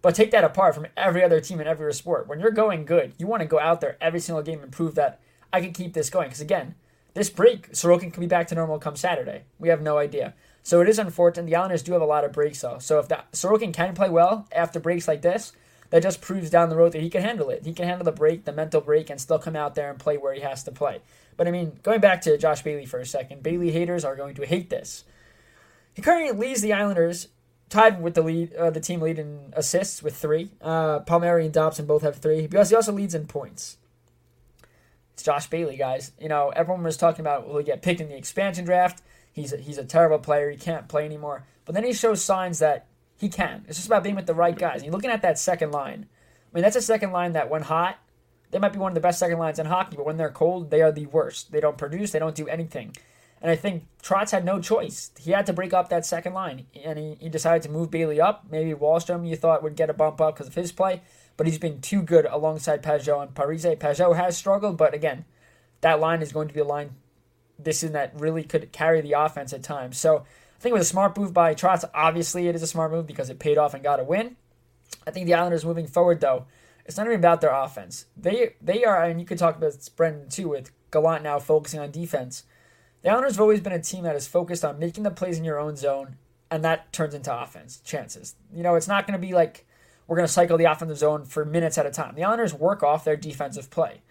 But 0.02 0.16
take 0.16 0.32
that 0.32 0.44
apart 0.44 0.76
from 0.76 0.88
every 0.96 1.24
other 1.24 1.42
team 1.42 1.60
in 1.60 1.68
every 1.68 1.94
sport. 1.94 2.28
When 2.28 2.40
you're 2.40 2.52
going 2.52 2.86
good, 2.86 3.14
you 3.18 3.28
want 3.28 3.42
to 3.42 3.48
go 3.48 3.60
out 3.60 3.82
there 3.82 3.98
every 4.00 4.20
single 4.20 4.44
game 4.44 4.62
and 4.62 4.72
prove 4.72 4.96
that 4.96 5.20
I 5.52 5.62
can 5.62 5.74
keep 5.74 5.94
this 5.94 6.10
going. 6.10 6.28
Because 6.28 6.42
again, 6.42 6.76
this 7.14 7.30
break, 7.30 7.72
Sorokin 7.72 8.14
can 8.14 8.22
be 8.22 8.28
back 8.28 8.48
to 8.48 8.56
normal 8.56 8.80
come 8.80 8.96
Saturday. 8.96 9.44
We 9.58 9.70
have 9.70 9.82
no 9.82 9.98
idea. 9.98 10.34
So 10.64 10.82
it 10.82 10.90
is 10.90 11.00
unfortunate. 11.00 11.48
The 11.48 11.56
Islanders 11.56 11.84
do 11.84 11.94
have 11.94 12.02
a 12.02 12.06
lot 12.06 12.24
of 12.24 12.32
breaks 12.32 12.62
though. 12.62 12.80
So 12.80 13.00
if 13.00 13.08
that 13.08 13.32
Sorokin 13.32 13.74
can 13.74 13.96
play 13.96 14.10
well 14.10 14.48
after 14.52 14.80
breaks 14.80 15.08
like 15.08 15.22
this, 15.22 15.54
that 15.90 16.04
just 16.04 16.22
proves 16.22 16.50
down 16.50 16.70
the 16.70 16.76
road 16.76 16.92
that 16.92 17.02
he 17.02 17.10
can 17.10 17.24
handle 17.24 17.50
it. 17.50 17.66
He 17.66 17.74
can 17.74 17.88
handle 17.88 18.06
the 18.06 18.12
break, 18.12 18.46
the 18.46 18.52
mental 18.52 18.82
break, 18.82 19.10
and 19.10 19.20
still 19.20 19.40
come 19.40 19.56
out 19.56 19.76
there 19.76 19.90
and 19.90 20.00
play 20.00 20.18
where 20.18 20.34
he 20.34 20.42
has 20.42 20.64
to 20.64 20.72
play. 20.72 21.02
But 21.36 21.48
I 21.48 21.52
mean, 21.52 21.80
going 21.84 22.02
back 22.02 22.22
to 22.22 22.38
Josh 22.38 22.62
Bailey 22.62 22.86
for 22.86 23.00
a 23.00 23.06
second, 23.06 23.42
Bailey 23.42 23.72
haters 23.72 24.06
are 24.06 24.16
going 24.16 24.36
to 24.36 24.46
hate 24.46 24.70
this. 24.70 25.04
He 25.94 26.02
currently 26.02 26.48
leads 26.48 26.62
the 26.62 26.74
Islanders 26.74 27.30
tied 27.70 28.02
with 28.02 28.14
the 28.14 28.22
lead, 28.22 28.54
uh, 28.54 28.70
the 28.70 28.80
team 28.80 29.02
lead 29.02 29.20
in 29.20 29.54
assists 29.54 30.04
with 30.04 30.16
three. 30.16 30.52
Uh, 30.62 31.00
Palmieri 31.00 31.46
and 31.46 31.54
Dobson 31.54 31.86
both 31.86 32.02
have 32.04 32.18
three. 32.18 32.48
Also, 32.56 32.70
he 32.70 32.76
also 32.76 32.92
leads 32.92 33.16
in 33.16 33.28
points. 33.28 33.78
It's 35.20 35.26
Josh 35.26 35.48
Bailey, 35.48 35.76
guys. 35.76 36.14
You 36.18 36.30
know, 36.30 36.54
everyone 36.56 36.82
was 36.82 36.96
talking 36.96 37.20
about 37.20 37.46
will 37.46 37.58
he 37.58 37.66
get 37.66 37.82
picked 37.82 38.00
in 38.00 38.08
the 38.08 38.16
expansion 38.16 38.64
draft? 38.64 39.04
He's 39.34 39.52
a, 39.52 39.58
he's 39.58 39.78
a 39.78 39.84
terrible 39.84 40.18
player. 40.18 40.50
He 40.50 40.56
can't 40.56 40.88
play 40.88 41.04
anymore. 41.04 41.44
But 41.66 41.76
then 41.76 41.84
he 41.84 41.92
shows 41.92 42.24
signs 42.24 42.60
that 42.60 42.88
he 43.18 43.28
can. 43.28 43.66
It's 43.68 43.78
just 43.78 43.88
about 43.88 44.02
being 44.02 44.16
with 44.16 44.28
the 44.28 44.34
right 44.34 44.58
guys. 44.58 44.76
And 44.76 44.86
you're 44.86 44.94
looking 44.94 45.10
at 45.10 45.22
that 45.24 45.38
second 45.38 45.72
line. 45.72 46.06
I 46.08 46.56
mean, 46.56 46.62
that's 46.62 46.78
a 46.78 46.82
second 46.82 47.12
line 47.12 47.34
that 47.34 47.50
when 47.50 47.64
hot, 47.64 47.98
they 48.52 48.60
might 48.60 48.72
be 48.72 48.80
one 48.80 48.94
of 48.94 48.96
the 48.96 49.02
best 49.02 49.20
second 49.20 49.40
lines 49.40 49.60
in 49.60 49.66
hockey, 49.66 49.98
but 49.98 50.06
when 50.06 50.16
they're 50.16 50.30
cold, 50.30 50.72
they 50.72 50.82
are 50.82 50.92
the 50.94 51.08
worst. 51.08 51.52
They 51.52 51.60
don't 51.60 51.78
produce, 51.78 52.12
they 52.12 52.20
don't 52.20 52.34
do 52.34 52.48
anything. 52.48 52.96
And 53.42 53.52
I 53.52 53.58
think 53.58 53.88
Trotz 54.02 54.32
had 54.32 54.46
no 54.46 54.62
choice. 54.62 55.12
He 55.20 55.32
had 55.32 55.46
to 55.48 55.54
break 55.54 55.74
up 55.74 55.90
that 55.90 56.06
second 56.06 56.34
line, 56.34 56.66
and 56.82 56.98
he, 56.98 57.18
he 57.20 57.28
decided 57.28 57.64
to 57.64 57.70
move 57.70 57.92
Bailey 57.92 58.22
up. 58.22 58.46
Maybe 58.50 58.72
Wahlstrom 58.72 59.28
you 59.28 59.36
thought 59.36 59.64
would 59.64 59.76
get 59.76 59.90
a 59.90 59.94
bump 59.94 60.22
up 60.22 60.36
because 60.36 60.48
of 60.48 60.56
his 60.56 60.72
play, 60.72 61.02
but 61.40 61.48
he's 61.48 61.58
been 61.58 61.80
too 61.80 62.02
good 62.02 62.26
alongside 62.26 62.84
Pageau 62.84 63.24
and 63.24 63.34
Parise. 63.34 63.78
Pageau 63.78 64.14
has 64.14 64.36
struggled, 64.36 64.76
but 64.76 64.94
again, 64.94 65.24
that 65.80 66.02
line 66.02 66.22
is 66.22 66.34
going 66.34 66.50
to 66.50 66.54
be 66.54 66.60
a 66.60 66.66
line 66.66 66.96
this 67.58 67.82
and 67.82 67.96
that 67.96 68.12
really 68.20 68.44
could 68.44 68.74
carry 68.74 69.00
the 69.00 69.14
offense 69.14 69.54
at 69.54 69.64
times. 69.64 69.98
So 69.98 70.18
I 70.18 70.60
think 70.60 70.72
it 70.72 70.78
was 70.78 70.88
a 70.88 70.90
smart 70.90 71.18
move 71.18 71.34
by 71.34 71.56
Trotz. 71.56 71.90
Obviously, 71.94 72.50
it 72.50 72.56
is 72.56 72.62
a 72.62 72.68
smart 72.68 72.92
move 72.92 73.08
because 73.08 73.30
it 73.30 73.40
paid 73.40 73.58
off 73.58 73.74
and 73.74 73.82
got 73.82 74.02
a 74.02 74.04
win. 74.04 74.36
I 75.08 75.12
think 75.12 75.28
the 75.28 75.34
Islanders 75.34 75.64
moving 75.64 75.88
forward, 75.88 76.20
though, 76.20 76.46
it's 76.86 76.98
not 76.98 77.08
even 77.08 77.20
about 77.20 77.40
their 77.40 77.54
offense. 77.54 78.08
They 78.18 78.56
they 78.62 78.84
are, 78.84 79.02
and 79.06 79.22
you 79.22 79.26
could 79.26 79.38
talk 79.38 79.56
about 79.56 79.78
Brendan 79.96 80.28
too, 80.28 80.50
with 80.50 80.72
Gallant 80.92 81.24
now 81.24 81.40
focusing 81.40 81.80
on 81.80 81.90
defense. 81.90 82.44
The 83.02 83.12
Islanders 83.12 83.36
have 83.36 83.42
always 83.42 83.62
been 83.62 83.72
a 83.72 83.82
team 83.82 84.04
that 84.04 84.18
is 84.18 84.28
focused 84.28 84.66
on 84.66 84.78
making 84.78 85.04
the 85.04 85.10
plays 85.12 85.38
in 85.38 85.46
your 85.46 85.58
own 85.58 85.78
zone, 85.78 86.18
and 86.52 86.66
that 86.66 86.92
turns 86.92 87.14
into 87.14 87.34
offense 87.34 87.80
chances. 87.86 88.36
You 88.54 88.62
know, 88.62 88.76
it's 88.76 88.90
not 88.90 89.08
going 89.08 89.18
to 89.18 89.26
be 89.26 89.34
like 89.34 89.66
we're 90.10 90.16
going 90.16 90.28
to 90.28 90.34
cycle 90.34 90.58
the 90.58 90.66
offensive 90.66 90.98
zone 90.98 91.24
for 91.24 91.46
minutes 91.46 91.78
at 91.78 91.86
a 91.86 91.92
time. 91.92 92.16
The 92.16 92.24
Islanders 92.24 92.52
work 92.52 92.82
off 92.82 93.06
their 93.06 93.16
defensive 93.16 93.70
play. 93.70 94.02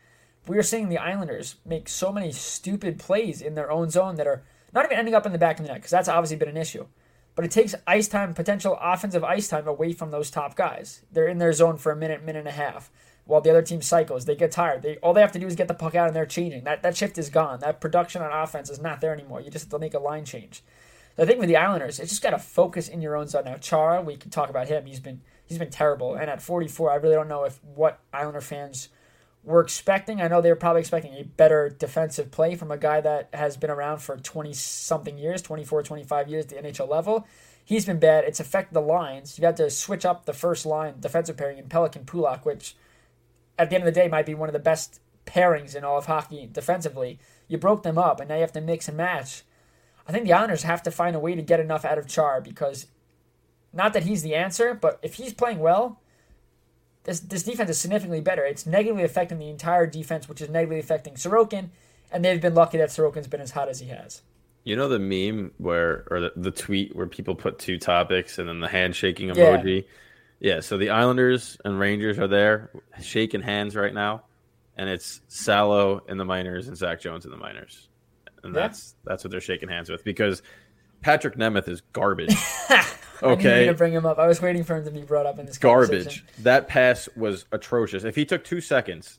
We 0.46 0.56
are 0.56 0.62
seeing 0.62 0.88
the 0.88 0.96
Islanders 0.96 1.56
make 1.66 1.88
so 1.88 2.12
many 2.12 2.30
stupid 2.30 3.00
plays 3.00 3.42
in 3.42 3.56
their 3.56 3.68
own 3.68 3.90
zone 3.90 4.14
that 4.14 4.26
are 4.28 4.44
not 4.72 4.84
even 4.84 4.96
ending 4.96 5.16
up 5.16 5.26
in 5.26 5.32
the 5.32 5.38
back 5.38 5.58
of 5.58 5.66
the 5.66 5.72
net 5.72 5.78
because 5.78 5.90
that's 5.90 6.08
obviously 6.08 6.36
been 6.36 6.48
an 6.48 6.56
issue. 6.56 6.86
But 7.34 7.44
it 7.44 7.50
takes 7.50 7.74
ice 7.84 8.06
time, 8.06 8.32
potential 8.32 8.78
offensive 8.80 9.24
ice 9.24 9.48
time 9.48 9.66
away 9.66 9.92
from 9.92 10.12
those 10.12 10.30
top 10.30 10.54
guys. 10.54 11.02
They're 11.10 11.26
in 11.26 11.38
their 11.38 11.52
zone 11.52 11.78
for 11.78 11.90
a 11.90 11.96
minute, 11.96 12.24
minute 12.24 12.40
and 12.40 12.48
a 12.48 12.52
half, 12.52 12.92
while 13.24 13.40
the 13.40 13.50
other 13.50 13.62
team 13.62 13.82
cycles. 13.82 14.24
They 14.24 14.36
get 14.36 14.52
tired. 14.52 14.82
They 14.82 14.98
all 14.98 15.14
they 15.14 15.20
have 15.20 15.32
to 15.32 15.38
do 15.40 15.48
is 15.48 15.56
get 15.56 15.66
the 15.66 15.74
puck 15.74 15.96
out 15.96 16.06
and 16.06 16.14
they're 16.14 16.26
changing. 16.26 16.62
That 16.62 16.84
that 16.84 16.96
shift 16.96 17.18
is 17.18 17.28
gone. 17.28 17.58
That 17.58 17.80
production 17.80 18.22
on 18.22 18.30
offense 18.30 18.70
is 18.70 18.80
not 18.80 19.00
there 19.00 19.12
anymore. 19.12 19.40
You 19.40 19.50
just 19.50 19.64
have 19.64 19.70
to 19.72 19.78
make 19.80 19.94
a 19.94 19.98
line 19.98 20.24
change. 20.24 20.62
So 21.16 21.24
I 21.24 21.26
think 21.26 21.40
with 21.40 21.48
the 21.48 21.56
Islanders, 21.56 21.98
it's 21.98 22.10
just 22.10 22.22
got 22.22 22.30
to 22.30 22.38
focus 22.38 22.88
in 22.88 23.02
your 23.02 23.16
own 23.16 23.26
zone. 23.26 23.46
Now 23.46 23.56
Chara, 23.56 24.00
we 24.00 24.16
can 24.16 24.30
talk 24.30 24.48
about 24.48 24.68
him. 24.68 24.86
He's 24.86 25.00
been 25.00 25.22
he's 25.48 25.58
been 25.58 25.70
terrible, 25.70 26.14
and 26.14 26.30
at 26.30 26.42
44, 26.42 26.92
I 26.92 26.96
really 26.96 27.14
don't 27.14 27.28
know 27.28 27.44
if 27.44 27.62
what 27.64 28.00
Islander 28.12 28.40
fans 28.40 28.88
were 29.42 29.60
expecting. 29.60 30.20
I 30.20 30.28
know 30.28 30.40
they 30.40 30.50
were 30.50 30.56
probably 30.56 30.80
expecting 30.80 31.14
a 31.14 31.24
better 31.24 31.68
defensive 31.70 32.30
play 32.30 32.54
from 32.54 32.70
a 32.70 32.76
guy 32.76 33.00
that 33.00 33.30
has 33.32 33.56
been 33.56 33.70
around 33.70 33.98
for 33.98 34.16
20 34.16 34.52
something 34.52 35.16
years, 35.18 35.42
24, 35.42 35.82
25 35.82 36.28
years 36.28 36.44
at 36.44 36.50
the 36.50 36.56
NHL 36.56 36.88
level. 36.88 37.26
He's 37.64 37.84
been 37.84 37.98
bad. 37.98 38.24
It's 38.24 38.40
affected 38.40 38.74
the 38.74 38.80
lines. 38.80 39.38
You 39.38 39.42
got 39.42 39.56
to 39.56 39.70
switch 39.70 40.04
up 40.04 40.24
the 40.24 40.32
first 40.32 40.64
line 40.66 40.94
defensive 41.00 41.36
pairing 41.36 41.58
in 41.58 41.66
Pelech 41.66 41.96
and 41.96 42.06
Pulock, 42.06 42.44
which 42.44 42.76
at 43.58 43.70
the 43.70 43.76
end 43.76 43.86
of 43.86 43.94
the 43.94 44.00
day 44.00 44.08
might 44.08 44.26
be 44.26 44.34
one 44.34 44.48
of 44.48 44.54
the 44.54 44.58
best 44.58 45.00
pairings 45.26 45.74
in 45.74 45.84
all 45.84 45.98
of 45.98 46.06
hockey 46.06 46.48
defensively. 46.50 47.18
You 47.46 47.58
broke 47.58 47.82
them 47.82 47.98
up, 47.98 48.20
and 48.20 48.28
now 48.28 48.36
you 48.36 48.40
have 48.42 48.52
to 48.52 48.60
mix 48.60 48.88
and 48.88 48.96
match. 48.96 49.42
I 50.06 50.12
think 50.12 50.24
the 50.24 50.32
Islanders 50.32 50.62
have 50.62 50.82
to 50.84 50.90
find 50.90 51.14
a 51.14 51.20
way 51.20 51.34
to 51.34 51.42
get 51.42 51.60
enough 51.60 51.84
out 51.84 51.98
of 51.98 52.06
Char 52.06 52.40
because 52.40 52.86
not 53.72 53.92
that 53.92 54.04
he's 54.04 54.22
the 54.22 54.34
answer, 54.34 54.74
but 54.74 54.98
if 55.02 55.14
he's 55.14 55.32
playing 55.34 55.58
well, 55.58 56.00
this 57.04 57.20
this 57.20 57.42
defense 57.42 57.70
is 57.70 57.78
significantly 57.78 58.20
better. 58.20 58.44
It's 58.44 58.66
negatively 58.66 59.04
affecting 59.04 59.38
the 59.38 59.48
entire 59.48 59.86
defense, 59.86 60.28
which 60.28 60.40
is 60.40 60.48
negatively 60.48 60.78
affecting 60.78 61.14
Sorokin, 61.14 61.68
and 62.10 62.24
they've 62.24 62.40
been 62.40 62.54
lucky 62.54 62.78
that 62.78 62.88
Sorokin's 62.90 63.28
been 63.28 63.40
as 63.40 63.52
hot 63.52 63.68
as 63.68 63.80
he 63.80 63.88
has. 63.88 64.22
You 64.64 64.76
know 64.76 64.88
the 64.88 64.98
meme 64.98 65.52
where, 65.56 66.04
or 66.10 66.20
the, 66.20 66.32
the 66.36 66.50
tweet 66.50 66.94
where 66.94 67.06
people 67.06 67.34
put 67.34 67.58
two 67.58 67.78
topics 67.78 68.38
and 68.38 68.48
then 68.48 68.60
the 68.60 68.68
handshaking 68.68 69.28
emoji? 69.30 69.84
Yeah. 70.40 70.54
yeah, 70.56 70.60
so 70.60 70.76
the 70.76 70.90
Islanders 70.90 71.56
and 71.64 71.78
Rangers 71.78 72.18
are 72.18 72.28
there 72.28 72.70
shaking 73.00 73.40
hands 73.40 73.74
right 73.74 73.94
now, 73.94 74.24
and 74.76 74.90
it's 74.90 75.22
Salo 75.28 76.02
in 76.08 76.18
the 76.18 76.24
minors 76.26 76.68
and 76.68 76.76
Zach 76.76 77.00
Jones 77.00 77.24
in 77.24 77.30
the 77.30 77.38
minors, 77.38 77.88
and 78.42 78.54
Yeah. 78.54 78.60
that's 78.60 78.94
that's 79.04 79.24
what 79.24 79.30
they're 79.30 79.40
shaking 79.40 79.70
hands 79.70 79.88
with 79.88 80.04
because 80.04 80.42
Patrik 81.02 81.36
Nemeth 81.36 81.68
is 81.68 81.82
garbage. 81.92 82.34
Okay, 83.22 83.66
to 83.66 83.74
bring 83.74 83.92
him 83.92 84.06
up. 84.06 84.18
I 84.18 84.26
was 84.26 84.40
waiting 84.40 84.64
for 84.64 84.76
him 84.76 84.84
to 84.84 84.90
be 84.90 85.02
brought 85.02 85.26
up 85.26 85.38
in 85.38 85.46
this 85.46 85.58
garbage. 85.58 86.24
That 86.40 86.68
pass 86.68 87.08
was 87.16 87.46
atrocious. 87.52 88.04
If 88.04 88.14
he 88.14 88.24
took 88.24 88.44
two 88.44 88.60
seconds, 88.60 89.18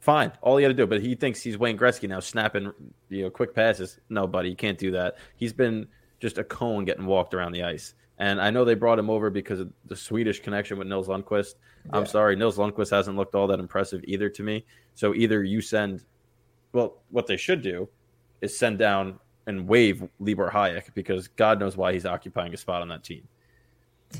fine. 0.00 0.32
All 0.42 0.56
he 0.56 0.64
had 0.64 0.70
to 0.70 0.74
do. 0.74 0.86
But 0.86 1.00
he 1.00 1.14
thinks 1.14 1.40
he's 1.42 1.58
Wayne 1.58 1.78
Gretzky 1.78 2.08
now, 2.08 2.20
snapping 2.20 2.72
you 3.08 3.22
know 3.22 3.30
quick 3.30 3.54
passes. 3.54 4.00
No, 4.08 4.26
buddy, 4.26 4.50
you 4.50 4.56
can't 4.56 4.78
do 4.78 4.90
that. 4.92 5.16
He's 5.36 5.52
been 5.52 5.86
just 6.18 6.38
a 6.38 6.44
cone 6.44 6.84
getting 6.84 7.06
walked 7.06 7.34
around 7.34 7.52
the 7.52 7.62
ice. 7.62 7.94
And 8.18 8.40
I 8.40 8.50
know 8.50 8.66
they 8.66 8.74
brought 8.74 8.98
him 8.98 9.08
over 9.08 9.30
because 9.30 9.60
of 9.60 9.72
the 9.86 9.96
Swedish 9.96 10.40
connection 10.40 10.76
with 10.76 10.86
Nils 10.86 11.08
Lundqvist. 11.08 11.54
I'm 11.90 12.04
sorry, 12.04 12.36
Nils 12.36 12.58
Lundqvist 12.58 12.90
hasn't 12.90 13.16
looked 13.16 13.34
all 13.34 13.46
that 13.46 13.58
impressive 13.58 14.02
either 14.04 14.28
to 14.28 14.42
me. 14.42 14.66
So 14.94 15.14
either 15.14 15.42
you 15.42 15.62
send, 15.62 16.04
well, 16.72 16.98
what 17.10 17.26
they 17.26 17.38
should 17.38 17.62
do 17.62 17.88
is 18.42 18.58
send 18.58 18.78
down 18.78 19.18
and 19.50 19.68
waive 19.68 20.08
Libor 20.20 20.48
Hajek 20.48 20.94
because 20.94 21.28
God 21.28 21.60
knows 21.60 21.76
why 21.76 21.92
he's 21.92 22.06
occupying 22.06 22.54
a 22.54 22.56
spot 22.56 22.82
on 22.82 22.88
that 22.88 23.04
team. 23.04 23.28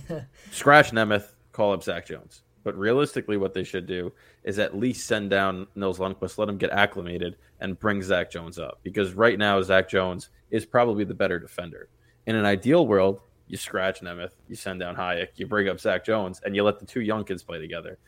Scratch 0.50 0.90
Nemeth, 0.90 1.32
call 1.52 1.72
up 1.72 1.82
Zach 1.82 2.04
Jones. 2.06 2.42
But 2.62 2.76
realistically, 2.76 3.38
what 3.38 3.54
they 3.54 3.64
should 3.64 3.86
do 3.86 4.12
is 4.44 4.58
at 4.58 4.76
least 4.76 5.06
send 5.06 5.30
down 5.30 5.66
Nils 5.76 5.98
Lundqvist, 5.98 6.36
let 6.36 6.48
him 6.48 6.58
get 6.58 6.70
acclimated, 6.70 7.36
and 7.60 7.78
bring 7.78 8.02
Zach 8.02 8.30
Jones 8.30 8.58
up. 8.58 8.80
Because 8.82 9.14
right 9.14 9.38
now, 9.38 9.62
Zach 9.62 9.88
Jones 9.88 10.28
is 10.50 10.66
probably 10.66 11.04
the 11.04 11.14
better 11.14 11.38
defender. 11.38 11.88
In 12.26 12.36
an 12.36 12.44
ideal 12.44 12.86
world, 12.86 13.20
you 13.46 13.56
scratch 13.56 14.00
Nemeth, 14.00 14.32
you 14.48 14.56
send 14.56 14.80
down 14.80 14.94
Hajek, 14.94 15.28
you 15.36 15.46
bring 15.46 15.68
up 15.68 15.80
Zach 15.80 16.04
Jones, 16.04 16.40
and 16.44 16.54
you 16.54 16.62
let 16.62 16.78
the 16.78 16.86
two 16.86 17.00
young 17.00 17.24
kids 17.24 17.42
play 17.42 17.58
together. 17.58 17.98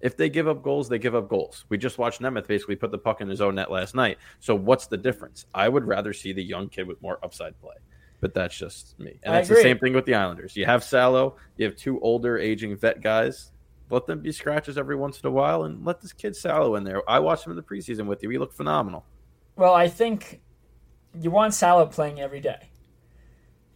If 0.00 0.16
they 0.16 0.28
give 0.28 0.46
up 0.46 0.62
goals, 0.62 0.88
they 0.88 0.98
give 0.98 1.14
up 1.14 1.28
goals. 1.28 1.64
We 1.68 1.78
just 1.78 1.98
watched 1.98 2.20
Nemeth 2.20 2.46
basically 2.46 2.76
put 2.76 2.90
the 2.90 2.98
puck 2.98 3.20
in 3.20 3.28
his 3.28 3.40
own 3.40 3.54
net 3.54 3.70
last 3.70 3.94
night. 3.94 4.18
So 4.40 4.54
what's 4.54 4.86
the 4.86 4.96
difference? 4.96 5.46
I 5.54 5.68
would 5.68 5.84
rather 5.84 6.12
see 6.12 6.32
the 6.32 6.42
young 6.42 6.68
kid 6.68 6.86
with 6.86 7.00
more 7.00 7.18
upside 7.22 7.58
play. 7.60 7.74
But 8.20 8.34
that's 8.34 8.56
just 8.56 8.98
me. 8.98 9.18
And 9.22 9.34
I 9.34 9.40
it's 9.40 9.48
agree. 9.48 9.62
the 9.62 9.68
same 9.68 9.78
thing 9.78 9.94
with 9.94 10.04
the 10.04 10.14
Islanders. 10.14 10.56
You 10.56 10.66
have 10.66 10.84
Salo, 10.84 11.36
you 11.56 11.64
have 11.66 11.76
two 11.76 12.00
older, 12.00 12.38
aging 12.38 12.76
vet 12.76 13.02
guys. 13.02 13.52
Let 13.88 14.06
them 14.06 14.20
be 14.20 14.32
scratches 14.32 14.78
every 14.78 14.96
once 14.96 15.20
in 15.20 15.26
a 15.28 15.30
while 15.30 15.64
and 15.64 15.84
let 15.84 16.00
this 16.00 16.12
kid 16.12 16.34
Salo 16.34 16.74
in 16.76 16.84
there. 16.84 17.08
I 17.08 17.18
watched 17.20 17.46
him 17.46 17.52
in 17.52 17.56
the 17.56 17.62
preseason 17.62 18.06
with 18.06 18.22
you. 18.22 18.30
He 18.30 18.38
looked 18.38 18.54
phenomenal. 18.54 19.04
Well, 19.54 19.74
I 19.74 19.88
think 19.88 20.40
you 21.20 21.30
want 21.30 21.54
Salo 21.54 21.86
playing 21.86 22.20
every 22.20 22.40
day. 22.40 22.68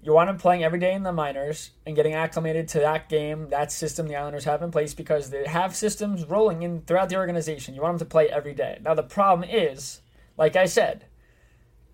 You 0.02 0.14
want 0.14 0.30
him 0.30 0.38
playing 0.38 0.64
every 0.64 0.78
day 0.78 0.94
in 0.94 1.02
the 1.02 1.12
minors 1.12 1.72
and 1.84 1.94
getting 1.94 2.14
acclimated 2.14 2.68
to 2.68 2.78
that 2.80 3.10
game, 3.10 3.50
that 3.50 3.70
system 3.70 4.08
the 4.08 4.16
Islanders 4.16 4.44
have 4.44 4.62
in 4.62 4.70
place 4.70 4.94
because 4.94 5.28
they 5.28 5.46
have 5.46 5.76
systems 5.76 6.24
rolling 6.24 6.62
in 6.62 6.80
throughout 6.82 7.10
the 7.10 7.16
organization. 7.16 7.74
You 7.74 7.82
want 7.82 7.94
him 7.94 7.98
to 7.98 8.04
play 8.06 8.28
every 8.28 8.54
day. 8.54 8.78
Now 8.82 8.94
the 8.94 9.02
problem 9.02 9.48
is, 9.48 10.00
like 10.38 10.56
I 10.56 10.64
said, 10.64 11.04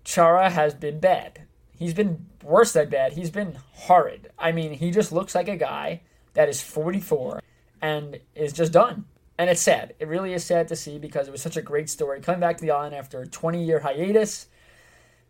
Chara 0.05 0.49
has 0.49 0.73
been 0.73 1.01
bad. 1.01 1.41
He's 1.77 1.93
been 1.93 2.27
worse 2.41 2.71
than 2.71 2.89
bad. 2.89 3.13
He's 3.13 3.29
been 3.29 3.57
horrid. 3.73 4.29
I 4.39 4.53
mean, 4.53 4.73
he 4.73 4.89
just 4.89 5.11
looks 5.11 5.35
like 5.35 5.49
a 5.49 5.57
guy 5.57 6.01
that 6.33 6.47
is 6.47 6.61
44 6.61 7.41
and 7.81 8.21
is 8.33 8.53
just 8.53 8.71
done. 8.71 9.03
And 9.37 9.49
it's 9.49 9.61
sad. 9.61 9.95
It 9.99 10.07
really 10.07 10.33
is 10.33 10.45
sad 10.45 10.69
to 10.69 10.77
see 10.77 10.97
because 10.97 11.27
it 11.27 11.31
was 11.31 11.41
such 11.41 11.57
a 11.57 11.61
great 11.61 11.89
story. 11.89 12.21
Coming 12.21 12.39
back 12.39 12.57
to 12.57 12.63
the 12.63 12.71
island 12.71 12.95
after 12.95 13.21
a 13.21 13.27
20 13.27 13.63
year 13.63 13.79
hiatus. 13.79 14.47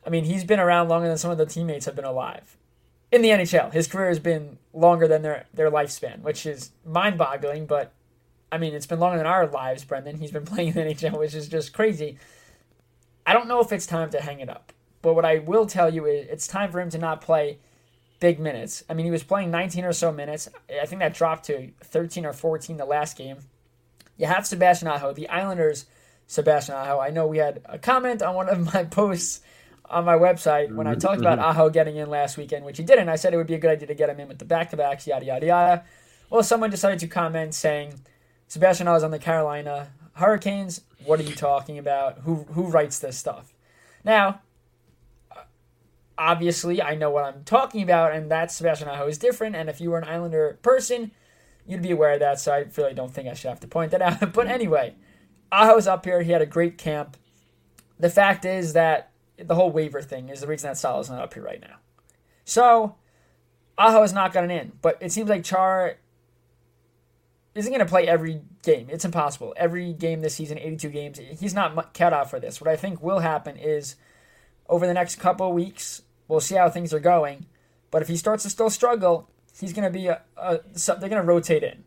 I 0.05 0.11
mean, 0.11 0.25
he's 0.25 0.43
been 0.43 0.59
around 0.59 0.89
longer 0.89 1.07
than 1.07 1.17
some 1.17 1.31
of 1.31 1.39
the 1.39 1.45
teammates 1.45 1.85
have 1.85 1.95
been 1.95 2.05
alive. 2.05 2.55
In 3.11 3.21
the 3.21 3.29
NHL, 3.29 3.71
his 3.71 3.87
career 3.87 4.09
has 4.09 4.19
been 4.19 4.57
longer 4.73 5.07
than 5.07 5.21
their, 5.21 5.45
their 5.53 5.71
lifespan, 5.71 6.21
which 6.21 6.45
is 6.45 6.71
mind 6.85 7.17
boggling. 7.17 7.65
But 7.65 7.93
I 8.51 8.57
mean, 8.57 8.73
it's 8.73 8.85
been 8.85 8.99
longer 8.99 9.17
than 9.17 9.27
our 9.27 9.47
lives, 9.47 9.85
Brendan. 9.85 10.17
He's 10.17 10.31
been 10.31 10.45
playing 10.45 10.69
in 10.69 10.73
the 10.73 10.81
NHL, 10.81 11.17
which 11.17 11.33
is 11.33 11.47
just 11.47 11.73
crazy. 11.73 12.17
I 13.25 13.33
don't 13.33 13.47
know 13.47 13.59
if 13.59 13.71
it's 13.71 13.85
time 13.85 14.09
to 14.11 14.21
hang 14.21 14.39
it 14.39 14.49
up. 14.49 14.73
But 15.01 15.13
what 15.13 15.25
I 15.25 15.39
will 15.39 15.65
tell 15.65 15.93
you 15.93 16.05
is 16.05 16.27
it's 16.29 16.47
time 16.47 16.71
for 16.71 16.81
him 16.81 16.89
to 16.89 16.97
not 16.97 17.21
play 17.21 17.59
big 18.19 18.39
minutes. 18.39 18.83
I 18.89 18.93
mean, 18.93 19.05
he 19.05 19.11
was 19.11 19.23
playing 19.23 19.51
19 19.51 19.85
or 19.85 19.93
so 19.93 20.11
minutes. 20.11 20.49
I 20.81 20.85
think 20.85 20.99
that 20.99 21.13
dropped 21.13 21.45
to 21.45 21.71
13 21.83 22.25
or 22.25 22.33
14 22.33 22.77
the 22.77 22.85
last 22.85 23.17
game. 23.17 23.37
You 24.17 24.25
have 24.25 24.47
Sebastian 24.47 24.87
Aho, 24.87 25.13
the 25.13 25.29
Islanders' 25.29 25.85
Sebastian 26.25 26.75
Aho. 26.75 26.99
I 26.99 27.11
know 27.11 27.27
we 27.27 27.37
had 27.37 27.61
a 27.65 27.77
comment 27.77 28.21
on 28.21 28.35
one 28.35 28.49
of 28.49 28.73
my 28.73 28.83
posts 28.91 29.41
on 29.89 30.05
my 30.05 30.15
website 30.15 30.73
when 30.73 30.87
I 30.87 30.91
mm-hmm. 30.91 30.99
talked 30.99 31.19
about 31.19 31.39
mm-hmm. 31.39 31.49
Aho 31.49 31.69
getting 31.69 31.95
in 31.95 32.09
last 32.09 32.37
weekend, 32.37 32.65
which 32.65 32.77
he 32.77 32.83
didn't. 32.83 33.09
I 33.09 33.15
said 33.15 33.33
it 33.33 33.37
would 33.37 33.47
be 33.47 33.53
a 33.53 33.59
good 33.59 33.71
idea 33.71 33.87
to 33.87 33.95
get 33.95 34.09
him 34.09 34.19
in 34.19 34.27
with 34.27 34.39
the 34.39 34.45
back 34.45 34.69
to 34.71 34.77
backs, 34.77 35.07
yada, 35.07 35.25
yada, 35.25 35.45
yada. 35.45 35.83
Well, 36.29 36.43
someone 36.43 36.69
decided 36.69 36.99
to 36.99 37.07
comment 37.07 37.53
saying, 37.55 37.93
Sebastian 38.47 38.87
Aho 38.87 38.97
is 38.97 39.03
on 39.03 39.11
the 39.11 39.19
Carolina 39.19 39.89
Hurricanes. 40.13 40.81
What 41.05 41.19
are 41.19 41.23
you 41.23 41.35
talking 41.35 41.77
about? 41.77 42.19
Who, 42.19 42.35
who 42.51 42.63
writes 42.63 42.99
this 42.99 43.17
stuff? 43.17 43.53
Now, 44.03 44.41
obviously 46.17 46.81
I 46.81 46.95
know 46.95 47.09
what 47.09 47.23
I'm 47.25 47.43
talking 47.43 47.81
about, 47.81 48.13
and 48.13 48.31
that 48.31 48.51
Sebastian 48.51 48.89
Aho 48.89 49.07
is 49.07 49.17
different. 49.17 49.55
And 49.55 49.69
if 49.69 49.79
you 49.79 49.91
were 49.91 49.97
an 49.97 50.03
Islander 50.03 50.57
person, 50.61 51.11
you'd 51.65 51.81
be 51.81 51.91
aware 51.91 52.13
of 52.13 52.19
that. 52.19 52.39
So 52.39 52.51
I 52.51 52.65
really 52.75 52.93
don't 52.93 53.13
think 53.13 53.27
I 53.27 53.33
should 53.33 53.49
have 53.49 53.59
to 53.61 53.67
point 53.67 53.91
that 53.91 54.01
out. 54.01 54.33
but 54.33 54.47
anyway, 54.47 54.95
Aho's 55.51 55.87
up 55.87 56.05
here. 56.05 56.21
He 56.21 56.31
had 56.31 56.41
a 56.41 56.47
great 56.47 56.77
camp. 56.77 57.17
The 57.99 58.09
fact 58.09 58.45
is 58.45 58.73
that 58.73 59.11
the 59.37 59.55
whole 59.55 59.71
waiver 59.71 60.01
thing 60.01 60.29
is 60.29 60.41
the 60.41 60.47
reason 60.47 60.69
that 60.69 60.77
Salo's 60.77 61.09
not 61.09 61.21
up 61.21 61.33
here 61.33 61.43
right 61.43 61.61
now. 61.61 61.77
So 62.45 62.95
Aho 63.77 64.01
has 64.01 64.13
not 64.13 64.33
gotten 64.33 64.51
in, 64.51 64.73
but 64.81 64.97
it 65.01 65.11
seems 65.11 65.29
like 65.29 65.43
Char 65.43 65.97
isn't 67.53 67.71
going 67.71 67.85
to 67.85 67.89
play 67.89 68.07
every 68.07 68.41
game. 68.63 68.87
It's 68.89 69.05
impossible. 69.05 69.53
Every 69.57 69.93
game 69.93 70.21
this 70.21 70.35
season, 70.35 70.57
82 70.57 70.89
games, 70.89 71.19
he's 71.39 71.53
not 71.53 71.93
cut 71.93 72.13
out 72.13 72.29
for 72.29 72.39
this. 72.39 72.61
What 72.61 72.69
I 72.69 72.75
think 72.75 73.01
will 73.01 73.19
happen 73.19 73.57
is 73.57 73.95
over 74.69 74.85
the 74.85 74.93
next 74.93 75.15
couple 75.15 75.51
weeks, 75.53 76.01
we'll 76.27 76.39
see 76.39 76.55
how 76.55 76.69
things 76.69 76.93
are 76.93 76.99
going. 76.99 77.45
But 77.89 78.01
if 78.01 78.07
he 78.07 78.17
starts 78.17 78.43
to 78.43 78.49
still 78.49 78.69
struggle, 78.69 79.29
he's 79.59 79.73
going 79.73 79.91
to 79.91 79.97
be 79.97 80.07
a, 80.07 80.21
a 80.35 80.59
they're 80.75 81.09
going 81.09 81.21
to 81.21 81.21
rotate 81.23 81.63
in. 81.63 81.83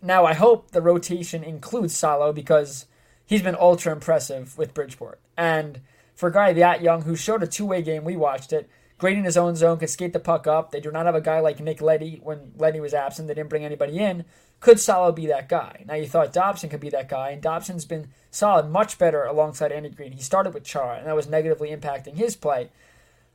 Now, 0.00 0.26
I 0.26 0.34
hope 0.34 0.70
the 0.70 0.82
rotation 0.82 1.42
includes 1.42 1.94
Salo 1.94 2.32
because 2.32 2.86
he's 3.24 3.42
been 3.42 3.56
ultra 3.58 3.92
impressive 3.92 4.56
with 4.58 4.74
Bridgeport. 4.74 5.20
And 5.36 5.80
for 6.14 6.28
a 6.28 6.32
guy 6.32 6.52
that 6.52 6.82
young 6.82 7.02
who 7.02 7.16
showed 7.16 7.42
a 7.42 7.46
two 7.46 7.66
way 7.66 7.82
game, 7.82 8.04
we 8.04 8.16
watched 8.16 8.52
it. 8.52 8.68
Great 8.96 9.18
in 9.18 9.24
his 9.24 9.36
own 9.36 9.56
zone, 9.56 9.78
could 9.78 9.90
skate 9.90 10.12
the 10.12 10.20
puck 10.20 10.46
up. 10.46 10.70
They 10.70 10.80
do 10.80 10.92
not 10.92 11.06
have 11.06 11.16
a 11.16 11.20
guy 11.20 11.40
like 11.40 11.58
Nick 11.58 11.80
Leddy 11.80 12.20
when 12.22 12.52
Leddy 12.56 12.78
was 12.78 12.94
absent. 12.94 13.26
They 13.26 13.34
didn't 13.34 13.50
bring 13.50 13.64
anybody 13.64 13.98
in. 13.98 14.24
Could 14.60 14.78
Salo 14.78 15.10
be 15.12 15.26
that 15.26 15.48
guy? 15.48 15.84
Now 15.86 15.94
you 15.94 16.06
thought 16.06 16.32
Dobson 16.32 16.70
could 16.70 16.80
be 16.80 16.90
that 16.90 17.08
guy, 17.08 17.30
and 17.30 17.42
Dobson's 17.42 17.84
been 17.84 18.08
solid, 18.30 18.70
much 18.70 18.98
better 18.98 19.24
alongside 19.24 19.72
Andy 19.72 19.90
Greene. 19.90 20.12
He 20.12 20.22
started 20.22 20.54
with 20.54 20.64
Chara, 20.64 20.98
and 20.98 21.06
that 21.06 21.16
was 21.16 21.28
negatively 21.28 21.70
impacting 21.70 22.16
his 22.16 22.36
play. 22.36 22.70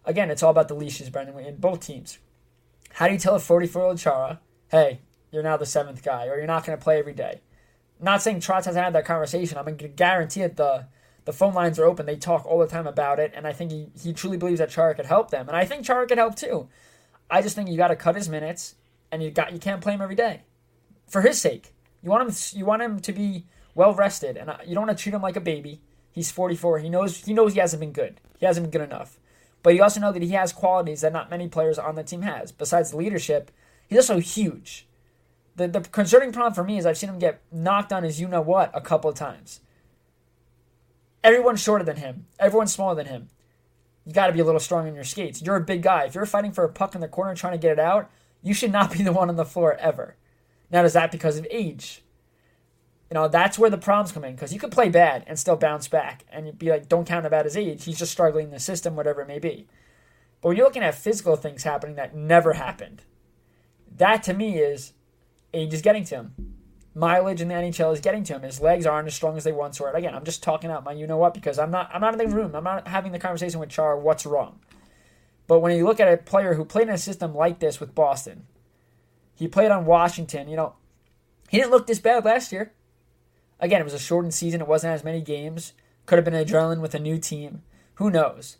Again, 0.05 0.31
it's 0.31 0.41
all 0.41 0.51
about 0.51 0.69
the 0.69 0.73
leashes, 0.73 1.09
Brendan, 1.09 1.37
in 1.39 1.57
both 1.57 1.85
teams. 1.85 2.17
How 2.93 3.07
do 3.07 3.13
you 3.13 3.19
tell 3.19 3.35
a 3.35 3.39
44 3.39 3.81
year 3.81 3.87
old 3.89 3.97
Chara, 3.99 4.39
hey, 4.69 5.01
you're 5.31 5.43
now 5.43 5.57
the 5.57 5.65
seventh 5.65 6.03
guy, 6.03 6.27
or 6.27 6.37
you're 6.37 6.47
not 6.47 6.65
going 6.65 6.77
to 6.77 6.83
play 6.83 6.97
every 6.97 7.13
day? 7.13 7.41
Not 7.99 8.21
saying 8.21 8.39
Trotz 8.39 8.65
hasn't 8.65 8.83
had 8.83 8.93
that 8.93 9.05
conversation. 9.05 9.57
I'm 9.57 9.65
going 9.65 9.77
to 9.77 9.87
guarantee 9.89 10.41
it. 10.41 10.55
The 10.55 10.87
the 11.29 11.33
phone 11.33 11.53
lines 11.53 11.77
are 11.77 11.85
open. 11.85 12.07
They 12.07 12.15
talk 12.15 12.43
all 12.47 12.57
the 12.57 12.65
time 12.65 12.87
about 12.87 13.19
it, 13.19 13.33
and 13.35 13.45
I 13.45 13.53
think 13.53 13.69
he, 13.69 13.89
he 14.01 14.13
truly 14.13 14.35
believes 14.35 14.57
that 14.57 14.71
Chara 14.71 14.95
could 14.95 15.05
help 15.05 15.29
them, 15.29 15.47
and 15.47 15.55
I 15.55 15.63
think 15.63 15.85
Chara 15.85 16.07
could 16.07 16.17
help 16.17 16.33
too. 16.33 16.67
I 17.29 17.43
just 17.43 17.55
think 17.55 17.69
you 17.69 17.77
got 17.77 17.89
to 17.89 17.95
cut 17.95 18.15
his 18.15 18.27
minutes, 18.27 18.73
and 19.11 19.21
you 19.21 19.29
got 19.29 19.53
you 19.53 19.59
can't 19.59 19.79
play 19.79 19.93
him 19.93 20.01
every 20.01 20.15
day, 20.15 20.41
for 21.07 21.21
his 21.21 21.39
sake. 21.39 21.71
You 22.01 22.09
want 22.09 22.27
him 22.27 22.57
you 22.57 22.65
want 22.65 22.81
him 22.81 22.99
to 22.99 23.13
be 23.13 23.45
well 23.75 23.93
rested, 23.93 24.37
and 24.37 24.49
uh, 24.49 24.57
you 24.65 24.73
don't 24.73 24.87
want 24.87 24.97
to 24.97 25.03
treat 25.03 25.13
him 25.13 25.21
like 25.21 25.35
a 25.35 25.39
baby. 25.39 25.81
He's 26.11 26.31
44. 26.31 26.79
He 26.79 26.89
knows 26.89 27.23
he 27.23 27.31
knows 27.35 27.53
he 27.53 27.59
hasn't 27.59 27.79
been 27.79 27.91
good. 27.91 28.19
He 28.39 28.47
hasn't 28.47 28.63
been 28.63 28.81
good 28.81 28.89
enough, 28.89 29.19
but 29.61 29.75
you 29.75 29.83
also 29.83 29.99
know 29.99 30.11
that 30.11 30.23
he 30.23 30.29
has 30.29 30.51
qualities 30.51 31.01
that 31.01 31.13
not 31.13 31.29
many 31.29 31.47
players 31.47 31.77
on 31.77 31.93
the 31.93 32.01
team 32.03 32.23
has. 32.23 32.51
Besides 32.51 32.95
leadership, 32.95 33.51
he's 33.87 33.99
also 33.99 34.17
huge. 34.17 34.87
The 35.57 35.67
the 35.67 35.81
concerning 35.81 36.31
problem 36.31 36.55
for 36.55 36.63
me 36.63 36.79
is 36.79 36.87
I've 36.87 36.97
seen 36.97 37.11
him 37.11 37.19
get 37.19 37.43
knocked 37.51 37.93
on 37.93 38.01
his 38.01 38.19
you 38.19 38.27
know 38.27 38.41
what 38.41 38.71
a 38.73 38.81
couple 38.81 39.11
of 39.11 39.15
times. 39.15 39.59
Everyone's 41.23 41.61
shorter 41.61 41.83
than 41.83 41.97
him. 41.97 42.27
Everyone's 42.39 42.73
smaller 42.73 42.95
than 42.95 43.07
him. 43.07 43.29
You 44.05 44.13
got 44.13 44.27
to 44.27 44.33
be 44.33 44.39
a 44.39 44.45
little 44.45 44.59
strong 44.59 44.87
in 44.87 44.95
your 44.95 45.03
skates. 45.03 45.41
You're 45.41 45.57
a 45.57 45.61
big 45.61 45.83
guy. 45.83 46.05
If 46.05 46.15
you're 46.15 46.25
fighting 46.25 46.51
for 46.51 46.63
a 46.63 46.69
puck 46.69 46.95
in 46.95 47.01
the 47.01 47.07
corner 47.07 47.35
trying 47.35 47.53
to 47.53 47.59
get 47.59 47.73
it 47.73 47.79
out, 47.79 48.09
you 48.41 48.53
should 48.53 48.71
not 48.71 48.91
be 48.91 49.03
the 49.03 49.11
one 49.11 49.29
on 49.29 49.35
the 49.35 49.45
floor 49.45 49.75
ever. 49.75 50.15
Now, 50.71 50.83
is 50.83 50.93
that 50.93 51.11
because 51.11 51.37
of 51.37 51.47
age? 51.51 52.03
You 53.09 53.15
know, 53.15 53.27
that's 53.27 53.57
where 53.57 53.69
the 53.69 53.77
problems 53.77 54.11
come 54.11 54.23
in 54.23 54.35
because 54.35 54.53
you 54.53 54.59
could 54.59 54.71
play 54.71 54.89
bad 54.89 55.23
and 55.27 55.37
still 55.37 55.55
bounce 55.55 55.87
back 55.87 56.25
and 56.31 56.57
be 56.57 56.69
like, 56.69 56.87
don't 56.87 57.07
count 57.07 57.25
about 57.25 57.45
his 57.45 57.57
age. 57.57 57.85
He's 57.85 57.97
just 57.97 58.11
struggling 58.11 58.45
in 58.45 58.51
the 58.51 58.59
system, 58.59 58.95
whatever 58.95 59.21
it 59.21 59.27
may 59.27 59.39
be. 59.39 59.67
But 60.41 60.49
when 60.49 60.57
you're 60.57 60.67
looking 60.67 60.83
at 60.83 60.95
physical 60.95 61.35
things 61.35 61.63
happening 61.63 61.95
that 61.95 62.15
never 62.15 62.53
happened, 62.53 63.01
that 63.97 64.23
to 64.23 64.33
me 64.33 64.59
is 64.59 64.93
age 65.53 65.73
is 65.73 65.81
getting 65.81 66.03
to 66.05 66.15
him. 66.15 66.48
Mileage 66.99 67.41
in 67.41 67.47
the 67.47 67.53
NHL 67.53 67.93
is 67.93 68.01
getting 68.01 68.23
to 68.25 68.33
him. 68.33 68.41
His 68.41 68.59
legs 68.59 68.85
aren't 68.85 69.07
as 69.07 69.15
strong 69.15 69.37
as 69.37 69.43
they 69.43 69.51
once 69.51 69.79
were. 69.79 69.91
Again, 69.91 70.13
I'm 70.13 70.25
just 70.25 70.43
talking 70.43 70.69
out 70.69 70.83
my 70.83 70.91
you 70.91 71.07
know 71.07 71.17
what 71.17 71.33
because 71.33 71.57
I'm 71.57 71.71
not 71.71 71.89
I'm 71.93 72.01
not 72.01 72.13
in 72.13 72.19
the 72.19 72.35
room. 72.35 72.55
I'm 72.55 72.63
not 72.63 72.87
having 72.87 73.11
the 73.11 73.19
conversation 73.19 73.59
with 73.59 73.69
Char 73.69 73.97
what's 73.97 74.25
wrong. 74.25 74.59
But 75.47 75.59
when 75.59 75.75
you 75.75 75.85
look 75.85 75.99
at 75.99 76.11
a 76.11 76.17
player 76.17 76.53
who 76.53 76.65
played 76.65 76.89
in 76.89 76.93
a 76.93 76.97
system 76.97 77.33
like 77.33 77.59
this 77.59 77.79
with 77.79 77.95
Boston, 77.95 78.45
he 79.33 79.47
played 79.47 79.71
on 79.71 79.85
Washington, 79.85 80.47
you 80.47 80.55
know, 80.55 80.75
he 81.49 81.57
didn't 81.57 81.71
look 81.71 81.87
this 81.87 81.99
bad 81.99 82.25
last 82.25 82.51
year. 82.51 82.73
Again, 83.59 83.81
it 83.81 83.85
was 83.85 83.93
a 83.93 83.99
shortened 83.99 84.33
season. 84.33 84.61
It 84.61 84.67
wasn't 84.67 84.93
as 84.93 85.03
many 85.03 85.21
games. 85.21 85.73
Could 86.05 86.17
have 86.17 86.25
been 86.25 86.33
adrenaline 86.33 86.81
with 86.81 86.93
a 86.93 86.99
new 86.99 87.17
team. 87.17 87.63
Who 87.95 88.11
knows? 88.11 88.57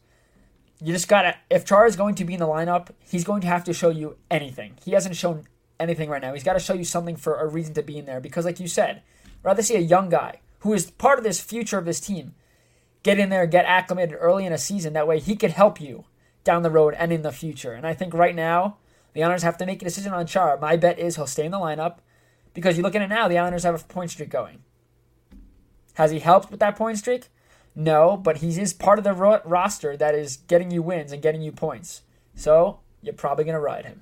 You 0.82 0.93
just 0.93 1.08
gotta. 1.08 1.36
If 1.49 1.65
Char 1.65 1.86
is 1.86 1.95
going 1.95 2.15
to 2.15 2.25
be 2.25 2.34
in 2.34 2.39
the 2.39 2.47
lineup, 2.47 2.89
he's 2.99 3.23
going 3.23 3.41
to 3.41 3.47
have 3.47 3.63
to 3.65 3.73
show 3.73 3.89
you 3.89 4.17
anything. 4.32 4.75
He 4.84 4.91
hasn't 4.91 5.15
shown 5.15 5.45
anything 5.79 6.09
right 6.09 6.21
now. 6.21 6.33
He's 6.33 6.43
got 6.43 6.53
to 6.53 6.59
show 6.59 6.73
you 6.73 6.83
something 6.83 7.15
for 7.15 7.35
a 7.35 7.47
reason 7.47 7.73
to 7.75 7.83
be 7.83 7.97
in 7.97 8.05
there. 8.05 8.19
Because, 8.19 8.45
like 8.45 8.59
you 8.59 8.67
said, 8.67 9.01
rather 9.43 9.61
see 9.61 9.75
a 9.75 9.79
young 9.79 10.09
guy 10.09 10.41
who 10.59 10.73
is 10.73 10.91
part 10.91 11.17
of 11.17 11.23
this 11.23 11.39
future 11.39 11.77
of 11.77 11.85
this 11.85 11.99
team 11.99 12.33
get 13.03 13.19
in 13.19 13.29
there, 13.29 13.45
get 13.45 13.65
acclimated 13.65 14.17
early 14.19 14.45
in 14.45 14.53
a 14.53 14.57
season. 14.57 14.93
That 14.93 15.07
way, 15.07 15.19
he 15.19 15.35
could 15.35 15.51
help 15.51 15.79
you 15.79 16.05
down 16.43 16.63
the 16.63 16.69
road 16.69 16.95
and 16.97 17.13
in 17.13 17.21
the 17.21 17.31
future. 17.31 17.73
And 17.73 17.87
I 17.87 17.93
think 17.93 18.13
right 18.13 18.35
now, 18.35 18.77
the 19.13 19.23
Islanders 19.23 19.43
have 19.43 19.57
to 19.57 19.65
make 19.65 19.81
a 19.81 19.85
decision 19.85 20.13
on 20.13 20.27
Char. 20.27 20.57
My 20.57 20.75
bet 20.75 20.99
is 20.99 21.15
he'll 21.15 21.27
stay 21.27 21.45
in 21.45 21.51
the 21.51 21.57
lineup 21.57 21.97
because 22.53 22.77
you 22.77 22.83
look 22.83 22.95
at 22.95 23.01
it 23.01 23.07
now, 23.07 23.27
the 23.27 23.37
Islanders 23.37 23.63
have 23.63 23.81
a 23.81 23.85
point 23.85 24.11
streak 24.11 24.29
going. 24.29 24.63
Has 25.95 26.11
he 26.11 26.19
helped 26.19 26.51
with 26.51 26.59
that 26.59 26.75
point 26.75 26.97
streak? 26.97 27.27
No, 27.75 28.17
but 28.17 28.37
he 28.37 28.49
is 28.59 28.73
part 28.73 28.99
of 28.99 29.03
the 29.03 29.13
ro- 29.13 29.41
roster 29.45 29.95
that 29.97 30.15
is 30.15 30.37
getting 30.37 30.71
you 30.71 30.81
wins 30.81 31.11
and 31.11 31.21
getting 31.21 31.41
you 31.41 31.51
points. 31.51 32.01
So 32.35 32.79
you're 33.01 33.13
probably 33.13 33.45
going 33.45 33.55
to 33.55 33.59
ride 33.59 33.85
him. 33.85 34.01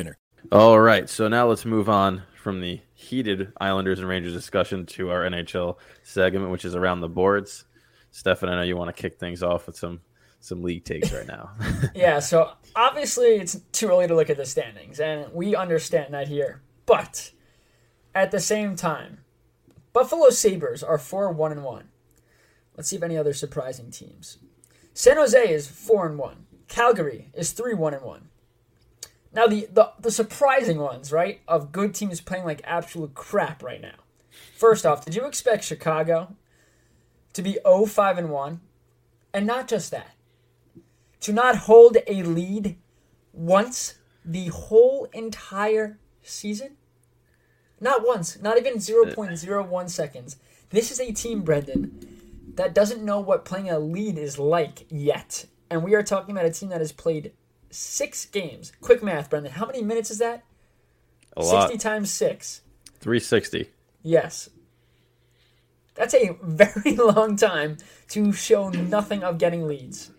All 0.51 0.79
right, 0.79 1.07
so 1.09 1.27
now 1.27 1.47
let's 1.47 1.65
move 1.65 1.87
on 1.87 2.23
from 2.35 2.59
the 2.59 2.81
heated 2.93 3.53
Islanders 3.61 3.99
and 3.99 4.07
Rangers 4.07 4.33
discussion 4.33 4.85
to 4.87 5.11
our 5.11 5.21
NHL 5.21 5.77
segment, 6.03 6.49
which 6.49 6.65
is 6.65 6.75
around 6.75 7.01
the 7.01 7.09
boards. 7.09 7.65
Stefan, 8.11 8.49
I 8.49 8.55
know 8.55 8.63
you 8.63 8.75
want 8.75 8.93
to 8.95 9.01
kick 9.01 9.19
things 9.19 9.43
off 9.43 9.67
with 9.67 9.77
some 9.77 10.01
some 10.39 10.63
league 10.63 10.83
takes 10.83 11.13
right 11.13 11.27
now. 11.27 11.51
Yeah, 11.95 12.19
so 12.19 12.53
obviously 12.75 13.35
it's 13.35 13.59
too 13.71 13.89
early 13.89 14.07
to 14.07 14.15
look 14.15 14.31
at 14.31 14.37
the 14.37 14.45
standings, 14.45 14.99
and 14.99 15.31
we 15.33 15.55
understand 15.55 16.13
that 16.13 16.27
here. 16.27 16.61
But 16.87 17.31
at 18.15 18.31
the 18.31 18.39
same 18.39 18.75
time, 18.75 19.19
Buffalo 19.93 20.29
Sabres 20.29 20.83
are 20.83 20.97
4 20.97 21.31
1 21.31 21.51
and 21.51 21.63
1. 21.63 21.89
Let's 22.75 22.89
see 22.89 22.95
if 22.95 23.03
any 23.03 23.17
other 23.17 23.33
surprising 23.33 23.91
teams. 23.91 24.39
San 24.93 25.17
Jose 25.17 25.53
is 25.53 25.67
4 25.67 26.07
and 26.07 26.17
1. 26.17 26.45
Calgary 26.67 27.29
is 27.33 27.51
3 27.51 27.75
1 27.75 27.93
and 27.93 28.03
1. 28.03 28.29
Now, 29.33 29.47
the, 29.47 29.67
the, 29.71 29.91
the 29.99 30.11
surprising 30.11 30.79
ones, 30.79 31.11
right, 31.11 31.41
of 31.47 31.71
good 31.71 31.95
teams 31.95 32.19
playing 32.19 32.45
like 32.45 32.61
absolute 32.63 33.13
crap 33.13 33.63
right 33.63 33.81
now. 33.81 33.95
First 34.57 34.85
off, 34.85 35.05
did 35.05 35.15
you 35.15 35.25
expect 35.25 35.63
Chicago 35.63 36.35
to 37.33 37.41
be 37.41 37.57
0 37.65 37.85
5 37.85 38.17
and 38.17 38.29
1? 38.29 38.61
And 39.33 39.47
not 39.47 39.67
just 39.67 39.91
that 39.91 40.15
to 41.21 41.31
not 41.31 41.55
hold 41.55 41.97
a 42.07 42.23
lead 42.23 42.77
once 43.31 43.95
the 44.25 44.47
whole 44.47 45.07
entire 45.13 45.97
season? 46.21 46.77
Not 47.79 48.05
once, 48.05 48.39
not 48.41 48.57
even 48.57 48.75
0.01 48.75 49.89
seconds. 49.89 50.37
This 50.69 50.91
is 50.91 50.99
a 50.99 51.11
team, 51.11 51.41
Brendan, 51.41 52.53
that 52.55 52.75
doesn't 52.75 53.03
know 53.03 53.19
what 53.19 53.45
playing 53.45 53.69
a 53.69 53.79
lead 53.79 54.17
is 54.17 54.37
like 54.37 54.85
yet. 54.89 55.45
And 55.69 55.83
we 55.83 55.95
are 55.95 56.03
talking 56.03 56.35
about 56.35 56.45
a 56.45 56.51
team 56.51 56.69
that 56.69 56.81
has 56.81 56.91
played 56.91 57.31
six 57.71 58.25
games. 58.25 58.71
Quick 58.81 59.01
math, 59.01 59.29
Brendan. 59.29 59.53
How 59.53 59.65
many 59.65 59.81
minutes 59.81 60.11
is 60.11 60.19
that? 60.19 60.43
a 61.37 61.43
lot. 61.43 61.69
60 61.69 61.77
times 61.77 62.11
six. 62.11 62.61
360. 62.99 63.69
Yes. 64.03 64.49
That's 65.95 66.13
a 66.13 66.37
very 66.41 66.95
long 66.95 67.35
time 67.35 67.77
to 68.09 68.31
show 68.33 68.69
nothing 68.69 69.23
of 69.23 69.37
getting 69.37 69.67
leads. 69.67 70.11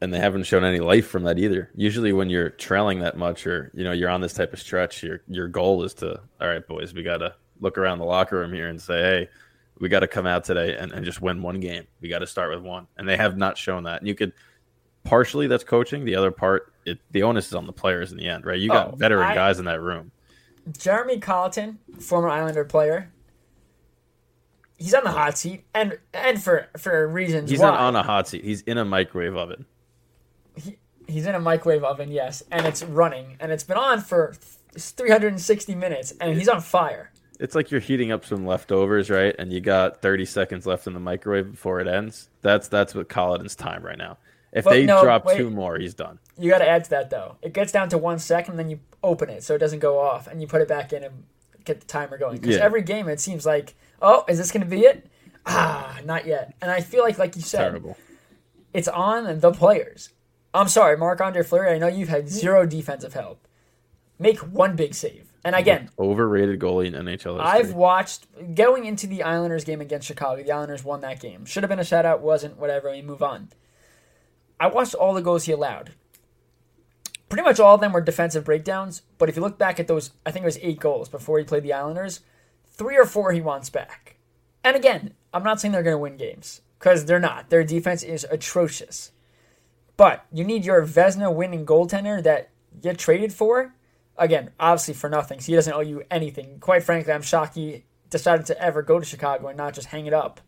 and 0.00 0.12
they 0.12 0.18
haven't 0.18 0.44
shown 0.44 0.64
any 0.64 0.80
life 0.80 1.06
from 1.06 1.24
that 1.24 1.38
either. 1.38 1.70
Usually, 1.74 2.12
when 2.12 2.30
you're 2.30 2.50
trailing 2.50 3.00
that 3.00 3.16
much, 3.16 3.46
or 3.46 3.70
you 3.74 3.84
know 3.84 3.92
you're 3.92 4.10
on 4.10 4.20
this 4.20 4.32
type 4.32 4.52
of 4.52 4.60
stretch, 4.60 5.02
your 5.02 5.22
your 5.28 5.48
goal 5.48 5.82
is 5.84 5.94
to, 5.94 6.20
all 6.40 6.48
right, 6.48 6.66
boys, 6.66 6.94
we 6.94 7.02
got 7.02 7.18
to 7.18 7.34
look 7.60 7.76
around 7.78 7.98
the 7.98 8.04
locker 8.04 8.38
room 8.38 8.52
here 8.52 8.68
and 8.68 8.80
say, 8.80 9.00
hey, 9.02 9.28
we 9.78 9.88
got 9.88 10.00
to 10.00 10.08
come 10.08 10.26
out 10.26 10.44
today 10.44 10.76
and, 10.76 10.92
and 10.92 11.04
just 11.04 11.20
win 11.20 11.42
one 11.42 11.60
game. 11.60 11.86
We 12.00 12.08
got 12.08 12.20
to 12.20 12.26
start 12.26 12.50
with 12.50 12.64
one, 12.64 12.86
and 12.96 13.08
they 13.08 13.16
have 13.16 13.36
not 13.36 13.58
shown 13.58 13.84
that. 13.84 14.00
And 14.00 14.08
you 14.08 14.14
could 14.14 14.32
partially 15.04 15.46
that's 15.46 15.64
coaching. 15.64 16.04
The 16.04 16.14
other 16.14 16.30
part, 16.30 16.72
it, 16.90 16.98
the 17.10 17.22
onus 17.22 17.48
is 17.48 17.54
on 17.54 17.66
the 17.66 17.72
players 17.72 18.12
in 18.12 18.18
the 18.18 18.26
end, 18.28 18.44
right? 18.44 18.58
You 18.58 18.68
got 18.68 18.92
Oh, 18.92 18.96
veteran 18.96 19.26
I- 19.28 19.34
guys 19.34 19.58
in 19.58 19.64
that 19.66 19.80
room. 19.80 20.12
Jeremy 20.78 21.18
Colliton, 21.18 21.78
former 22.00 22.28
Islander 22.28 22.64
player, 22.64 23.10
he's 24.76 24.94
on 24.94 25.04
the 25.04 25.10
hot 25.10 25.36
seat, 25.38 25.64
and 25.74 25.98
and 26.12 26.42
for 26.42 26.68
for 26.76 27.08
reasons 27.08 27.50
He's 27.50 27.60
why. 27.60 27.70
not 27.70 27.80
on 27.80 27.96
a 27.96 28.02
hot 28.02 28.28
seat. 28.28 28.44
He's 28.44 28.62
in 28.62 28.78
a 28.78 28.84
microwave 28.84 29.36
oven. 29.36 29.66
he's 31.08 31.26
in 31.26 31.34
a 31.34 31.40
microwave 31.40 31.82
oven, 31.82 32.10
yes, 32.12 32.42
and 32.52 32.66
it's 32.66 32.82
running, 32.84 33.36
and 33.40 33.50
it's 33.50 33.64
been 33.64 33.76
on 33.78 34.00
for 34.00 34.34
360 34.76 35.74
minutes, 35.74 36.12
and 36.20 36.36
he's 36.36 36.48
on 36.48 36.60
fire. 36.60 37.10
It's 37.40 37.54
like 37.54 37.70
you're 37.70 37.80
heating 37.80 38.12
up 38.12 38.24
some 38.24 38.46
leftovers, 38.46 39.08
right? 39.10 39.34
And 39.38 39.50
you 39.52 39.60
got 39.60 40.02
30 40.02 40.26
seconds 40.26 40.66
left 40.66 40.86
in 40.86 40.92
the 40.92 41.00
microwave 41.00 41.50
before 41.50 41.80
it 41.80 41.88
ends. 41.88 42.28
That's 42.42 42.68
that's 42.68 42.94
what 42.94 43.08
Colliton's 43.08 43.56
time 43.56 43.82
right 43.82 43.96
now. 43.98 44.18
If 44.52 44.64
But 44.64 44.70
they 44.70 44.84
no, 44.86 45.02
drop 45.02 45.24
wait. 45.26 45.36
two 45.36 45.50
more, 45.50 45.78
he's 45.78 45.94
done. 45.94 46.18
You 46.38 46.50
got 46.50 46.58
to 46.58 46.68
add 46.68 46.84
to 46.84 46.90
that 46.90 47.10
though. 47.10 47.36
It 47.42 47.52
gets 47.52 47.70
down 47.72 47.88
to 47.90 47.98
one 47.98 48.18
second, 48.18 48.56
then 48.56 48.68
you 48.70 48.80
open 49.02 49.30
it 49.30 49.42
so 49.44 49.54
it 49.54 49.58
doesn't 49.58 49.78
go 49.78 49.98
off, 49.98 50.26
and 50.26 50.40
you 50.40 50.46
put 50.48 50.60
it 50.60 50.68
back 50.68 50.92
in 50.92 51.04
and 51.04 51.24
get 51.64 51.80
the 51.80 51.86
timer 51.86 52.18
going. 52.18 52.38
Because 52.38 52.56
Yeah. 52.56 52.64
every 52.64 52.82
game 52.82 53.08
it 53.08 53.20
seems 53.20 53.46
like, 53.46 53.74
oh, 54.02 54.24
is 54.28 54.38
this 54.38 54.50
going 54.50 54.62
to 54.62 54.68
be 54.68 54.80
it? 54.80 55.06
Ah, 55.46 55.98
not 56.04 56.26
yet. 56.26 56.54
And 56.60 56.70
I 56.70 56.80
feel 56.80 57.02
like, 57.02 57.18
like 57.18 57.36
you 57.36 57.42
said, 57.42 57.60
Terrible. 57.60 57.96
it's 58.74 58.88
on 58.88 59.40
the 59.40 59.52
players. 59.52 60.10
I'm 60.52 60.68
sorry, 60.68 60.96
Marc 60.96 61.20
Andre 61.20 61.42
Fleury. 61.42 61.70
I 61.74 61.78
know 61.78 61.86
you've 61.86 62.08
had 62.08 62.28
zero 62.28 62.66
defensive 62.66 63.14
help. 63.14 63.46
Make 64.18 64.38
one 64.40 64.74
big 64.76 64.94
save. 64.94 65.32
And 65.44 65.54
again, 65.54 65.88
Overrated 65.98 66.58
goalie 66.60 66.86
in 66.88 66.92
NHL 66.94 67.14
history. 67.14 67.38
I've 67.40 67.72
watched 67.72 68.26
going 68.54 68.84
into 68.84 69.06
the 69.06 69.22
Islanders 69.22 69.64
game 69.64 69.80
against 69.80 70.06
Chicago. 70.08 70.42
The 70.42 70.52
Islanders 70.52 70.84
won 70.84 71.00
that 71.00 71.20
game. 71.20 71.46
Should 71.46 71.62
have 71.62 71.70
been 71.70 71.78
a 71.78 71.82
shutout, 71.82 72.20
wasn't. 72.20 72.58
Whatever. 72.58 72.90
We 72.90 73.00
move 73.00 73.22
on. 73.22 73.48
I 74.60 74.66
watched 74.66 74.94
all 74.94 75.14
the 75.14 75.22
goals 75.22 75.44
he 75.44 75.52
allowed. 75.52 75.94
Pretty 77.30 77.42
much 77.42 77.58
all 77.58 77.76
of 77.76 77.80
them 77.80 77.92
were 77.92 78.02
defensive 78.02 78.44
breakdowns. 78.44 79.02
But 79.16 79.30
if 79.30 79.36
you 79.36 79.42
look 79.42 79.56
back 79.58 79.80
at 79.80 79.88
those, 79.88 80.10
I 80.26 80.30
think 80.30 80.42
it 80.42 80.46
was 80.46 80.58
eight 80.60 80.78
goals 80.78 81.08
before 81.08 81.38
he 81.38 81.44
played 81.44 81.62
the 81.62 81.72
Islanders. 81.72 82.20
Three 82.66 82.98
or 82.98 83.06
four 83.06 83.32
he 83.32 83.40
wants 83.40 83.70
back. 83.70 84.16
And 84.62 84.76
again, 84.76 85.14
I'm 85.32 85.42
not 85.42 85.60
saying 85.60 85.72
they're 85.72 85.82
going 85.82 85.94
to 85.94 85.98
win 85.98 86.18
games 86.18 86.60
because 86.78 87.06
they're 87.06 87.18
not. 87.18 87.48
Their 87.48 87.64
defense 87.64 88.02
is 88.02 88.26
atrocious. 88.30 89.12
But 89.96 90.26
you 90.32 90.44
need 90.44 90.64
your 90.64 90.84
Vezina 90.84 91.34
winning 91.34 91.64
goaltender 91.64 92.22
that 92.22 92.50
you 92.82 92.92
traded 92.92 93.32
for. 93.32 93.74
Again, 94.18 94.50
obviously 94.58 94.94
for 94.94 95.08
nothing. 95.08 95.40
So 95.40 95.46
he 95.46 95.54
doesn't 95.54 95.72
owe 95.72 95.80
you 95.80 96.02
anything. 96.10 96.58
Quite 96.60 96.82
frankly, 96.82 97.12
I'm 97.12 97.22
shocked 97.22 97.54
he 97.54 97.84
decided 98.10 98.46
to 98.46 98.62
ever 98.62 98.82
go 98.82 98.98
to 98.98 99.06
Chicago 99.06 99.48
and 99.48 99.56
not 99.56 99.74
just 99.74 99.88
hang 99.88 100.06
it 100.06 100.12
up. 100.12 100.40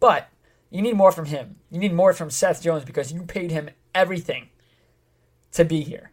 But 0.00 0.28
you 0.74 0.82
need 0.82 0.96
more 0.96 1.12
from 1.12 1.26
him. 1.26 1.54
You 1.70 1.78
need 1.78 1.92
more 1.92 2.12
from 2.12 2.30
Seth 2.30 2.60
Jones 2.60 2.84
because 2.84 3.12
you 3.12 3.22
paid 3.22 3.52
him 3.52 3.70
everything 3.94 4.48
to 5.52 5.64
be 5.64 5.82
here. 5.82 6.10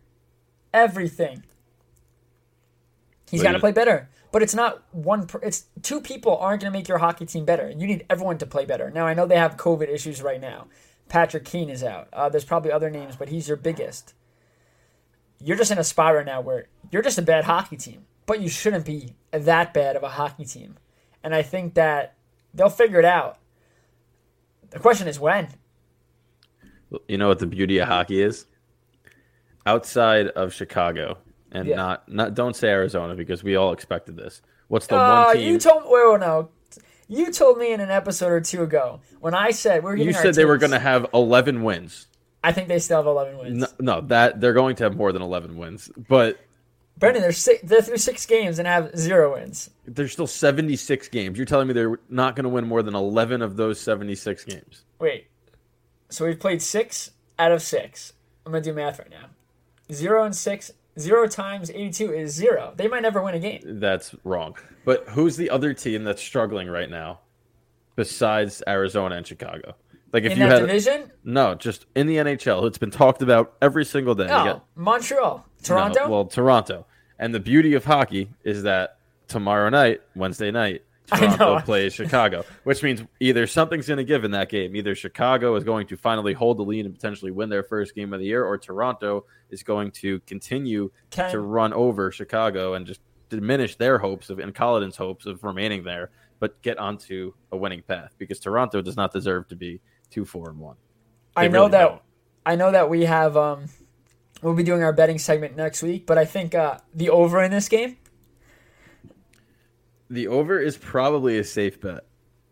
Everything. 0.72 1.44
He's 3.32 3.42
got 3.42 3.54
to 3.54 3.60
play 3.60 3.72
better. 3.72 4.08
But 4.32 4.44
it's 4.44 4.54
not 4.54 4.84
one. 4.92 5.26
Per, 5.26 5.40
it's 5.42 5.66
two 5.82 6.00
people 6.00 6.38
aren't 6.38 6.62
going 6.62 6.72
to 6.72 6.78
make 6.78 6.88
your 6.88 7.00
hockey 7.00 7.26
team 7.26 7.44
better. 7.44 7.72
You 7.72 7.88
need 7.88 8.06
everyone 8.08 8.38
to 8.38 8.46
play 8.46 8.66
better. 8.66 8.92
Now 8.92 9.08
I 9.08 9.16
know 9.16 9.26
they 9.26 9.36
have 9.36 9.58
COVID 9.58 9.90
issues 9.90 10.22
right 10.22 10.40
now. 10.40 10.68
Patrick 11.10 11.44
Kane 11.44 11.72
is 11.72 11.84
out. 11.84 12.08
Uh, 12.14 12.30
there's 12.30 12.46
probably 12.46 12.72
other 12.72 12.92
names, 12.92 13.16
but 13.16 13.30
he's 13.30 13.48
your 13.48 13.58
biggest. 13.58 14.14
You're 15.40 15.58
just 15.58 15.72
in 15.72 15.80
a 15.80 15.84
spot 15.84 16.14
right 16.14 16.26
now 16.26 16.40
where 16.40 16.68
you're 16.92 17.02
just 17.02 17.18
a 17.18 17.24
bad 17.24 17.46
hockey 17.46 17.78
team, 17.78 18.06
but 18.28 18.42
you 18.42 18.48
shouldn't 18.48 18.86
be 18.86 19.16
that 19.32 19.74
bad 19.74 19.96
of 19.96 20.04
a 20.04 20.10
hockey 20.10 20.46
team. 20.46 20.78
And 21.24 21.34
I 21.34 21.42
think 21.42 21.74
that 21.74 22.14
they'll 22.54 22.70
figure 22.70 23.00
it 23.00 23.06
out. 23.06 23.40
The 24.72 24.80
question 24.80 25.08
is 25.08 25.20
when. 25.20 25.48
You 27.08 27.18
know 27.18 27.28
what 27.30 27.40
the 27.40 27.48
beauty 27.48 27.78
of 27.80 27.88
hockey 27.88 28.22
is? 28.22 28.46
Outside 29.66 30.28
of 30.28 30.54
Chicago, 30.54 31.20
and 31.52 31.68
Yeah. 31.68 31.76
not 31.76 32.10
not 32.10 32.34
don't 32.34 32.56
say 32.56 32.70
Arizona 32.70 33.16
because 33.16 33.44
we 33.44 33.56
all 33.56 33.74
expected 33.74 34.18
this. 34.18 34.42
What's 34.70 34.88
the 34.88 34.96
Oh, 34.96 35.26
one 35.26 35.36
team? 35.38 35.54
you 35.54 35.60
told 35.60 35.84
wait, 35.86 36.12
wait, 36.12 36.20
no. 36.20 36.50
You 37.08 37.32
told 37.32 37.58
me 37.58 37.72
in 37.74 37.80
an 37.82 37.92
episode 37.92 38.32
or 38.32 38.42
two 38.42 38.64
ago 38.64 39.02
when 39.20 39.34
I 39.36 39.52
said 39.52 39.84
we 39.84 39.92
we're 39.92 39.96
You 39.98 40.14
said 40.14 40.34
they 40.34 40.46
were 40.46 40.58
going 40.58 40.72
to 40.72 40.80
have 40.80 41.06
11 41.14 41.62
wins. 41.64 42.08
I 42.44 42.54
think 42.54 42.70
they 42.70 42.80
still 42.80 42.98
have 42.98 43.06
11 43.06 43.38
wins. 43.38 43.60
No, 43.80 43.96
no, 43.96 44.02
that 44.08 44.42
they're 44.42 44.54
going 44.54 44.78
to 44.78 44.86
have 44.86 44.96
more 44.96 45.12
than 45.12 45.22
11 45.22 45.58
wins, 45.58 45.92
but 46.08 46.40
Brendan, 46.98 47.22
they're 47.24 47.32
six, 47.32 47.62
they're 47.64 47.82
through 47.82 47.98
six 47.98 48.26
games 48.26 48.60
and 48.60 48.68
have 48.68 48.96
zero 48.98 49.34
wins. 49.34 49.70
there's 49.86 50.12
still 50.12 50.28
76 50.28 51.08
games. 51.08 51.38
You're 51.38 51.46
telling 51.46 51.68
me 51.68 51.74
they're 51.74 52.00
not 52.10 52.36
going 52.36 52.44
to 52.44 52.50
win 52.50 52.68
more 52.68 52.84
than 52.84 52.94
11 52.96 53.42
of 53.42 53.56
those 53.58 53.80
76 53.82 54.44
games. 54.46 54.84
Wait, 55.00 55.28
so 56.10 56.26
we've 56.26 56.40
played 56.40 56.62
six 56.62 57.12
out 57.40 57.52
of 57.52 57.62
six. 57.62 58.14
I'm 58.46 58.52
gonna 58.52 58.64
do 58.64 58.74
math 58.74 59.00
right 59.00 59.10
now. 59.10 59.28
Zero 59.92 60.24
and 60.24 60.36
six. 60.36 60.72
Zero 61.00 61.28
times 61.28 61.70
82 61.72 62.14
is 62.14 62.34
zero. 62.34 62.74
They 62.76 62.88
might 62.88 63.02
never 63.02 63.22
win 63.24 63.34
a 63.34 63.40
game. 63.40 63.62
That's 63.80 64.14
wrong. 64.24 64.58
But 64.84 65.08
who's 65.10 65.38
the 65.38 65.50
other 65.50 65.74
team 65.74 66.04
that's 66.04 66.22
struggling 66.22 66.68
right 66.70 66.90
now 66.90 67.20
besides 67.96 68.62
Arizona 68.68 69.16
and 69.16 69.26
Chicago? 69.26 69.76
Like 70.14 70.24
if 70.24 70.34
In 70.34 70.40
you 70.40 70.44
that 70.46 70.52
had 70.62 70.68
division, 70.68 71.12
no, 71.24 71.56
just 71.56 71.86
in 71.96 72.08
the 72.08 72.18
NHL, 72.18 72.68
it's 72.68 72.78
been 72.78 72.92
talked 72.92 73.22
about 73.22 73.54
every 73.62 73.86
single 73.86 74.16
day. 74.16 74.26
You 74.26 74.32
oh, 74.32 74.44
no. 74.44 74.54
got- 74.54 74.66
Montreal, 74.76 75.46
Toronto. 75.64 76.00
No, 76.02 76.10
well, 76.10 76.26
Toronto. 76.26 76.86
And 77.18 77.34
the 77.34 77.40
beauty 77.40 77.76
of 77.76 77.86
hockey 77.86 78.30
is 78.44 78.64
that 78.64 78.98
tomorrow 79.28 79.70
night, 79.70 80.02
Wednesday 80.16 80.52
night, 80.52 80.84
Toronto 81.08 81.60
plays 81.60 81.94
Chicago, 81.94 82.46
which 82.64 82.82
means 82.84 83.04
either 83.20 83.46
something's 83.46 83.88
going 83.88 83.98
to 83.98 84.04
give 84.04 84.24
in 84.24 84.32
that 84.32 84.50
game. 84.50 84.76
Either 84.76 84.96
Chicago 84.96 85.56
is 85.56 85.64
going 85.64 85.88
to 85.88 85.98
finally 85.98 86.34
hold 86.34 86.58
the 86.58 86.64
lead 86.64 86.86
and 86.86 86.94
potentially 86.96 87.32
win 87.32 87.50
their 87.50 87.64
first 87.64 87.96
game 87.96 88.14
of 88.14 88.20
the 88.20 88.26
year, 88.26 88.44
or 88.46 88.58
Toronto 88.58 89.26
is 89.50 89.62
going 89.64 89.92
to 89.92 90.20
continue 90.22 90.90
Can- 91.10 91.32
to 91.32 91.40
run 91.40 91.74
over 91.74 92.12
Chicago 92.12 92.74
and 92.74 92.86
just 92.88 93.02
diminish 93.30 93.76
their 93.76 93.98
hopes 93.98 94.30
of 94.30 94.40
and 94.40 94.54
Colliton's 94.54 94.98
hopes 94.98 95.26
of 95.26 95.44
remaining 95.44 95.84
there, 95.84 96.12
but 96.40 96.62
get 96.62 96.78
onto 96.78 97.34
a 97.52 97.58
winning 97.58 97.82
path 97.82 98.14
because 98.18 98.40
Toronto 98.40 98.82
does 98.82 98.98
not 98.98 99.14
deserve 99.14 99.48
to 99.50 99.56
be 99.56 99.80
two, 100.12 100.26
four, 100.26 100.50
and 100.50 100.60
one. 100.60 100.76
I 101.36 101.48
know 101.48 101.62
really 101.62 101.72
that 101.72 101.82
don't. 101.90 102.02
I 102.46 102.56
know 102.56 102.72
that 102.72 102.90
we 102.90 103.06
have 103.06 103.36
um 103.36 103.66
we'll 104.44 104.54
be 104.54 104.64
doing 104.64 104.84
our 104.84 104.94
betting 104.94 105.18
segment 105.18 105.56
next 105.56 105.82
week, 105.82 106.06
but 106.06 106.18
I 106.20 106.26
think 106.26 106.54
uh 106.54 106.78
the 106.94 107.10
over 107.10 107.42
in 107.42 107.50
this 107.52 107.68
game 107.70 107.98
The 110.10 110.28
over 110.28 110.60
is 110.60 110.78
probably 110.78 111.38
a 111.40 111.44
safe 111.44 111.80
bet. 111.80 112.06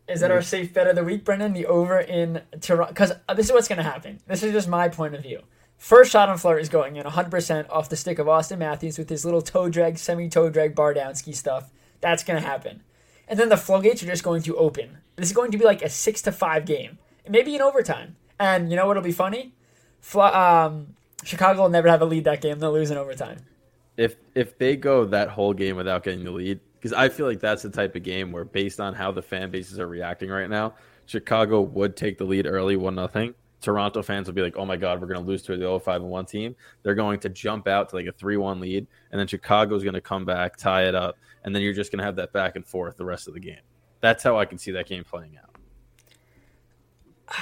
is 0.07 0.21
that 0.21 0.31
our 0.31 0.41
safe 0.41 0.73
bet 0.73 0.87
of 0.87 0.95
the 0.95 1.03
week, 1.03 1.23
Brendan. 1.25 1.53
The 1.53 1.65
over 1.65 1.99
in 1.99 2.41
Toronto 2.61 2.91
because 2.93 3.11
this 3.35 3.47
is 3.47 3.51
what's 3.51 3.67
going 3.67 3.77
to 3.77 3.83
happen. 3.83 4.19
This 4.27 4.43
is 4.43 4.53
just 4.53 4.67
my 4.67 4.87
point 4.89 5.13
of 5.15 5.21
view. 5.21 5.41
First 5.77 6.11
shot 6.11 6.27
on 6.29 6.37
Fleur 6.37 6.57
is 6.59 6.67
going 6.67 6.97
in 6.97 7.05
100% 7.05 7.69
off 7.69 7.87
the 7.87 7.95
stick 7.95 8.19
of 8.19 8.27
Austin 8.27 8.59
Matthews 8.59 8.97
with 8.97 9.09
his 9.09 9.23
little 9.23 9.41
toe 9.41 9.69
drag, 9.69 9.97
semi 9.97 10.27
toe 10.27 10.49
drag, 10.49 10.75
bar 10.75 10.93
down 10.93 11.15
ski 11.15 11.31
stuff. 11.31 11.71
That's 12.01 12.23
going 12.23 12.41
to 12.41 12.45
happen. 12.47 12.83
And 13.29 13.39
then 13.39 13.47
the 13.49 13.55
floodgates 13.57 14.03
are 14.03 14.07
just 14.07 14.23
going 14.23 14.41
to 14.43 14.57
open. 14.57 14.97
This 15.15 15.29
is 15.29 15.35
going 15.35 15.51
to 15.51 15.57
be 15.57 15.63
like 15.63 15.81
a 15.81 15.89
6 15.89 16.21
to 16.23 16.31
5 16.31 16.65
game, 16.65 16.97
maybe 17.29 17.55
in 17.55 17.61
overtime. 17.61 18.15
And 18.39 18.69
you 18.69 18.75
know 18.75 18.87
what'll 18.87 19.03
be 19.03 19.11
funny? 19.11 19.53
Um, 20.15 20.95
Chicago 21.23 21.61
will 21.63 21.69
never 21.69 21.89
have 21.89 22.01
a 22.01 22.05
lead 22.05 22.23
that 22.25 22.41
game. 22.41 22.59
They'll 22.59 22.71
lose 22.73 22.91
in 22.91 22.97
overtime. 22.97 23.39
if 23.97 24.15
if 24.35 24.57
they 24.57 24.75
go 24.77 25.05
that 25.05 25.29
whole 25.29 25.53
game 25.53 25.75
without 25.75 26.03
getting 26.03 26.23
the 26.23 26.31
lead, 26.31 26.59
because 26.75 26.93
I 26.93 27.09
feel 27.09 27.25
like 27.27 27.39
that's 27.41 27.63
the 27.63 27.69
type 27.69 27.95
of 27.95 28.03
game 28.03 28.31
where, 28.31 28.45
based 28.45 28.79
on 28.79 28.93
how 28.93 29.11
the 29.11 29.21
fan 29.21 29.51
bases 29.51 29.79
are 29.79 29.87
reacting 29.87 30.29
right 30.29 30.49
now, 30.49 30.75
Chicago 31.05 31.61
would 31.61 31.95
take 31.97 32.17
the 32.17 32.23
lead 32.23 32.47
early, 32.47 32.77
one 32.77 32.95
nothing. 32.95 33.33
Toronto 33.61 34.01
fans 34.01 34.27
will 34.27 34.33
be 34.35 34.41
like, 34.41 34.55
"Oh 34.55 34.65
my 34.65 34.77
God, 34.77 35.01
we're 35.01 35.07
going 35.07 35.19
to 35.19 35.27
lose 35.27 35.41
to 35.43 35.57
the 35.57 35.65
0-5 35.65 35.97
and 35.97 36.05
one 36.05 36.25
team." 36.25 36.55
They're 36.83 36.95
going 36.95 37.19
to 37.19 37.29
jump 37.29 37.67
out 37.67 37.89
to 37.89 37.97
like 37.97 38.05
a 38.07 38.13
three-one 38.13 38.61
lead, 38.61 38.87
and 39.11 39.19
then 39.19 39.27
Chicago's 39.27 39.83
going 39.83 39.95
to 39.95 40.01
come 40.01 40.23
back, 40.23 40.55
tie 40.55 40.85
it 40.87 40.95
up, 40.95 41.17
and 41.43 41.53
then 41.53 41.61
you're 41.61 41.73
just 41.73 41.91
going 41.91 41.99
to 41.99 42.05
have 42.05 42.15
that 42.15 42.31
back 42.31 42.55
and 42.55 42.65
forth 42.65 42.95
the 42.95 43.03
rest 43.03 43.27
of 43.27 43.33
the 43.33 43.41
game. 43.41 43.59
That's 43.99 44.23
how 44.23 44.39
I 44.39 44.45
can 44.45 44.57
see 44.57 44.71
that 44.71 44.87
game 44.87 45.03
playing 45.03 45.37
out. 45.37 45.48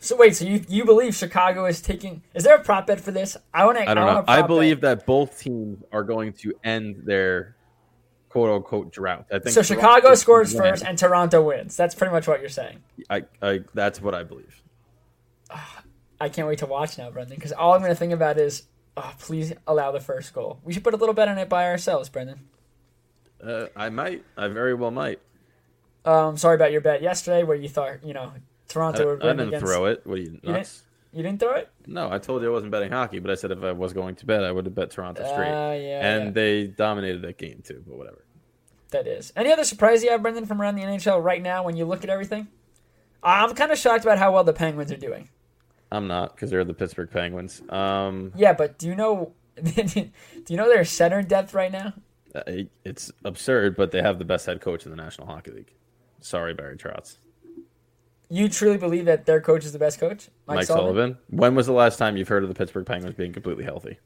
So 0.00 0.14
wait, 0.16 0.36
so 0.36 0.44
you 0.44 0.64
you 0.68 0.84
believe 0.84 1.12
Chicago 1.16 1.66
is 1.66 1.82
taking? 1.82 2.22
Is 2.32 2.44
there 2.44 2.54
a 2.54 2.62
prop 2.62 2.86
bet 2.86 3.00
for 3.00 3.10
this? 3.10 3.36
I 3.52 3.66
want 3.66 3.78
to. 3.78 3.90
I 3.90 3.94
don't 3.94 4.06
know. 4.06 4.24
I 4.28 4.42
believe 4.42 4.80
that 4.82 5.06
both 5.06 5.40
teams 5.40 5.82
are 5.90 6.04
going 6.04 6.34
to 6.34 6.54
end 6.62 7.02
their 7.04 7.56
quote 8.28 8.48
unquote 8.50 8.92
drought. 8.92 9.26
I 9.32 9.40
think 9.40 9.54
So 9.54 9.62
Chicago 9.62 10.14
scores 10.14 10.54
win. 10.54 10.62
first 10.62 10.84
and 10.84 10.96
Toronto 10.96 11.42
wins. 11.42 11.76
That's 11.76 11.96
pretty 11.96 12.12
much 12.12 12.28
what 12.28 12.40
you're 12.40 12.48
saying. 12.48 12.78
I, 13.10 13.24
I 13.42 13.60
that's 13.74 14.00
what 14.00 14.14
I 14.14 14.22
believe. 14.22 14.62
I 16.20 16.28
can't 16.28 16.48
wait 16.48 16.58
to 16.58 16.66
watch 16.66 16.98
now, 16.98 17.10
Brendan, 17.10 17.36
because 17.36 17.52
all 17.52 17.74
I'm 17.74 17.80
going 17.80 17.92
to 17.92 17.96
think 17.96 18.12
about 18.12 18.38
is, 18.38 18.64
oh, 18.96 19.12
please 19.20 19.52
allow 19.68 19.92
the 19.92 20.00
first 20.00 20.32
goal. 20.32 20.58
We 20.64 20.72
should 20.72 20.82
put 20.82 20.94
a 20.94 20.96
little 20.96 21.14
bet 21.14 21.28
on 21.28 21.38
it 21.38 21.48
by 21.48 21.66
ourselves, 21.66 22.08
Brendan. 22.08 22.40
Uh, 23.42 23.66
I 23.76 23.88
might. 23.88 24.24
I 24.36 24.48
very 24.48 24.74
well 24.74 24.90
might. 24.90 25.20
Um, 26.04 26.36
sorry 26.36 26.54
about 26.56 26.72
your 26.72 26.80
bet 26.80 27.02
yesterday, 27.02 27.42
where 27.44 27.56
you 27.56 27.68
thought 27.68 28.04
you 28.04 28.14
know 28.14 28.32
I, 28.70 28.72
Toronto 28.72 29.06
would 29.06 29.22
I 29.24 29.30
didn't 29.32 29.48
against. 29.48 29.66
throw 29.66 29.86
it. 29.86 30.02
What 30.06 30.18
are 30.18 30.22
you 30.22 30.38
You 30.42 30.52
nuts? 30.52 30.82
didn't, 31.12 31.16
you 31.18 31.22
didn't 31.22 31.40
throw 31.40 31.54
it. 31.54 31.70
No, 31.86 32.10
I 32.10 32.18
told 32.18 32.42
you 32.42 32.48
I 32.48 32.52
wasn't 32.52 32.70
betting 32.72 32.92
hockey, 32.92 33.18
but 33.18 33.30
I 33.30 33.34
said 33.34 33.50
if 33.50 33.62
I 33.62 33.72
was 33.72 33.92
going 33.92 34.14
to 34.16 34.26
bet, 34.26 34.44
I 34.44 34.52
would 34.52 34.66
have 34.66 34.74
bet 34.74 34.90
Toronto 34.90 35.22
straight. 35.24 35.48
Ah, 35.50 35.72
yeah, 35.72 36.06
and 36.14 36.24
yeah. 36.26 36.30
they 36.32 36.66
dominated 36.66 37.22
that 37.22 37.38
game 37.38 37.62
too. 37.64 37.82
But 37.86 37.96
whatever. 37.96 38.24
That 38.90 39.06
is. 39.06 39.32
Any 39.36 39.52
other 39.52 39.64
surprise 39.64 40.02
you 40.02 40.10
have, 40.10 40.22
Brendan, 40.22 40.46
from 40.46 40.60
around 40.62 40.76
the 40.76 40.82
NHL 40.82 41.22
right 41.22 41.42
now 41.42 41.62
when 41.62 41.76
you 41.76 41.84
look 41.84 42.04
at 42.04 42.10
everything? 42.10 42.48
I'm 43.22 43.54
kind 43.54 43.70
of 43.72 43.78
shocked 43.78 44.04
about 44.04 44.18
how 44.18 44.32
well 44.32 44.44
the 44.44 44.52
Penguins 44.52 44.92
are 44.92 44.96
doing. 44.96 45.28
I'm 45.90 46.06
not 46.06 46.34
because 46.34 46.50
they're 46.50 46.64
the 46.64 46.74
Pittsburgh 46.74 47.10
Penguins. 47.10 47.62
Um, 47.70 48.32
Yeah, 48.36 48.52
but 48.52 48.78
do 48.78 48.86
you 48.86 48.94
know? 48.94 49.32
do 49.62 50.04
you 50.48 50.56
know 50.56 50.68
their 50.68 50.84
center 50.84 51.22
depth 51.22 51.52
right 51.54 51.72
now? 51.72 51.94
uh, 52.34 52.42
it's 52.84 53.10
absurd, 53.24 53.74
but 53.76 53.90
they 53.90 54.02
have 54.02 54.18
the 54.18 54.24
best 54.24 54.46
head 54.46 54.60
coach 54.60 54.84
in 54.84 54.90
the 54.90 54.96
National 54.96 55.26
Hockey 55.26 55.50
League. 55.50 55.72
Sorry, 56.20 56.52
Barry 56.54 56.76
Trotz. 56.76 57.16
You 58.30 58.48
truly 58.48 58.76
believe 58.76 59.06
that 59.06 59.24
their 59.26 59.40
coach 59.40 59.64
is 59.64 59.72
the 59.72 59.78
best 59.78 59.98
coach, 59.98 60.28
Mike, 60.46 60.64
Sullivan. 60.66 61.16
When 61.30 61.54
was 61.54 61.66
the 61.66 61.72
last 61.72 61.96
time 61.98 62.16
you've 62.16 62.28
heard 62.28 62.42
of 62.42 62.48
the 62.50 62.54
Pittsburgh 62.54 62.84
Penguins 62.84 63.16
being 63.16 63.32
completely 63.32 63.64
healthy? 63.64 63.98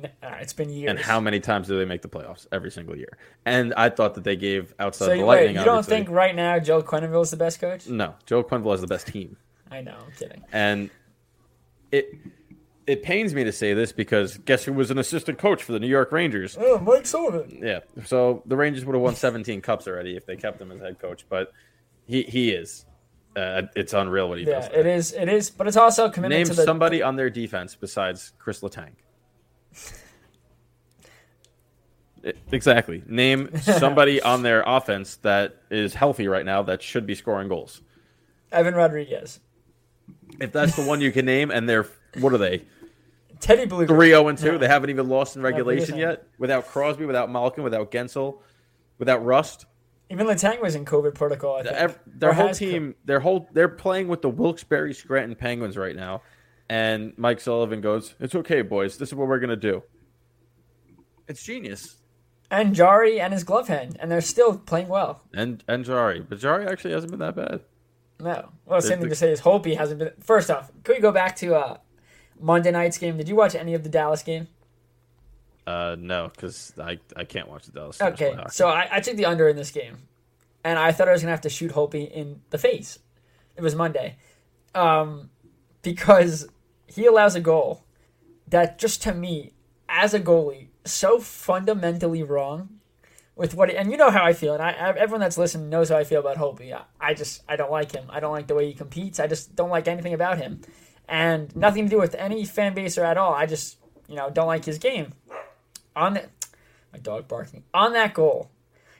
N- 0.00 0.10
uh, 0.22 0.36
it's 0.40 0.52
been 0.52 0.68
years. 0.68 0.90
And 0.90 0.98
how 0.98 1.18
many 1.20 1.40
times 1.40 1.66
do 1.66 1.76
they 1.76 1.84
make 1.84 2.02
the 2.02 2.08
playoffs? 2.08 2.46
Every 2.52 2.70
single 2.70 2.96
year. 2.96 3.18
And 3.44 3.74
I 3.76 3.88
thought 3.88 4.14
that 4.14 4.22
they 4.24 4.36
gave 4.36 4.74
outside 4.78 5.06
So 5.06 5.10
the 5.12 5.16
you, 5.18 5.24
Lightning. 5.24 5.56
you 5.56 5.64
don't 5.64 5.78
obviously- 5.78 5.96
think 6.04 6.10
right 6.10 6.36
now 6.36 6.58
Joe 6.60 6.82
Quenneville 6.82 7.22
is 7.22 7.30
the 7.32 7.36
best 7.36 7.60
coach? 7.60 7.88
No, 7.88 8.14
Joe 8.26 8.44
Quenneville 8.44 8.70
has 8.72 8.80
the 8.80 8.86
best 8.86 9.08
team. 9.08 9.36
I 9.70 9.80
know, 9.80 9.96
I'm 10.06 10.12
kidding. 10.12 10.44
And 10.52 10.90
it 11.90 12.14
it 12.86 13.02
pains 13.02 13.34
me 13.34 13.42
to 13.42 13.50
say 13.50 13.74
this 13.74 13.90
because 13.90 14.38
guess 14.38 14.62
who 14.64 14.72
was 14.72 14.92
an 14.92 14.98
assistant 14.98 15.38
coach 15.38 15.64
for 15.64 15.72
the 15.72 15.80
New 15.80 15.88
York 15.88 16.12
Rangers? 16.12 16.56
Oh, 16.60 16.78
Mike 16.78 17.04
Sullivan. 17.06 17.58
Yeah. 17.60 17.80
So 18.04 18.44
the 18.46 18.56
Rangers 18.56 18.84
would 18.84 18.94
have 18.94 19.02
won 19.02 19.16
17 19.16 19.60
cups 19.60 19.88
already 19.88 20.16
if 20.16 20.24
they 20.26 20.36
kept 20.36 20.60
him 20.60 20.70
as 20.70 20.80
head 20.80 21.00
coach, 21.00 21.26
but 21.28 21.52
he 22.06 22.22
he 22.22 22.50
is. 22.52 22.84
Uh, 23.36 23.62
it's 23.76 23.92
unreal 23.92 24.28
what 24.30 24.38
he 24.38 24.44
Yeah, 24.46 24.60
does. 24.60 24.70
it 24.72 24.86
is. 24.86 25.12
It 25.12 25.28
is, 25.28 25.50
but 25.50 25.66
it's 25.68 25.76
also 25.76 26.06
a 26.06 26.10
commitment 26.10 26.38
Name 26.40 26.46
to 26.46 26.54
the. 26.54 26.62
somebody 26.64 27.02
on 27.02 27.16
their 27.16 27.28
defense 27.28 27.74
besides 27.76 28.32
Chris 28.38 28.60
Letang. 28.62 28.92
I- 32.24 32.32
Exactly. 32.50 33.02
Name 33.06 33.50
somebody 33.58 34.20
on 34.32 34.42
their 34.42 34.62
offense 34.66 35.16
that 35.16 35.56
is 35.70 35.94
healthy 35.94 36.28
right 36.28 36.44
now 36.44 36.62
that 36.62 36.82
should 36.82 37.06
be 37.06 37.14
scoring 37.14 37.48
goals. 37.48 37.82
Evan 38.52 38.74
Rodriguez, 38.74 39.40
If 40.40 40.52
that's 40.52 40.76
the 40.76 40.82
one 40.84 41.00
you 41.00 41.12
can 41.12 41.26
name, 41.26 41.50
and 41.50 41.68
they're 41.68 41.86
what 42.20 42.32
are 42.32 42.38
they? 42.38 42.62
Teddy 43.40 43.66
Blue. 43.66 43.86
Three 43.86 44.08
zero 44.08 44.28
and 44.28 44.38
two. 44.38 44.56
They 44.56 44.68
haven't 44.68 44.88
even 44.90 45.08
lost 45.08 45.36
in 45.36 45.42
regulation 45.42 45.96
Letang. 45.96 46.00
yet. 46.00 46.26
Without 46.38 46.66
Crosby, 46.68 47.04
without 47.04 47.30
Malkin, 47.30 47.62
without 47.64 47.90
Guentzel, 47.90 48.38
without 48.98 49.22
Rust. 49.24 49.66
Even 50.10 50.26
Letang 50.26 50.62
was 50.62 50.74
in 50.76 50.84
COVID 50.84 51.14
protocol. 51.14 51.56
I 51.56 51.62
think. 51.64 51.74
Ev- 51.74 51.98
Their 52.06 52.30
Or 52.30 52.32
whole 52.34 52.46
has 52.48 52.58
co- 52.58 52.64
team, 52.64 52.94
their 53.04 53.18
whole, 53.20 53.48
they're 53.52 53.68
playing 53.68 54.06
with 54.08 54.22
the 54.22 54.28
Wilkes-Barre 54.28 54.92
Scranton 54.92 55.34
Penguins 55.34 55.76
right 55.76 55.96
now, 55.96 56.22
and 56.68 57.12
Mike 57.16 57.40
Sullivan 57.40 57.80
goes, 57.80 58.14
"It's 58.20 58.34
okay, 58.36 58.62
boys. 58.62 58.98
This 58.98 59.08
is 59.08 59.14
what 59.14 59.26
we're 59.28 59.40
gonna 59.40 59.56
do." 59.56 59.82
It's 61.28 61.42
genius. 61.42 61.96
and 62.50 62.72
Jarry 62.76 63.20
and 63.20 63.32
his 63.32 63.42
glove 63.42 63.66
hand, 63.66 63.96
and 63.98 64.08
they're 64.10 64.20
still 64.20 64.56
playing 64.58 64.86
well. 64.88 65.22
And 65.34 65.64
and 65.66 65.84
Jarry, 65.84 66.20
but 66.20 66.38
Jarry 66.38 66.66
actually 66.66 66.92
hasn't 66.94 67.10
been 67.10 67.18
that 67.20 67.34
bad. 67.34 67.62
No, 68.20 68.50
well, 68.64 68.80
same 68.80 68.98
thing 68.98 69.00
the- 69.00 69.08
to 69.08 69.14
say 69.16 69.32
is 69.32 69.40
Hope 69.40 69.66
hasn't 69.66 69.98
been. 69.98 70.12
First 70.20 70.50
off, 70.50 70.70
could 70.84 70.94
we 70.96 71.02
go 71.02 71.10
back 71.10 71.34
to 71.36 71.56
uh, 71.56 71.76
Monday 72.40 72.70
night's 72.70 72.96
game? 72.98 73.16
Did 73.16 73.28
you 73.28 73.34
watch 73.34 73.56
any 73.56 73.74
of 73.74 73.82
the 73.82 73.88
Dallas 73.88 74.22
game? 74.22 74.46
Uh, 75.66 75.96
no, 75.98 76.30
because 76.32 76.72
I 76.80 76.98
I 77.16 77.24
can't 77.24 77.48
watch 77.48 77.64
the 77.64 77.72
Dallas. 77.72 77.96
Stars 77.96 78.14
Okay, 78.14 78.36
so 78.50 78.68
I, 78.68 78.88
I 78.92 79.00
took 79.00 79.16
the 79.16 79.24
under 79.24 79.48
in 79.48 79.56
this 79.56 79.72
game, 79.72 79.96
and 80.62 80.78
I 80.78 80.92
thought 80.92 81.08
I 81.08 81.12
was 81.12 81.22
gonna 81.22 81.32
have 81.32 81.40
to 81.42 81.50
shoot 81.50 81.72
Holtby 81.72 82.10
in 82.10 82.40
the 82.50 82.58
face. 82.58 83.00
It 83.56 83.62
was 83.62 83.74
Monday, 83.74 84.16
um, 84.74 85.30
because 85.82 86.48
he 86.86 87.06
allows 87.06 87.34
a 87.34 87.40
goal 87.40 87.82
that 88.46 88.78
just 88.78 89.02
to 89.02 89.14
me, 89.14 89.52
as 89.88 90.14
a 90.14 90.20
goalie, 90.20 90.68
so 90.84 91.18
fundamentally 91.18 92.22
wrong 92.22 92.78
with 93.34 93.54
what. 93.54 93.68
and 93.70 93.90
you 93.90 93.96
know 93.96 94.10
how 94.10 94.24
I 94.24 94.34
feel, 94.34 94.54
and 94.54 94.62
I, 94.62 94.70
everyone 94.72 95.20
that's 95.20 95.36
listening 95.36 95.68
knows 95.68 95.88
how 95.88 95.96
I 95.96 96.04
feel 96.04 96.20
about 96.20 96.36
Holtby. 96.36 96.72
I, 96.72 96.82
I 97.00 97.14
just 97.14 97.42
I 97.48 97.56
don't 97.56 97.72
like 97.72 97.90
him. 97.90 98.06
I 98.08 98.20
don't 98.20 98.32
like 98.32 98.46
the 98.46 98.54
way 98.54 98.66
he 98.66 98.72
competes. 98.72 99.18
I 99.18 99.26
just 99.26 99.56
don't 99.56 99.70
like 99.70 99.88
anything 99.88 100.14
about 100.14 100.38
him, 100.38 100.60
and 101.08 101.54
nothing 101.56 101.86
to 101.86 101.90
do 101.90 101.98
with 101.98 102.14
any 102.14 102.44
fan 102.44 102.72
base 102.72 102.96
or 102.96 103.04
at 103.04 103.16
all. 103.16 103.34
I 103.34 103.46
just 103.46 103.78
you 104.06 104.14
know 104.14 104.30
don't 104.30 104.46
like 104.46 104.64
his 104.64 104.78
game. 104.78 105.12
On 105.96 106.14
the, 106.14 106.28
my 106.92 106.98
dog 106.98 107.26
barking 107.26 107.64
on 107.74 107.94
that 107.94 108.14
goal 108.14 108.50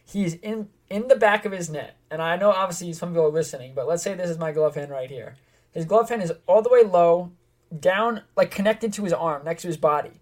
he's 0.07 0.35
in 0.35 0.69
in 0.89 1.09
the 1.09 1.17
back 1.17 1.45
of 1.45 1.53
his 1.53 1.69
net, 1.69 1.97
and 2.11 2.23
I 2.23 2.37
know 2.37 2.51
obviously 2.51 2.93
some 2.93 3.11
people 3.11 3.25
are 3.25 3.31
listening, 3.31 3.73
but 3.75 3.89
let's 3.89 4.05
say 4.05 4.15
this 4.15 4.31
is 4.31 4.39
my 4.39 4.53
glove 4.53 4.77
hand 4.77 4.91
right 4.91 5.11
here. 5.11 5.35
His 5.73 5.85
glove 5.85 6.09
hand 6.09 6.23
is 6.23 6.33
all 6.47 6.63
the 6.63 6.71
way 6.71 6.85
low, 6.85 7.33
down, 7.77 8.23
like 8.37 8.53
connected 8.53 8.93
to 8.95 9.03
his 9.05 9.13
arm, 9.13 9.45
next 9.45 9.63
to 9.63 9.69
his 9.69 9.77
body. 9.77 10.21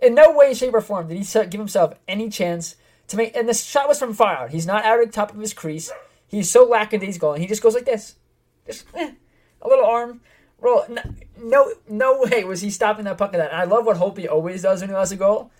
In 0.00 0.14
no 0.14 0.32
way, 0.32 0.54
shape, 0.54 0.74
or 0.74 0.80
form 0.80 1.08
did 1.08 1.18
he 1.18 1.24
give 1.24 1.60
himself 1.60 1.94
any 2.06 2.30
chance 2.30 2.76
to 3.08 3.16
make. 3.16 3.36
And 3.36 3.48
the 3.48 3.54
shot 3.54 3.88
was 3.88 3.98
from 3.98 4.14
far 4.14 4.36
out. 4.36 4.50
He's 4.50 4.66
not 4.66 4.84
out 4.84 5.00
at 5.00 5.06
the 5.06 5.12
top 5.12 5.32
of 5.32 5.40
his 5.40 5.52
crease. 5.52 5.90
He's 6.28 6.50
so 6.50 6.64
lackadaisical, 6.64 7.32
and 7.32 7.42
he 7.42 7.48
just 7.48 7.62
goes 7.62 7.74
like 7.74 7.84
this, 7.84 8.16
just 8.64 8.86
eh, 8.94 9.12
a 9.60 9.68
little 9.68 9.86
arm 9.86 10.20
roll. 10.60 10.86
No, 11.36 11.72
no, 11.88 12.20
way 12.20 12.44
was 12.44 12.60
he 12.60 12.70
stopping 12.70 13.06
that 13.06 13.18
puck 13.18 13.34
at 13.34 13.38
that. 13.38 13.50
And 13.50 13.60
I 13.60 13.64
love 13.64 13.84
what 13.84 13.96
Holtby 13.96 14.30
always 14.30 14.62
does 14.62 14.80
when 14.80 14.90
he 14.90 14.96
has 14.96 15.12
a 15.12 15.16
goal, 15.16 15.50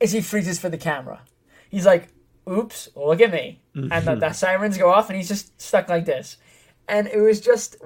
is 0.00 0.12
he 0.12 0.20
freezes 0.20 0.58
for 0.58 0.68
the 0.68 0.78
camera. 0.78 1.20
He's 1.70 1.86
like, 1.86 2.08
oops, 2.48 2.88
look 2.94 3.20
at 3.20 3.32
me. 3.32 3.60
And 3.74 3.90
the, 3.90 4.14
the 4.14 4.26
mm-hmm. 4.26 4.32
sirens 4.32 4.78
go 4.78 4.92
off 4.92 5.08
and 5.08 5.16
he's 5.16 5.28
just 5.28 5.60
stuck 5.60 5.88
like 5.88 6.04
this. 6.04 6.36
And 6.88 7.08
it 7.08 7.20
was 7.20 7.40
just, 7.40 7.76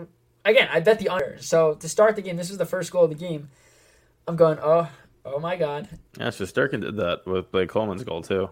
again, 0.45 0.69
I 0.73 0.81
bet 0.81 0.99
the 0.99 1.09
under. 1.09 1.37
So 1.41 1.75
to 1.75 1.89
start 1.89 2.17
the 2.17 2.23
game, 2.23 2.37
this 2.37 2.49
was 2.49 2.59
the 2.59 2.67
first 2.67 2.91
goal 2.91 3.05
of 3.05 3.11
the 3.11 3.17
game. 3.17 3.49
I'm 4.27 4.37
going, 4.37 4.59
oh, 4.61 4.89
oh 5.25 5.39
my 5.39 5.57
God. 5.57 5.89
yeah, 6.19 6.31
so 6.31 6.45
Sorokin 6.45 6.83
did 6.83 6.97
that 6.97 7.27
with 7.27 7.51
Blake 7.51 7.69
Coleman's 7.69 8.05
goal 8.05 8.23
too. 8.23 8.51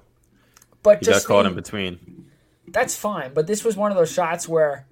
But 0.82 1.00
He 1.00 1.06
got 1.06 1.12
just 1.12 1.26
caught 1.26 1.42
the, 1.42 1.50
in 1.50 1.54
between. 1.54 2.30
that's 2.68 2.96
fine. 2.96 3.34
But 3.34 3.46
this 3.46 3.64
was 3.64 3.76
one 3.76 3.90
of 3.90 3.96
those 3.96 4.12
shots 4.12 4.48
where 4.48 4.86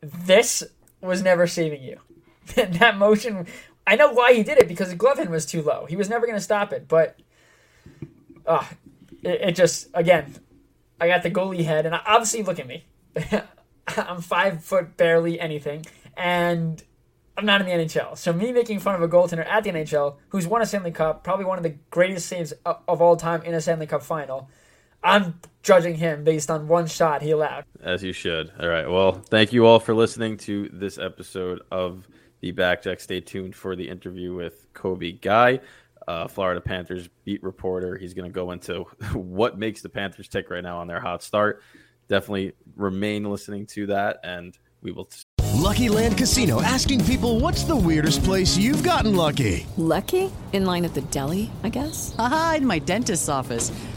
this 0.00 0.62
was 1.00 1.22
never 1.22 1.46
saving 1.46 1.82
you. 1.82 2.00
that 2.54 2.96
motion, 2.96 3.46
I 3.86 3.96
know 3.96 4.12
why 4.12 4.32
he 4.34 4.42
did 4.42 4.58
it 4.58 4.68
because 4.68 4.90
the 4.90 4.96
glove 4.96 5.18
hand 5.18 5.30
was 5.30 5.44
too 5.44 5.62
low. 5.62 5.86
He 5.86 5.96
was 5.96 6.08
never 6.08 6.26
going 6.26 6.38
to 6.38 6.44
stop 6.44 6.72
it, 6.72 6.86
but 6.88 7.18
uh, 8.46 8.64
it, 9.22 9.40
it 9.40 9.52
just, 9.56 9.88
again, 9.94 10.34
I 11.00 11.08
got 11.08 11.22
the 11.22 11.30
goalie 11.30 11.64
head, 11.64 11.86
and 11.86 11.94
obviously, 11.94 12.42
look 12.42 12.58
at 12.58 12.66
me. 12.66 12.84
I'm 13.88 14.20
five 14.20 14.64
foot 14.64 14.96
barely 14.96 15.38
anything, 15.38 15.86
and 16.16 16.82
I'm 17.36 17.44
not 17.44 17.60
in 17.60 17.66
the 17.66 17.84
NHL. 17.84 18.16
So 18.16 18.32
me 18.32 18.52
making 18.52 18.80
fun 18.80 18.94
of 18.94 19.02
a 19.02 19.08
goaltender 19.08 19.46
at 19.46 19.64
the 19.64 19.70
NHL 19.70 20.16
who's 20.30 20.46
won 20.46 20.62
a 20.62 20.66
Stanley 20.66 20.90
Cup, 20.90 21.22
probably 21.22 21.44
one 21.44 21.58
of 21.58 21.62
the 21.62 21.76
greatest 21.90 22.26
saves 22.28 22.52
of 22.64 23.02
all 23.02 23.16
time 23.16 23.42
in 23.42 23.54
a 23.54 23.60
Stanley 23.60 23.86
Cup 23.86 24.02
final, 24.02 24.48
I'm 25.02 25.38
judging 25.62 25.96
him 25.96 26.24
based 26.24 26.50
on 26.50 26.66
one 26.66 26.86
shot 26.86 27.22
he 27.22 27.30
allowed. 27.30 27.64
As 27.82 28.02
you 28.02 28.12
should. 28.12 28.52
All 28.58 28.68
right. 28.68 28.88
Well, 28.88 29.12
thank 29.12 29.52
you 29.52 29.66
all 29.66 29.78
for 29.78 29.94
listening 29.94 30.36
to 30.38 30.68
this 30.72 30.98
episode 30.98 31.60
of 31.70 32.08
the 32.40 32.52
Backcheck. 32.52 33.00
Stay 33.00 33.20
tuned 33.20 33.54
for 33.54 33.76
the 33.76 33.88
interview 33.88 34.34
with 34.34 34.66
Colby 34.72 35.12
Guy, 35.12 35.60
uh, 36.08 36.28
Florida 36.28 36.60
Panthers 36.60 37.08
beat 37.24 37.42
reporter. 37.42 37.96
He's 37.96 38.14
going 38.14 38.30
to 38.30 38.34
go 38.34 38.50
into 38.52 38.82
what 39.12 39.58
makes 39.58 39.82
the 39.82 39.88
Panthers 39.88 40.28
tick 40.28 40.50
right 40.50 40.62
now 40.62 40.78
on 40.78 40.86
their 40.86 41.00
hot 41.00 41.22
start. 41.22 41.62
Definitely 42.08 42.52
remain 42.76 43.24
listening 43.24 43.66
to 43.66 43.86
that, 43.86 44.20
and 44.22 44.56
we 44.80 44.92
will. 44.92 45.06
T- 45.06 45.24
lucky 45.56 45.88
Land 45.88 46.16
Casino 46.18 46.62
asking 46.62 47.04
people 47.06 47.40
what's 47.40 47.64
the 47.64 47.74
weirdest 47.74 48.22
place 48.22 48.56
you've 48.56 48.82
gotten 48.82 49.16
lucky? 49.16 49.66
Lucky? 49.76 50.30
In 50.52 50.64
line 50.64 50.84
at 50.84 50.94
the 50.94 51.00
deli, 51.00 51.50
I 51.64 51.70
guess? 51.70 52.14
Aha, 52.18 52.56
in 52.58 52.66
my 52.66 52.78
dentist's 52.78 53.28
office. 53.28 53.72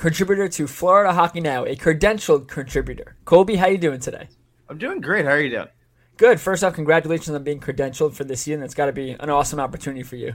contributor 0.00 0.48
to 0.48 0.66
Florida 0.66 1.12
Hockey 1.12 1.40
Now, 1.40 1.64
a 1.66 1.76
credentialed 1.76 2.48
contributor. 2.48 3.16
Colby, 3.26 3.56
how 3.56 3.66
you 3.66 3.76
doing 3.76 4.00
today? 4.00 4.28
I'm 4.68 4.78
doing 4.78 5.00
great. 5.00 5.26
How 5.26 5.32
are 5.32 5.40
you 5.40 5.50
doing? 5.50 5.68
Good. 6.16 6.40
First 6.40 6.64
off, 6.64 6.74
congratulations 6.74 7.34
on 7.34 7.44
being 7.44 7.60
credentialed 7.60 8.14
for 8.14 8.24
this 8.24 8.40
season. 8.40 8.60
That's 8.60 8.74
got 8.74 8.86
to 8.86 8.92
be 8.92 9.10
an 9.10 9.28
awesome 9.28 9.60
opportunity 9.60 10.02
for 10.02 10.16
you. 10.16 10.34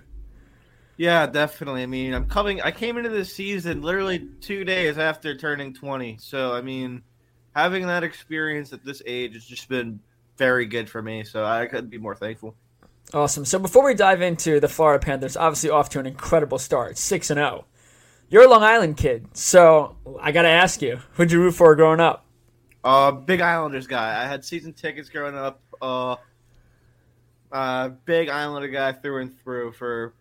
Yeah, 0.98 1.26
definitely. 1.26 1.82
I 1.82 1.88
mean, 1.88 2.14
I'm 2.14 2.28
coming. 2.28 2.62
I 2.62 2.72
came 2.72 2.98
into 2.98 3.10
this 3.10 3.34
season 3.34 3.82
literally 3.82 4.28
two 4.40 4.64
days 4.64 5.00
after 5.00 5.36
turning 5.36 5.74
20. 5.74 6.18
So, 6.22 6.54
I 6.54 6.62
mean, 6.62 7.02
having 7.56 7.88
that 7.88 8.04
experience 8.04 8.72
at 8.72 8.86
this 8.86 9.02
age 9.06 9.34
has 9.34 9.46
just 9.46 9.68
been 9.68 10.00
very 10.38 10.68
good 10.68 10.90
for 10.90 11.02
me. 11.02 11.24
So, 11.24 11.44
I 11.44 11.66
couldn't 11.66 11.90
be 11.90 11.98
more 11.98 12.16
thankful. 12.16 12.56
Awesome. 13.14 13.46
So, 13.46 13.60
before 13.60 13.84
we 13.84 13.94
dive 13.96 14.22
into 14.22 14.60
the 14.60 14.70
Florida 14.70 15.04
Panthers, 15.04 15.36
obviously 15.36 15.72
off 15.72 15.90
to 15.90 16.00
an 16.00 16.06
incredible 16.06 16.60
start, 16.60 16.98
six 16.98 17.30
and 17.30 17.40
zero. 17.40 17.66
You're 18.30 18.44
a 18.46 18.50
Long 18.50 18.64
Island 18.64 18.98
kid, 18.98 19.28
so 19.34 19.96
I 20.20 20.32
got 20.32 20.42
to 20.44 20.50
ask 20.50 20.82
you, 20.82 21.00
who'd 21.14 21.32
you 21.32 21.40
root 21.42 21.52
for 21.54 21.76
growing 21.76 22.00
up? 22.00 22.26
Uh, 22.84 23.12
big 23.12 23.42
Islanders 23.42 23.88
guy. 23.88 24.22
I 24.22 24.28
had 24.28 24.44
season 24.44 24.74
tickets 24.74 25.10
growing 25.10 25.36
up. 25.36 25.62
Uh, 25.82 26.16
uh, 27.52 27.90
big 28.06 28.30
Islander 28.30 28.68
guy 28.68 28.92
through 28.94 29.22
and 29.22 29.40
through 29.44 29.72
for 29.74 30.14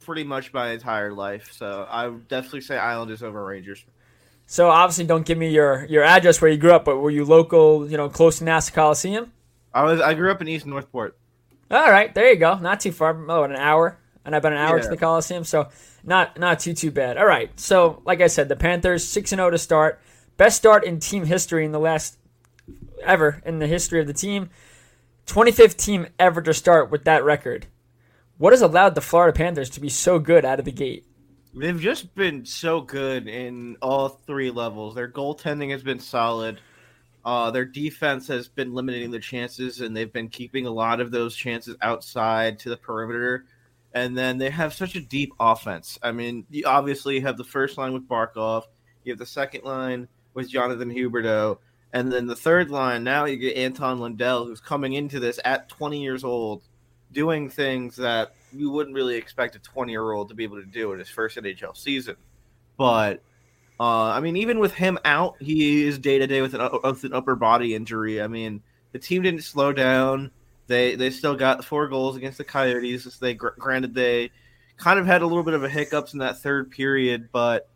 pretty 0.00 0.24
much 0.24 0.52
my 0.52 0.70
entire 0.70 1.12
life. 1.12 1.52
So 1.52 1.86
I 1.90 2.08
would 2.08 2.28
definitely 2.28 2.60
say 2.62 2.76
Islanders 2.76 3.22
over 3.22 3.44
Rangers. 3.44 3.84
So 4.46 4.68
obviously, 4.70 5.04
don't 5.06 5.24
give 5.24 5.38
me 5.38 5.50
your 5.50 5.86
your 5.86 6.04
address 6.04 6.40
where 6.40 6.50
you 6.50 6.58
grew 6.58 6.72
up, 6.72 6.84
but 6.84 6.98
were 6.98 7.10
you 7.10 7.24
local? 7.24 7.88
You 7.90 7.96
know, 7.96 8.08
close 8.08 8.38
to 8.38 8.44
Nassau 8.44 8.74
Coliseum. 8.74 9.32
I 9.72 9.82
was. 9.84 10.00
I 10.00 10.14
grew 10.14 10.30
up 10.30 10.42
in 10.42 10.48
East 10.48 10.66
Northport. 10.66 11.16
All 11.70 11.90
right, 11.90 12.14
there 12.14 12.30
you 12.30 12.36
go. 12.38 12.58
Not 12.58 12.80
too 12.80 12.92
far. 12.92 13.16
Oh, 13.30 13.44
an 13.44 13.56
hour, 13.56 13.98
and 14.24 14.36
I've 14.36 14.42
been 14.42 14.52
an 14.52 14.58
hour 14.58 14.76
Yeah. 14.76 14.82
to 14.84 14.88
the 14.90 14.96
Coliseum. 14.98 15.44
So 15.44 15.68
not 16.04 16.38
not 16.38 16.60
too 16.60 16.74
too 16.74 16.90
bad. 16.90 17.16
All 17.16 17.26
right. 17.26 17.50
So 17.58 18.02
like 18.04 18.20
I 18.20 18.26
said, 18.26 18.48
the 18.48 18.56
Panthers 18.56 19.06
six 19.06 19.32
and 19.32 19.38
zero 19.38 19.50
to 19.50 19.58
start. 19.58 20.00
Best 20.36 20.56
start 20.56 20.84
in 20.84 20.98
team 20.98 21.26
history 21.26 21.64
in 21.64 21.72
the 21.72 21.78
last 21.78 22.18
ever 23.04 23.42
in 23.44 23.58
the 23.58 23.66
history 23.66 24.00
of 24.00 24.06
the 24.06 24.12
team. 24.12 24.50
25th 25.26 25.76
team 25.76 26.06
ever 26.18 26.42
to 26.42 26.52
start 26.52 26.90
with 26.90 27.04
that 27.04 27.24
record. 27.24 27.66
What 28.38 28.52
has 28.52 28.62
allowed 28.62 28.94
the 28.94 29.00
Florida 29.00 29.36
Panthers 29.36 29.70
to 29.70 29.80
be 29.80 29.88
so 29.88 30.18
good 30.18 30.44
out 30.44 30.58
of 30.58 30.64
the 30.64 30.72
gate? 30.72 31.06
They've 31.54 31.78
just 31.78 32.14
been 32.14 32.44
so 32.44 32.80
good 32.80 33.28
in 33.28 33.76
all 33.82 34.08
three 34.08 34.50
levels. 34.50 34.94
Their 34.94 35.08
goaltending 35.08 35.70
has 35.70 35.82
been 35.82 36.00
solid. 36.00 36.58
Uh, 37.24 37.50
their 37.50 37.64
defense 37.64 38.26
has 38.28 38.48
been 38.48 38.74
limiting 38.74 39.10
the 39.10 39.20
chances, 39.20 39.80
and 39.80 39.96
they've 39.96 40.12
been 40.12 40.28
keeping 40.28 40.66
a 40.66 40.70
lot 40.70 41.00
of 41.00 41.10
those 41.10 41.36
chances 41.36 41.76
outside 41.82 42.58
to 42.60 42.70
the 42.70 42.76
perimeter. 42.76 43.44
And 43.94 44.16
then 44.16 44.38
they 44.38 44.50
have 44.50 44.72
such 44.72 44.94
a 44.94 45.00
deep 45.00 45.32
offense. 45.38 45.98
I 46.02 46.12
mean, 46.12 46.46
you 46.50 46.64
obviously 46.66 47.20
have 47.20 47.36
the 47.36 47.44
first 47.44 47.76
line 47.76 47.92
with 47.92 48.08
Barkov, 48.08 48.64
you 49.04 49.12
have 49.12 49.18
the 49.18 49.26
second 49.26 49.64
line 49.64 50.08
with 50.34 50.48
Jonathan 50.48 50.90
Huberdeau, 50.90 51.58
and 51.92 52.10
then 52.10 52.26
the 52.26 52.36
third 52.36 52.70
line. 52.70 53.04
Now 53.04 53.26
you 53.26 53.36
get 53.36 53.56
Anton 53.56 54.00
Lundell, 54.00 54.46
who's 54.46 54.60
coming 54.60 54.94
into 54.94 55.20
this 55.20 55.38
at 55.44 55.68
20 55.68 56.02
years 56.02 56.24
old, 56.24 56.62
doing 57.12 57.50
things 57.50 57.96
that 57.96 58.34
you 58.52 58.70
wouldn't 58.70 58.94
really 58.94 59.16
expect 59.16 59.56
a 59.56 59.58
20 59.58 59.92
year 59.92 60.12
old 60.12 60.28
to 60.28 60.34
be 60.34 60.44
able 60.44 60.60
to 60.60 60.66
do 60.66 60.92
in 60.92 60.98
his 60.98 61.08
first 61.08 61.36
NHL 61.36 61.76
season. 61.76 62.16
But 62.78 63.22
uh, 63.78 64.10
I 64.10 64.20
mean, 64.20 64.36
even 64.36 64.58
with 64.58 64.74
him 64.74 64.98
out, 65.04 65.36
he 65.40 65.84
is 65.84 65.98
day 65.98 66.18
to 66.18 66.26
day 66.26 66.40
with 66.40 66.54
an 66.54 67.12
upper 67.12 67.36
body 67.36 67.74
injury. 67.74 68.22
I 68.22 68.26
mean, 68.26 68.62
the 68.92 68.98
team 68.98 69.22
didn't 69.22 69.42
slow 69.42 69.72
down. 69.72 70.30
They 70.66 70.94
they 70.94 71.10
still 71.10 71.34
got 71.34 71.64
four 71.64 71.88
goals 71.88 72.16
against 72.16 72.38
the 72.38 72.44
Coyotes. 72.44 73.18
They 73.18 73.34
granted 73.34 73.94
they 73.94 74.30
kind 74.76 74.98
of 74.98 75.06
had 75.06 75.22
a 75.22 75.26
little 75.26 75.42
bit 75.42 75.54
of 75.54 75.64
a 75.64 75.68
hiccups 75.68 76.12
in 76.12 76.18
that 76.20 76.40
third 76.40 76.70
period, 76.70 77.28
but 77.32 77.68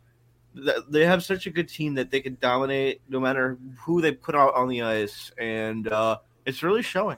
th- 0.55 0.83
they 0.89 1.05
have 1.05 1.23
such 1.23 1.47
a 1.47 1.49
good 1.49 1.69
team 1.69 1.95
that 1.95 2.11
they 2.11 2.21
can 2.21 2.37
dominate 2.41 3.01
no 3.07 3.19
matter 3.19 3.57
who 3.79 4.01
they 4.01 4.11
put 4.11 4.35
out 4.35 4.55
on 4.55 4.67
the 4.67 4.81
ice, 4.81 5.31
and 5.37 5.87
uh, 5.87 6.17
it's 6.45 6.63
really 6.63 6.81
showing. 6.81 7.17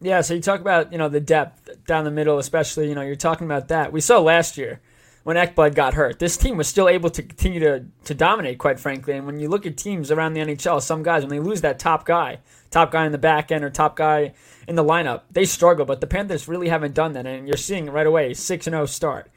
Yeah, 0.00 0.20
so 0.22 0.34
you 0.34 0.40
talk 0.40 0.60
about, 0.60 0.90
you 0.90 0.98
know, 0.98 1.08
the 1.08 1.20
depth 1.20 1.86
down 1.86 2.04
the 2.04 2.10
middle, 2.10 2.38
especially, 2.38 2.88
you 2.88 2.94
know, 2.94 3.02
you're 3.02 3.14
talking 3.14 3.46
about 3.46 3.68
that. 3.68 3.92
We 3.92 4.00
saw 4.00 4.18
last 4.18 4.58
year 4.58 4.80
when 5.22 5.36
Ekblad 5.36 5.76
got 5.76 5.94
hurt. 5.94 6.18
This 6.18 6.36
team 6.36 6.56
was 6.56 6.66
still 6.66 6.88
able 6.88 7.08
to 7.10 7.22
continue 7.22 7.60
to, 7.60 7.84
to 8.04 8.14
dominate, 8.14 8.58
quite 8.58 8.80
frankly. 8.80 9.14
And 9.14 9.26
when 9.26 9.38
you 9.38 9.48
look 9.48 9.64
at 9.64 9.76
teams 9.76 10.10
around 10.10 10.34
the 10.34 10.40
NHL, 10.40 10.82
some 10.82 11.04
guys, 11.04 11.22
when 11.22 11.30
they 11.30 11.38
lose 11.38 11.60
that 11.60 11.78
top 11.78 12.04
guy, 12.04 12.40
top 12.72 12.90
guy 12.90 13.06
in 13.06 13.12
the 13.12 13.18
back 13.18 13.52
end 13.52 13.62
or 13.62 13.70
top 13.70 13.94
guy 13.94 14.32
in 14.68 14.76
the 14.76 14.84
lineup, 14.84 15.22
they 15.30 15.44
struggle. 15.44 15.84
But 15.84 16.00
the 16.00 16.06
Panthers 16.06 16.48
really 16.48 16.68
haven't 16.68 16.94
done 16.94 17.12
that. 17.12 17.26
And 17.26 17.46
you're 17.46 17.56
seeing 17.56 17.90
right 17.90 18.06
away, 18.06 18.34
6 18.34 18.66
and 18.66 18.74
0 18.74 18.86
start. 18.86 19.30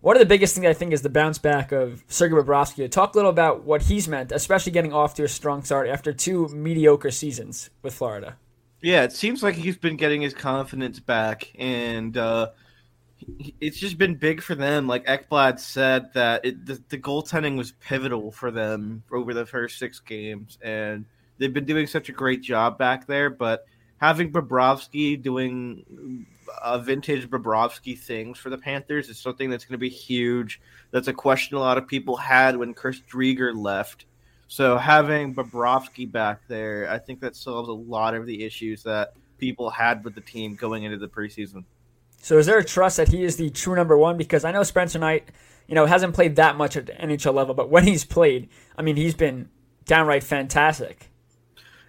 One 0.00 0.16
of 0.16 0.20
the 0.20 0.26
biggest 0.26 0.54
things 0.54 0.66
I 0.66 0.74
think 0.74 0.92
is 0.92 1.00
the 1.00 1.08
bounce 1.08 1.38
back 1.38 1.72
of 1.72 2.04
Sergei 2.08 2.34
Bobrovsky. 2.34 2.90
Talk 2.90 3.14
a 3.14 3.16
little 3.16 3.30
about 3.30 3.64
what 3.64 3.84
he's 3.84 4.06
meant, 4.06 4.32
especially 4.32 4.72
getting 4.72 4.92
off 4.92 5.14
to 5.14 5.24
a 5.24 5.28
strong 5.28 5.64
start 5.64 5.88
after 5.88 6.12
two 6.12 6.46
mediocre 6.48 7.10
seasons 7.10 7.70
with 7.80 7.94
Florida. 7.94 8.36
Yeah, 8.82 9.04
it 9.04 9.12
seems 9.12 9.42
like 9.42 9.54
he's 9.54 9.78
been 9.78 9.96
getting 9.96 10.20
his 10.20 10.34
confidence 10.34 11.00
back, 11.00 11.50
and 11.58 12.14
uh, 12.18 12.50
it's 13.58 13.78
just 13.78 13.96
been 13.96 14.16
big 14.16 14.42
for 14.42 14.54
them. 14.54 14.86
Like 14.86 15.06
Ekblad 15.06 15.58
said, 15.58 16.12
that 16.12 16.44
it, 16.44 16.66
the, 16.66 16.82
the 16.90 16.98
goaltending 16.98 17.56
was 17.56 17.72
pivotal 17.72 18.30
for 18.30 18.50
them 18.50 19.02
over 19.10 19.32
the 19.32 19.46
first 19.46 19.78
six 19.78 20.00
games, 20.00 20.58
and 20.60 21.06
they've 21.38 21.54
been 21.54 21.64
doing 21.64 21.86
such 21.86 22.10
a 22.10 22.12
great 22.12 22.42
job 22.42 22.76
back 22.76 23.06
there. 23.06 23.30
But 23.30 23.64
having 24.04 24.30
Bobrovsky 24.30 25.20
doing 25.20 26.26
uh, 26.60 26.76
vintage 26.76 27.30
Bobrovsky 27.30 27.98
things 27.98 28.38
for 28.38 28.50
the 28.50 28.58
Panthers 28.58 29.08
is 29.08 29.18
something 29.18 29.48
that's 29.48 29.64
going 29.64 29.72
to 29.72 29.78
be 29.78 29.88
huge. 29.88 30.60
That's 30.90 31.08
a 31.08 31.14
question 31.14 31.56
a 31.56 31.60
lot 31.60 31.78
of 31.78 31.88
people 31.88 32.14
had 32.16 32.54
when 32.58 32.74
Chris 32.74 33.00
Driedger 33.10 33.56
left. 33.56 34.04
So 34.46 34.76
having 34.76 35.34
Bobrovsky 35.34 36.10
back 36.10 36.42
there, 36.48 36.86
I 36.90 36.98
think 36.98 37.20
that 37.20 37.34
solves 37.34 37.70
a 37.70 37.72
lot 37.72 38.14
of 38.14 38.26
the 38.26 38.44
issues 38.44 38.82
that 38.82 39.14
people 39.38 39.70
had 39.70 40.04
with 40.04 40.14
the 40.14 40.20
team 40.20 40.54
going 40.54 40.82
into 40.82 40.98
the 40.98 41.08
preseason. 41.08 41.64
So 42.20 42.36
is 42.36 42.44
there 42.44 42.58
a 42.58 42.64
trust 42.64 42.98
that 42.98 43.08
he 43.08 43.24
is 43.24 43.36
the 43.36 43.48
true 43.48 43.74
number 43.74 43.96
one? 43.96 44.18
Because 44.18 44.44
I 44.44 44.52
know 44.52 44.64
Spencer 44.64 44.98
Knight, 44.98 45.30
you 45.66 45.74
know, 45.74 45.86
hasn't 45.86 46.12
played 46.12 46.36
that 46.36 46.58
much 46.58 46.76
at 46.76 46.84
the 46.84 46.92
NHL 46.92 47.32
level, 47.32 47.54
but 47.54 47.70
when 47.70 47.84
he's 47.86 48.04
played, 48.04 48.50
I 48.76 48.82
mean, 48.82 48.96
he's 48.96 49.14
been 49.14 49.48
downright 49.86 50.24
fantastic. 50.24 51.10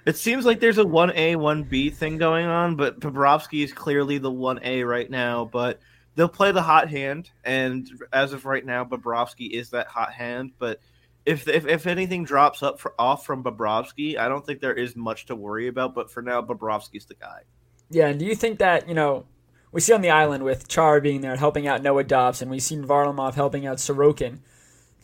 It 0.05 0.17
seems 0.17 0.45
like 0.45 0.59
there's 0.59 0.77
a 0.77 0.85
one 0.85 1.11
A, 1.15 1.35
one 1.35 1.63
B 1.63 1.89
thing 1.89 2.17
going 2.17 2.45
on, 2.45 2.75
but 2.75 2.99
Bobrovsky 2.99 3.63
is 3.63 3.73
clearly 3.73 4.19
the 4.19 4.31
one 4.31 4.59
A 4.63 4.83
right 4.83 5.09
now. 5.09 5.45
But 5.45 5.79
they'll 6.15 6.27
play 6.27 6.51
the 6.51 6.61
hot 6.61 6.89
hand, 6.89 7.31
and 7.43 7.89
as 8.13 8.31
of 8.31 8.45
right 8.45 8.65
now, 8.65 8.85
Bobrovsky 8.85 9.49
is 9.49 9.71
that 9.71 9.87
hot 9.87 10.13
hand. 10.13 10.51
But 10.59 10.79
if 11.25 11.47
if, 11.47 11.65
if 11.65 11.87
anything 11.87 12.23
drops 12.23 12.61
up 12.61 12.79
for, 12.79 12.93
off 12.99 13.25
from 13.25 13.43
Bobrovsky, 13.43 14.17
I 14.17 14.29
don't 14.29 14.45
think 14.45 14.61
there 14.61 14.73
is 14.73 14.95
much 14.95 15.25
to 15.27 15.35
worry 15.35 15.67
about. 15.67 15.95
But 15.95 16.11
for 16.11 16.21
now, 16.21 16.41
Bobrovsky's 16.41 17.05
the 17.05 17.15
guy. 17.15 17.41
Yeah, 17.89 18.07
and 18.07 18.19
do 18.19 18.25
you 18.25 18.35
think 18.35 18.59
that 18.59 18.87
you 18.87 18.93
know 18.93 19.25
we 19.71 19.81
see 19.81 19.93
on 19.93 20.01
the 20.01 20.11
island 20.11 20.43
with 20.43 20.67
Char 20.67 21.01
being 21.01 21.21
there 21.21 21.35
helping 21.35 21.67
out 21.67 21.81
Noah 21.81 22.03
Dobson, 22.03 22.45
and 22.45 22.51
we've 22.51 22.61
seen 22.61 22.85
Varlamov 22.85 23.33
helping 23.33 23.65
out 23.65 23.77
Sorokin. 23.77 24.39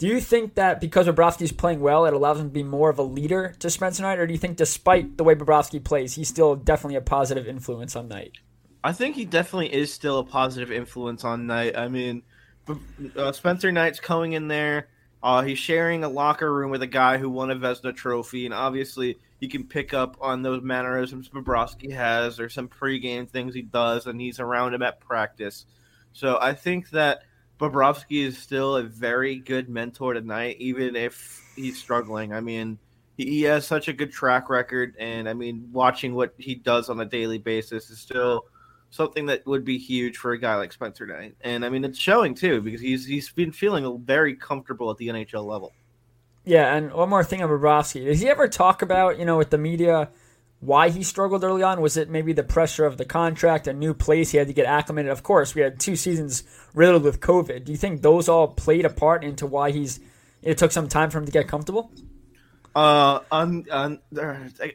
Do 0.02 0.08
you 0.08 0.20
think 0.20 0.56
that 0.56 0.82
because 0.82 1.06
Bobrovsky's 1.06 1.52
playing 1.52 1.80
well, 1.80 2.08
it 2.08 2.14
allows 2.16 2.40
him 2.40 2.48
to 2.48 2.52
be 2.52 2.64
more 2.64 2.90
of 2.90 2.98
a 2.98 3.04
leader 3.04 3.54
to 3.60 3.70
Spencer 3.70 4.02
Knight, 4.02 4.18
or 4.18 4.26
do 4.26 4.34
you 4.34 4.40
think 4.40 4.58
despite 4.58 5.16
the 5.16 5.24
way 5.24 5.36
Bobrovsky 5.36 5.84
plays, 5.84 6.16
he's 6.16 6.28
still 6.28 6.56
definitely 6.56 6.96
a 6.96 7.02
positive 7.02 7.48
influence 7.48 7.96
on 7.96 8.08
Knight? 8.08 8.32
I 8.84 8.94
think 8.94 9.16
he 9.16 9.26
definitely 9.26 9.72
is 9.72 9.94
still 9.94 10.18
a 10.18 10.24
positive 10.24 10.72
influence 10.72 11.24
on 11.24 11.46
Knight. 11.46 11.78
I 11.78 11.88
mean, 11.88 12.24
uh, 13.16 13.32
Spencer 13.32 13.72
Knight's 13.72 14.00
coming 14.00 14.34
in 14.34 14.48
there. 14.48 14.88
Uh, 15.22 15.44
he's 15.44 15.60
sharing 15.60 16.04
a 16.04 16.10
locker 16.10 16.52
room 16.52 16.72
with 16.72 16.82
a 16.82 16.88
guy 16.88 17.20
who 17.20 17.30
won 17.30 17.52
a 17.52 17.56
Vezina 17.56 17.96
trophy, 17.96 18.46
and 18.46 18.56
obviously 18.56 19.20
you 19.40 19.50
can 19.50 19.66
pick 19.66 19.94
up 19.94 20.18
on 20.20 20.42
those 20.42 20.64
mannerisms 20.64 21.30
Bobrovsky 21.30 21.92
has 21.92 22.40
or 22.40 22.50
some 22.50 22.70
pregame 22.70 23.30
things 23.30 23.54
he 23.54 23.62
does, 23.62 24.08
and 24.08 24.20
he's 24.20 24.40
around 24.40 24.74
him 24.74 24.82
at 24.82 25.00
practice. 25.00 25.68
So 26.12 26.40
I 26.42 26.56
think 26.56 26.90
that 26.90 27.22
Bobrovsky 27.62 28.26
is 28.26 28.40
still 28.40 28.78
a 28.78 28.84
very 28.84 29.36
good 29.36 29.70
mentor 29.70 30.16
tonight, 30.16 30.56
even 30.60 30.96
if 30.96 31.40
he's 31.56 31.78
struggling. 31.78 32.34
I 32.34 32.42
mean, 32.42 32.80
he, 33.18 33.44
has 33.44 33.68
such 33.68 33.88
a 33.88 33.94
good 33.94 34.12
track 34.12 34.50
record, 34.50 34.96
and 34.98 35.30
I 35.30 35.34
mean, 35.34 35.70
watching 35.72 36.16
what 36.16 36.34
he 36.40 36.56
does 36.56 36.90
on 36.90 37.00
a 37.00 37.06
daily 37.06 37.38
basis 37.38 37.92
is 37.92 38.00
still 38.00 38.46
something 38.90 39.28
that 39.28 39.46
would 39.46 39.64
be 39.64 39.78
huge 39.78 40.18
for 40.18 40.32
a 40.32 40.40
guy 40.40 40.56
like 40.56 40.74
Spencer 40.74 41.06
Knight. 41.06 41.36
And 41.42 41.64
I 41.64 41.70
mean, 41.70 41.86
it's 41.86 42.00
showing 42.00 42.34
too 42.34 42.62
because 42.62 42.82
he's 42.82 43.06
he's 43.06 43.30
been 43.30 43.52
feeling 43.52 44.02
very 44.04 44.36
comfortable 44.36 44.90
at 44.90 44.98
the 44.98 45.10
NHL 45.10 45.46
level. 45.46 45.72
Yeah, 46.44 46.76
and 46.76 46.92
one 46.92 47.10
more 47.10 47.24
thing 47.24 47.44
on 47.44 47.50
Bobrovsky. 47.50 48.06
Does 48.06 48.22
he 48.22 48.28
ever 48.28 48.48
talk 48.48 48.82
about, 48.82 49.20
you 49.20 49.26
know, 49.26 49.38
with 49.38 49.52
the 49.52 49.60
media 49.60 50.10
why 50.62 50.90
he 50.90 51.04
struggled 51.04 51.44
early 51.44 51.64
on? 51.64 51.82
Was 51.82 51.98
it 51.98 52.10
maybe 52.10 52.34
the 52.34 52.44
pressure 52.44 52.86
of 52.86 52.98
the 52.98 53.06
contract, 53.06 53.68
a 53.68 53.74
new 53.74 53.94
place 53.94 54.30
he 54.30 54.38
had 54.38 54.48
to 54.48 54.54
get 54.54 54.68
acclimated? 54.68 55.12
Of 55.12 55.24
course, 55.24 55.54
we 55.54 55.62
had 55.62 55.80
two 55.80 55.96
seasons 55.96 56.44
riddled 56.74 57.04
with 57.04 57.20
COVID. 57.20 57.66
Do 57.66 57.72
you 57.72 57.78
think 57.78 58.02
those 58.02 58.30
all 58.30 58.48
played 58.48 58.86
a 58.86 58.90
part 58.90 59.24
into 59.24 59.48
why 59.48 59.72
he's 59.72 60.00
it 60.44 60.58
took 60.58 60.72
some 60.72 60.88
time 60.88 61.10
for 61.10 61.18
him 61.18 61.26
to 61.26 61.32
get 61.32 61.48
comfortable? 61.48 61.92
Uh, 62.74 63.20
on, 63.32 63.66
on 63.70 64.00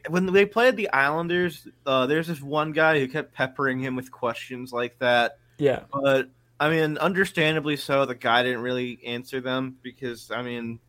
when 0.09 0.27
they 0.27 0.45
played 0.45 0.77
the 0.77 0.89
Islanders, 0.91 1.67
uh, 1.85 2.05
there's 2.05 2.27
this 2.27 2.41
one 2.41 2.71
guy 2.71 2.99
who 2.99 3.07
kept 3.07 3.33
peppering 3.33 3.79
him 3.79 3.95
with 3.95 4.11
questions 4.11 4.71
like 4.71 4.99
that. 4.99 5.39
Yeah, 5.57 5.83
but 5.91 6.29
I 6.59 6.69
mean, 6.69 6.97
understandably 6.97 7.77
so. 7.77 8.05
The 8.05 8.13
guy 8.13 8.43
didn't 8.43 8.61
really 8.61 8.99
answer 9.05 9.41
them 9.41 9.77
because 9.81 10.31
I 10.31 10.41
mean, 10.41 10.79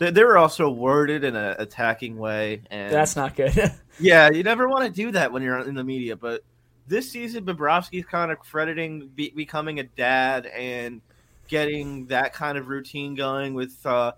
they, 0.00 0.10
they 0.10 0.24
were 0.24 0.38
also 0.38 0.70
worded 0.70 1.24
in 1.24 1.36
an 1.36 1.56
attacking 1.58 2.16
way, 2.16 2.62
and 2.70 2.92
that's 2.92 3.16
not 3.16 3.36
good. 3.36 3.54
yeah, 4.00 4.30
you 4.30 4.42
never 4.42 4.66
want 4.66 4.86
to 4.86 4.90
do 4.90 5.12
that 5.12 5.30
when 5.30 5.42
you're 5.42 5.58
in 5.58 5.74
the 5.74 5.84
media. 5.84 6.16
But 6.16 6.42
this 6.88 7.10
season, 7.10 7.44
Bobrovsky's 7.44 8.06
kind 8.06 8.32
of 8.32 8.38
crediting 8.38 9.08
be, 9.14 9.30
becoming 9.36 9.78
a 9.78 9.84
dad 9.84 10.46
and 10.46 11.02
getting 11.48 12.06
that 12.06 12.32
kind 12.32 12.56
of 12.56 12.68
routine 12.68 13.14
going 13.14 13.52
with 13.52 13.76
uh, 13.84 14.12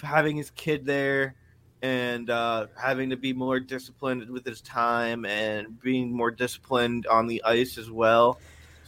having 0.00 0.36
his 0.36 0.50
kid 0.50 0.86
there 0.86 1.34
and 1.82 2.30
uh, 2.30 2.68
having 2.80 3.10
to 3.10 3.16
be 3.16 3.32
more 3.32 3.58
disciplined 3.58 4.30
with 4.30 4.46
his 4.46 4.60
time 4.60 5.24
and 5.24 5.80
being 5.80 6.12
more 6.12 6.30
disciplined 6.30 7.08
on 7.08 7.26
the 7.26 7.42
ice 7.42 7.76
as 7.76 7.90
well. 7.90 8.38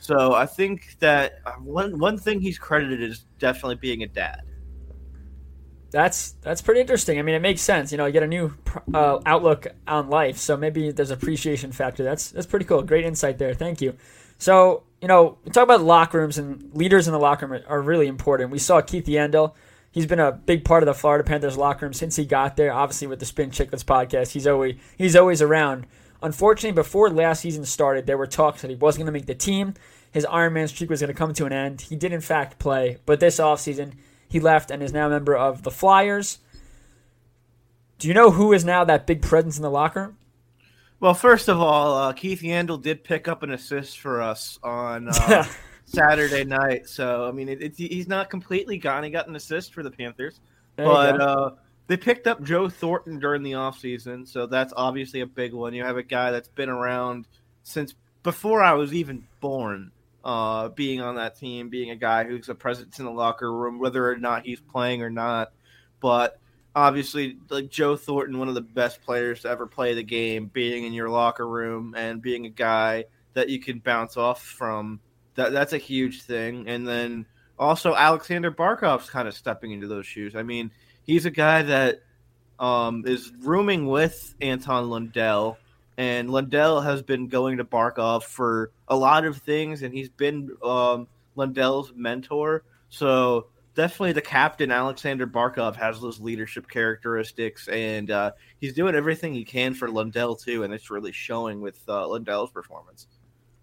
So 0.01 0.35
I 0.35 0.47
think 0.47 0.97
that 1.01 1.41
uh, 1.45 1.55
one 1.55 1.99
one 1.99 2.19
thing 2.19 2.41
he's 2.41 2.57
credited 2.57 3.03
is 3.03 3.27
definitely 3.41 3.75
being 3.75 4.05
a 4.05 4.07
dad. 4.07 4.43
That's 5.91 6.33
that's 6.43 6.63
pretty 6.63 6.81
interesting. 6.81 7.19
I 7.19 7.23
mean, 7.23 7.35
it 7.35 7.43
makes 7.43 7.63
sense. 7.63 7.93
You 7.93 7.99
know, 7.99 8.07
you 8.07 8.13
get 8.13 8.23
a 8.23 8.29
new 8.29 8.55
uh, 8.93 9.21
outlook 9.25 9.69
on 9.87 10.11
life, 10.11 10.37
so 10.37 10.57
maybe 10.57 10.91
there's 10.91 11.11
appreciation 11.11 11.73
factor. 11.73 12.03
That's 12.03 12.31
that's 12.31 12.47
pretty 12.47 12.65
cool. 12.65 12.83
Great 12.83 13.05
insight 13.05 13.39
there. 13.39 13.55
Thank 13.55 13.81
you. 13.81 13.95
So 14.39 14.83
you 15.01 15.09
know, 15.09 15.39
we 15.45 15.51
talk 15.51 15.65
about 15.65 15.83
locker 15.83 16.19
rooms 16.19 16.39
and 16.39 16.75
leaders 16.75 17.07
in 17.07 17.13
the 17.13 17.19
locker 17.19 17.47
room 17.47 17.63
are 17.69 17.81
really 17.81 18.09
important. 18.09 18.51
We 18.51 18.59
saw 18.59 18.81
Keith 18.81 19.07
Yandle 19.07 19.55
he's 19.97 20.07
been 20.07 20.21
a 20.21 20.31
big 20.31 20.63
part 20.63 20.83
of 20.83 20.87
the 20.87 20.93
Florida 20.93 21.25
Panthers 21.25 21.57
locker 21.57 21.87
room 21.87 21.95
since 21.95 22.17
he 22.17 22.27
got 22.27 22.57
there. 22.57 22.71
Obviously, 22.71 23.09
with 23.09 23.19
the 23.19 23.25
Spin 23.25 23.51
Chicklets 23.51 23.83
podcast, 23.83 24.31
he's 24.33 24.47
always 24.47 24.77
he's 24.97 25.17
always 25.17 25.41
around. 25.41 25.87
Unfortunately, 26.23 26.73
before 26.73 27.11
last 27.11 27.41
season 27.41 27.65
started, 27.65 28.07
there 28.07 28.19
were 28.19 28.27
talks 28.27 28.61
that 28.61 28.71
he 28.71 28.77
wasn't 28.77 29.01
going 29.01 29.07
to 29.07 29.13
make 29.13 29.27
the 29.27 29.35
team. 29.35 29.75
His 30.13 30.27
Ironman 30.27 30.69
streak 30.69 30.91
was 30.91 31.01
going 31.01 31.09
to 31.09 31.19
come 31.19 31.33
to 31.35 31.47
an 31.47 31.53
end. 31.53 31.81
He 31.81 31.97
did, 31.97 32.13
in 32.13 32.21
fact, 32.21 32.59
play, 32.59 32.99
but 33.07 33.21
this 33.21 33.39
offseason, 33.39 33.95
he 34.29 34.41
left 34.41 34.71
and 34.71 34.83
is 34.83 34.93
now 34.93 35.07
a 35.07 35.11
member 35.11 35.37
of 35.37 35.63
the 35.63 35.71
Flyers. 35.71 36.39
Do 37.99 38.09
you 38.09 38.15
know 38.15 38.31
who 38.31 38.53
is 38.53 38.65
now 38.65 38.85
that 38.85 39.07
big 39.07 39.23
presence 39.23 39.57
in 39.57 39.63
the 39.63 39.71
locker 39.71 40.03
room? 40.03 40.19
Well, 40.99 41.15
first 41.15 41.49
of 41.49 41.61
all, 41.61 41.97
uh, 41.97 42.13
Keith 42.13 42.41
Yandle 42.41 42.81
did 42.81 43.05
pick 43.05 43.29
up 43.29 43.43
an 43.43 43.53
assist 43.53 44.01
for 44.01 44.23
us 44.23 44.59
on 44.63 45.09
uh, 45.09 45.45
Saturday 45.85 46.45
night. 46.45 46.89
So 46.89 47.27
I 47.27 47.33
mean, 47.33 47.49
it, 47.49 47.63
it, 47.63 47.77
he's 47.77 48.09
not 48.09 48.31
completely 48.31 48.79
gone. 48.79 49.05
He 49.05 49.11
got 49.11 49.29
an 49.29 49.37
assist 49.37 49.75
for 49.75 49.83
the 49.83 49.91
Panthers, 49.91 50.41
there 50.77 50.87
but 50.87 51.21
uh, 51.21 51.51
they 51.87 51.97
picked 51.97 52.27
up 52.27 52.43
Joe 52.43 52.69
Thornton 52.69 53.19
during 53.19 53.43
the 53.43 53.53
offseason, 53.53 54.27
so 54.27 54.47
that's 54.47 54.73
obviously 54.77 55.21
a 55.21 55.27
big 55.27 55.53
one. 55.53 55.75
You 55.75 55.85
have 55.85 55.99
a 55.99 56.03
guy 56.03 56.31
that's 56.31 56.49
been 56.49 56.71
around 56.71 57.27
since 57.63 57.95
before 58.23 58.63
I 58.63 58.73
was 58.73 58.95
even 58.95 59.27
born. 59.41 59.93
Uh, 60.27 60.71
being 60.71 61.01
on 61.01 61.15
that 61.15 61.39
team, 61.39 61.69
being 61.69 61.91
a 61.91 61.97
guy 61.97 62.25
who's 62.25 62.49
a 62.49 62.55
presence 62.55 62.99
in 62.99 63.05
the 63.05 63.11
locker 63.13 63.53
room, 63.53 63.79
whether 63.79 64.11
or 64.11 64.17
not 64.17 64.45
he's 64.45 64.61
playing 64.61 65.01
or 65.01 65.09
not. 65.09 65.53
But 66.01 66.41
obviously, 66.75 67.39
like 67.49 67.71
Joe 67.71 67.95
Thornton, 67.95 68.41
one 68.41 68.49
of 68.49 68.57
the 68.57 68.61
best 68.61 69.03
players 69.03 69.43
to 69.43 69.49
ever 69.49 69.69
play 69.69 69.95
the 69.95 70.03
game, 70.03 70.51
being 70.53 70.83
in 70.83 70.93
your 70.93 71.09
locker 71.11 71.47
room 71.47 71.95
and 71.97 72.21
being 72.21 72.45
a 72.45 72.51
guy 72.51 73.05
that 73.35 73.51
you 73.51 73.61
can 73.61 73.79
bounce 73.79 74.17
off 74.17 74.43
from 74.43 74.99
that 75.37 75.53
that's 75.53 75.73
a 75.73 75.79
huge 75.79 76.23
thing. 76.23 76.67
And 76.67 76.89
then 76.89 77.27
also 77.57 77.95
Alexander 77.95 78.51
Barkov's 78.51 79.09
kind 79.09 79.29
of 79.29 79.35
stepping 79.35 79.71
into 79.71 79.87
those 79.87 80.07
shoes. 80.07 80.35
I 80.35 80.43
mean, 80.43 80.73
he's 81.05 81.25
a 81.25 81.31
guy 81.31 81.63
that 81.63 82.01
um, 82.59 83.05
is 83.07 83.31
rooming 83.41 83.87
with 83.87 84.35
Anton 84.41 84.91
Lundell, 84.91 85.59
and 85.97 86.31
Lundell 86.31 86.81
has 86.81 87.03
been 87.03 87.29
going 87.29 87.59
to 87.59 87.65
Barkov 87.65 88.25
for 88.25 88.71
a 88.89 88.97
lot 88.97 89.25
of 89.25 89.39
things, 89.39 89.83
and 89.83 89.95
he's 89.95 90.09
been 90.09 90.57
um, 90.63 91.09
Lundell's 91.35 91.93
mentor. 91.95 92.65
So 92.89 93.49
definitely 93.75 94.13
the 94.13 94.23
captain 94.23 94.71
Alexander 94.71 95.27
Barkov 95.27 95.77
has 95.77 96.01
those 96.01 96.21
leadership 96.21 96.69
characteristics, 96.69 97.69
and 97.69 98.11
uh, 98.11 98.33
he's 98.61 98.75
doing 98.75 98.95
everything 98.95 99.35
he 99.35 99.45
can 99.45 99.75
for 99.75 99.89
Lundell 99.89 100.37
too, 100.37 100.63
and 100.63 100.73
it's 100.73 100.91
really 100.91 101.13
showing 101.13 101.61
with 101.61 101.81
uh, 101.89 102.07
Lundell's 102.07 102.51
performance 102.51 103.07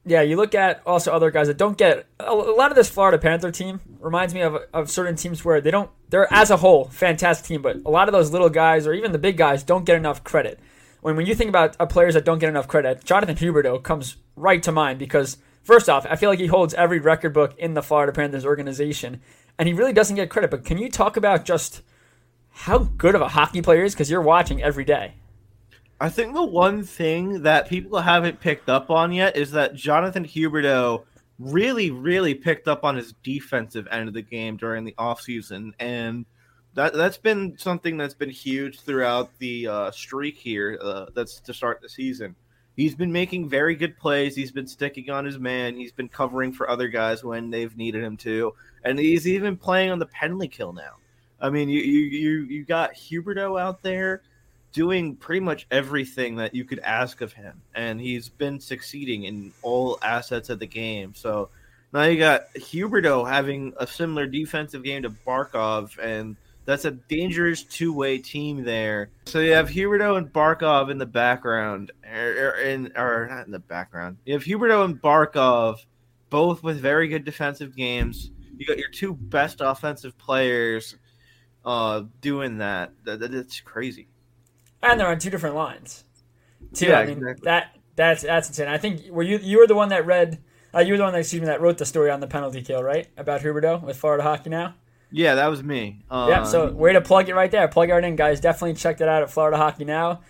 yeah, 0.06 0.22
you 0.22 0.36
look 0.36 0.54
at 0.54 0.82
also 0.86 1.14
other 1.14 1.32
guys 1.32 1.48
that 1.48 1.58
don't 1.58 1.78
get 1.78 2.06
a 2.20 2.34
lot 2.34 2.72
of 2.72 2.76
this 2.76 2.90
Florida 2.90 3.18
Panther 3.18 3.52
team 3.52 3.80
reminds 4.00 4.34
me 4.34 4.42
of, 4.42 4.58
of 4.74 4.90
certain 4.90 5.16
teams 5.16 5.46
where 5.46 5.62
they 5.62 5.72
don't 5.72 5.90
they're 6.10 6.32
as 6.32 6.52
a 6.52 6.58
whole 6.58 6.86
fantastic 6.86 7.46
team, 7.46 7.62
but 7.62 7.78
a 7.86 7.90
lot 7.90 8.10
of 8.10 8.14
those 8.14 8.32
little 8.32 8.50
guys 8.50 8.86
or 8.86 8.94
even 8.94 9.14
the 9.14 9.18
big 9.18 9.38
guys 9.38 9.64
don't 9.64 9.86
get 9.86 9.96
enough 9.96 10.24
credit. 10.24 10.60
When 11.04 11.18
when 11.18 11.26
you 11.26 11.36
think 11.36 11.50
about 11.50 11.76
uh, 11.82 11.86
players 11.86 12.14
that 12.14 12.24
don't 12.24 12.40
get 12.40 12.48
enough 12.48 12.70
credit, 12.70 13.04
Jonathan 13.04 13.36
Huberdeau 13.36 13.84
comes 13.84 14.16
right 14.38 14.64
to 14.64 14.72
mind 14.72 15.00
because 15.00 15.38
first 15.62 15.90
off, 15.90 16.06
I 16.10 16.16
feel 16.16 16.30
like 16.30 16.40
he 16.40 16.48
holds 16.48 16.74
every 16.74 17.00
record 17.00 17.34
book 17.34 17.60
in 17.60 17.74
the 17.74 17.84
Florida 17.84 18.14
Panthers 18.14 18.46
organization, 18.46 19.20
and 19.60 19.68
he 19.68 19.74
really 19.74 19.92
doesn't 19.92 20.16
get 20.16 20.30
credit. 20.30 20.50
But 20.50 20.64
can 20.64 20.78
you 20.78 20.90
talk 20.90 21.18
about 21.18 21.44
just 21.44 21.82
how 22.52 22.78
good 22.78 23.16
of 23.16 23.22
a 23.22 23.28
hockey 23.28 23.62
player 23.62 23.84
is 23.84 23.94
because 23.94 24.10
you're 24.10 24.22
watching 24.22 24.64
every 24.64 24.86
day? 24.86 25.16
I 26.00 26.08
think 26.08 26.34
the 26.34 26.46
one 26.46 26.84
thing 26.84 27.44
that 27.44 27.68
people 27.68 28.00
haven't 28.00 28.40
picked 28.40 28.70
up 28.70 28.90
on 28.90 29.12
yet 29.12 29.36
is 29.36 29.52
that 29.52 29.76
Jonathan 29.76 30.24
Huberdeau 30.24 31.04
really, 31.38 31.92
really 31.92 32.34
picked 32.34 32.70
up 32.70 32.86
on 32.86 32.96
his 32.96 33.14
defensive 33.24 33.90
end 33.92 34.08
of 34.08 34.14
the 34.14 34.22
game 34.22 34.56
during 34.56 34.86
the 34.86 34.96
offseason. 34.98 35.72
And 35.80 36.26
that, 36.76 36.94
that's 36.94 37.18
been 37.18 37.58
something 37.58 37.98
that's 37.98 38.14
been 38.14 38.30
huge 38.30 38.82
throughout 38.82 39.30
the 39.40 39.68
uh, 39.68 39.92
streak 39.92 40.38
here 40.38 40.80
uh, 40.82 41.06
that's 41.14 41.40
to 41.42 41.54
start 41.54 41.82
the 41.82 41.90
season. 41.90 42.36
He's 42.76 42.96
been 42.96 43.12
making 43.12 43.50
very 43.50 43.76
good 43.76 43.98
plays. 43.98 44.36
He's 44.36 44.52
been 44.52 44.66
sticking 44.66 45.12
on 45.12 45.26
his 45.26 45.38
man. 45.38 45.76
He's 45.76 45.92
been 45.92 46.10
covering 46.10 46.52
for 46.52 46.68
other 46.68 46.88
guys 46.88 47.24
when 47.24 47.52
they've 47.52 47.76
needed 47.78 48.04
him 48.04 48.18
to. 48.18 48.54
And 48.84 48.98
he's 48.98 49.28
even 49.28 49.58
playing 49.58 49.92
on 49.92 50.00
the 50.00 50.08
penalty 50.08 50.48
kill 50.48 50.74
now. 50.74 50.96
I 51.40 51.50
mean, 51.50 51.70
you 51.70 51.82
you 51.82 52.00
you, 52.00 52.32
you 52.46 52.64
got 52.64 52.96
Huberdeau 52.96 53.62
out 53.62 53.84
there 53.84 54.22
doing 54.72 55.16
pretty 55.16 55.42
much 55.42 55.68
everything 55.70 56.36
that 56.38 56.56
you 56.56 56.64
could 56.66 56.80
ask 56.80 57.22
of 57.22 57.34
him, 57.34 57.62
and 57.76 58.02
he's 58.02 58.30
been 58.30 58.60
succeeding 58.60 59.26
in 59.26 59.52
all 59.62 60.00
assets 60.02 60.50
of 60.50 60.60
the 60.60 60.66
game. 60.66 61.14
So 61.14 61.50
now 61.94 62.04
you 62.04 62.18
got 62.18 62.52
Huberdeau 62.56 63.30
having 63.30 63.74
a 63.78 63.86
similar 63.86 64.26
defensive 64.26 64.84
game 64.84 65.04
to 65.04 65.10
Barkov, 65.10 65.98
and 66.00 66.38
that's 66.66 66.86
a 66.86 66.92
dangerous 66.92 67.64
two-way 67.64 68.18
team 68.18 68.64
there. 68.64 69.10
So 69.26 69.40
you 69.40 69.52
have 69.52 69.70
Huberdeau 69.70 70.18
and 70.18 70.32
Barkov 70.32 70.90
in 70.90 70.98
the 70.98 71.06
background, 71.06 71.92
or, 72.06 72.20
er, 72.20 72.56
er, 72.56 72.62
in 72.62 72.92
or 72.96 73.28
not 73.30 73.46
in 73.46 73.52
the 73.52 73.60
background. 73.60 74.18
You 74.26 74.34
have 74.34 74.44
Huberdeau 74.44 74.86
and 74.86 75.02
Barkov, 75.02 75.80
both 76.30 76.64
with 76.64 76.80
very 76.80 77.08
good 77.08 77.26
defensive 77.26 77.76
games. 77.76 78.32
You 78.58 78.66
got 78.66 78.78
your 78.78 78.90
two 78.90 79.14
best 79.14 79.62
offensive 79.62 80.18
players 80.18 80.96
uh, 81.66 82.04
doing 82.22 82.60
that. 82.60 82.92
that, 83.06 83.20
that 83.20 83.34
it's 83.34 83.60
crazy. 83.60 84.08
And 84.82 85.00
they're 85.00 85.08
on 85.08 85.20
two 85.20 85.30
different 85.30 85.56
lines. 85.56 86.04
Too. 86.74 86.88
Yeah, 86.88 87.00
I 87.00 87.06
mean 87.06 87.18
exactly. 87.18 87.46
that 87.46 87.76
that's 87.96 88.24
that's 88.24 88.48
insane. 88.48 88.68
I 88.68 88.78
think 88.78 89.10
were 89.10 89.24
you 89.24 89.38
you 89.38 89.60
were 89.60 89.68
the 89.68 89.76
one 89.76 89.90
that 89.90 90.06
read 90.06 90.42
uh, 90.74 90.80
you 90.80 90.94
were 90.94 90.98
the 90.98 91.04
one 91.04 91.14
that 91.14 91.20
excuse 91.20 91.42
me 91.42 91.48
that 91.48 91.62
wrote 91.62 91.78
the 91.78 91.86
story 91.86 92.10
on 92.10 92.20
the 92.20 92.28
penalty 92.28 92.62
kill, 92.62 92.82
right? 92.82 93.08
About 93.18 93.42
Huberdeau 93.42 93.84
with 93.84 93.98
Florida 93.98 94.24
Hockey 94.24 94.50
Now. 94.50 94.76
Yeah, 95.14 95.36
that 95.36 95.48
was 95.48 95.62
me. 95.62 96.00
Um, 96.10 96.28
yeah, 96.28 96.44
so 96.44 96.72
way 96.72 96.94
to 96.94 97.02
plug 97.02 97.30
it 97.30 97.36
right 97.36 97.52
there. 97.52 97.68
Plug 97.68 97.88
it 97.88 97.94
right 97.94 98.04
in, 98.04 98.16
guys. 98.16 98.40
Definitely 98.40 98.74
check 98.74 98.98
that 98.98 99.08
out 99.08 99.22
at 99.22 99.30
Florida 99.30 99.58
Hockey 99.58 99.86
Now. 99.86 100.22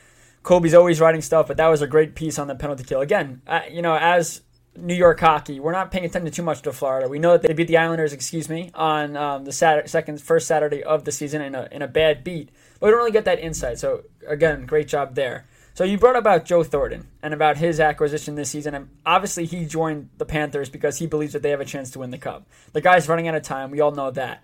Colby's 0.43 0.73
always 0.73 0.99
writing 0.99 1.21
stuff, 1.21 1.47
but 1.47 1.55
that 1.55 1.67
was 1.67 1.81
a 1.81 1.87
great 1.87 2.15
piece 2.15 2.37
on 2.37 2.47
the 2.47 2.55
penalty 2.55 2.83
kill. 2.83 2.99
Again, 2.99 3.41
uh, 3.47 3.61
you 3.71 3.81
know, 3.81 3.95
as 3.95 4.41
New 4.75 4.93
York 4.93 5.21
hockey, 5.21 5.61
we're 5.61 5.71
not 5.71 5.89
paying 5.89 6.03
attention 6.03 6.29
too 6.33 6.43
much 6.43 6.61
to 6.63 6.73
Florida. 6.73 7.07
We 7.07 7.17
know 7.17 7.37
that 7.37 7.47
they 7.47 7.53
beat 7.53 7.69
the 7.69 7.77
Islanders, 7.77 8.11
excuse 8.11 8.49
me, 8.49 8.71
on 8.73 9.15
um, 9.15 9.45
the 9.45 9.53
Saturday, 9.53 9.87
second 9.87 10.21
first 10.21 10.45
Saturday 10.45 10.83
of 10.83 11.05
the 11.05 11.13
season 11.13 11.41
in 11.41 11.55
a 11.55 11.69
in 11.71 11.81
a 11.81 11.87
bad 11.87 12.25
beat, 12.25 12.49
but 12.81 12.87
we 12.87 12.91
don't 12.91 12.99
really 12.99 13.11
get 13.11 13.23
that 13.23 13.39
insight. 13.39 13.79
So 13.79 14.03
again, 14.27 14.65
great 14.65 14.89
job 14.89 15.15
there. 15.15 15.45
So 15.75 15.85
you 15.85 15.97
brought 15.97 16.17
about 16.17 16.43
Joe 16.43 16.63
Thornton 16.63 17.07
and 17.21 17.33
about 17.33 17.55
his 17.57 17.79
acquisition 17.79 18.35
this 18.35 18.49
season, 18.49 18.75
and 18.75 18.89
obviously 19.05 19.45
he 19.45 19.65
joined 19.65 20.09
the 20.17 20.25
Panthers 20.25 20.69
because 20.69 20.97
he 20.97 21.07
believes 21.07 21.31
that 21.31 21.41
they 21.41 21.51
have 21.51 21.61
a 21.61 21.65
chance 21.65 21.89
to 21.91 21.99
win 21.99 22.11
the 22.11 22.17
cup. 22.17 22.47
The 22.73 22.81
guy's 22.81 23.07
running 23.07 23.29
out 23.29 23.35
of 23.35 23.43
time. 23.43 23.71
We 23.71 23.79
all 23.79 23.91
know 23.91 24.11
that. 24.11 24.43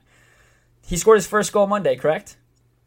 He 0.90 0.98
scored 0.98 1.18
his 1.18 1.28
first 1.28 1.54
goal 1.54 1.68
Monday, 1.68 1.96
correct? 1.96 2.38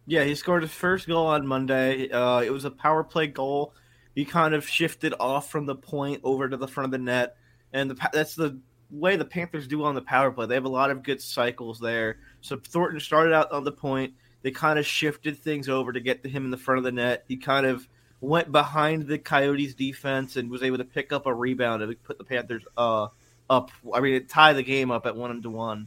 Yeah, 0.07 0.24
he 0.24 0.34
scored 0.34 0.62
his 0.62 0.72
first 0.72 1.07
goal 1.07 1.28
on 1.28 1.46
Monday. 1.46 2.11
Uh, 2.11 2.40
it 2.40 2.50
was 2.50 2.64
a 2.64 2.70
power 2.70 3.05
play 3.05 3.28
goal. 3.28 3.74
He 4.16 4.24
kind 4.24 4.55
of 4.55 4.68
shifted 4.68 5.14
off 5.20 5.53
from 5.53 5.66
the 5.66 5.76
point 5.76 6.20
over 6.24 6.48
to 6.48 6.57
the 6.57 6.66
front 6.66 6.86
of 6.86 6.90
the 6.90 6.98
net, 6.98 7.36
and 7.72 7.88
the, 7.88 8.09
that's 8.12 8.34
the 8.34 8.59
way 8.90 9.14
the 9.14 9.24
Panthers 9.24 9.68
do 9.68 9.84
on 9.84 9.94
the 9.94 10.03
power 10.03 10.32
play. 10.32 10.46
They 10.46 10.57
have 10.57 10.64
a 10.64 10.68
lot 10.68 10.90
of 10.90 11.05
good 11.05 11.22
cycles 11.22 11.78
there. 11.78 12.18
So 12.40 12.57
Thornton 12.57 12.98
started 12.98 13.32
out 13.32 13.53
on 13.53 13.62
the 13.62 13.70
point. 13.70 14.14
They 14.42 14.50
kind 14.50 14.80
of 14.80 14.84
shifted 14.84 15.38
things 15.38 15.68
over 15.68 15.92
to 15.92 16.00
get 16.00 16.24
to 16.24 16.28
him 16.28 16.44
in 16.44 16.50
the 16.50 16.57
front 16.57 16.78
of 16.78 16.84
the 16.84 16.90
net. 16.90 17.24
He 17.28 17.36
kind 17.36 17.66
of 17.66 17.88
went 18.20 18.50
behind 18.50 19.07
the 19.07 19.18
Coyotes 19.18 19.74
defense 19.74 20.34
and 20.34 20.50
was 20.50 20.64
able 20.64 20.78
to 20.78 20.84
pick 20.84 21.12
up 21.12 21.26
a 21.26 21.32
rebound 21.32 21.84
and 21.84 22.03
put 22.03 22.18
the 22.18 22.24
Panthers 22.24 22.64
uh, 22.76 23.07
up. 23.48 23.70
I 23.94 24.00
mean, 24.00 24.26
tie 24.26 24.55
the 24.55 24.64
game 24.64 24.90
up 24.90 25.07
at 25.07 25.14
one 25.14 25.40
to 25.40 25.50
one. 25.50 25.86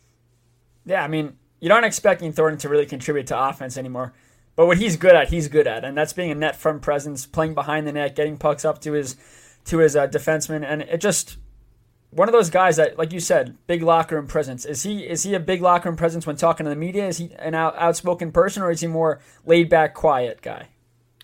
Yeah, 0.86 1.04
I 1.04 1.10
mean, 1.10 1.38
you 1.60 1.72
aren't 1.72 1.86
expecting 1.86 2.32
Thornton 2.32 2.60
to 2.60 2.70
really 2.70 2.86
contribute 2.86 3.28
to 3.28 3.40
offense 3.40 3.78
anymore. 3.78 4.14
But 4.56 4.68
what 4.68 4.78
he's 4.78 4.96
good 4.96 5.16
at, 5.16 5.30
he's 5.30 5.48
good 5.48 5.68
at, 5.68 5.84
and 5.84 5.98
that's 5.98 6.14
being 6.14 6.32
a 6.32 6.36
net 6.36 6.56
front 6.56 6.82
presence, 6.82 7.26
playing 7.26 7.56
behind 7.56 7.86
the 7.86 7.92
net, 7.92 8.16
getting 8.16 8.38
pucks 8.38 8.64
up 8.64 8.80
to 8.82 8.94
his 8.94 9.18
to 9.66 9.80
his 9.80 9.96
uh, 9.96 10.08
defenseman, 10.08 10.64
and 10.64 10.84
it 10.84 11.02
just 11.02 11.38
one 12.12 12.30
of 12.30 12.34
those 12.34 12.50
guys 12.50 12.78
that, 12.78 12.98
like 12.98 13.12
you 13.12 13.20
said, 13.20 13.58
big 13.68 13.84
locker 13.84 14.16
room 14.16 14.28
presence. 14.28 14.64
Is 14.64 14.84
he 14.84 15.00
is 15.00 15.24
he 15.24 15.34
a 15.34 15.40
big 15.40 15.62
locker 15.62 15.90
room 15.90 15.98
presence 15.98 16.26
when 16.26 16.38
talking 16.38 16.64
to 16.64 16.70
the 16.70 16.76
media? 16.76 17.08
Is 17.08 17.18
he 17.18 17.34
an 17.40 17.54
out, 17.54 17.76
outspoken 17.78 18.32
person, 18.32 18.64
or 18.64 18.72
is 18.72 18.80
he 18.80 18.88
more 18.88 19.20
laid 19.46 19.70
back, 19.70 19.94
quiet 19.94 20.42
guy? 20.42 20.70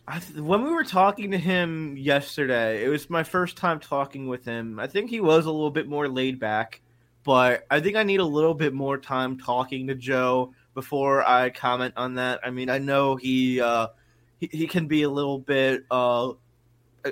I 0.08 0.20
when 0.38 0.64
we 0.64 0.72
were 0.72 0.84
talking 0.84 1.32
to 1.32 1.38
him 1.38 1.96
yesterday, 1.96 2.84
it 2.84 2.90
was 2.90 3.10
my 3.10 3.24
first 3.24 3.56
time 3.56 3.80
talking 3.80 4.28
with 4.28 4.44
him. 4.44 4.80
I 4.80 4.88
think 4.88 5.10
he 5.10 5.22
was 5.22 5.46
a 5.46 5.52
little 5.52 5.72
bit 5.72 5.88
more 5.88 6.10
laid 6.10 6.40
back, 6.40 6.82
but 7.24 7.66
I 7.70 7.80
think 7.80 7.96
I 7.96 8.04
need 8.04 8.20
a 8.20 8.26
little 8.26 8.54
bit 8.54 8.74
more 8.74 8.98
time 8.98 9.38
talking 9.38 9.88
to 9.88 9.96
Joe 9.96 10.54
before 10.74 11.28
I 11.28 11.50
comment 11.50 11.94
on 11.98 12.16
that. 12.16 12.40
I 12.44 12.50
mean, 12.50 12.70
I 12.70 12.80
know 12.80 13.16
he 13.16 13.62
uh, 13.62 13.88
he, 14.40 14.50
he 14.52 14.68
can 14.68 14.88
be 14.88 15.04
a 15.04 15.10
little 15.10 15.40
bit 15.40 15.86
uh, 15.92 16.34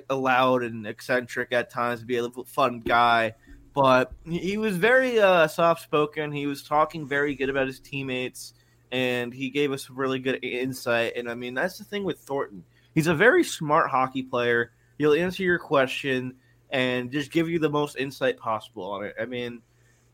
loud 0.10 0.64
and 0.64 0.88
eccentric 0.88 1.52
at 1.52 1.70
times, 1.70 2.04
be 2.04 2.18
a 2.18 2.24
little 2.24 2.46
fun 2.46 2.80
guy, 2.80 3.36
but 3.74 4.12
he 4.26 4.58
was 4.58 4.76
very 4.78 5.20
uh, 5.20 5.48
soft 5.48 5.84
spoken. 5.84 6.32
He 6.32 6.48
was 6.48 6.64
talking 6.64 7.08
very 7.08 7.36
good 7.36 7.50
about 7.50 7.68
his 7.68 7.80
teammates, 7.80 8.54
and 8.92 9.34
he 9.34 9.50
gave 9.50 9.72
us 9.72 9.90
really 9.90 10.20
good 10.20 10.44
insight. 10.44 11.14
And 11.16 11.30
I 11.30 11.36
mean, 11.36 11.54
that's 11.54 11.78
the 11.78 11.84
thing 11.84 12.04
with 12.04 12.20
Thornton. 12.20 12.64
He's 12.96 13.08
a 13.08 13.16
very 13.16 13.44
smart 13.44 13.90
hockey 13.90 14.24
player. 14.24 14.72
He'll 14.98 15.14
answer 15.14 15.44
your 15.44 15.60
question 15.60 16.36
and 16.70 17.12
just 17.12 17.32
give 17.32 17.50
you 17.50 17.60
the 17.60 17.70
most 17.70 17.96
insight 17.96 18.38
possible 18.38 18.92
on 18.92 19.06
it. 19.06 19.16
I 19.20 19.26
mean, 19.26 19.62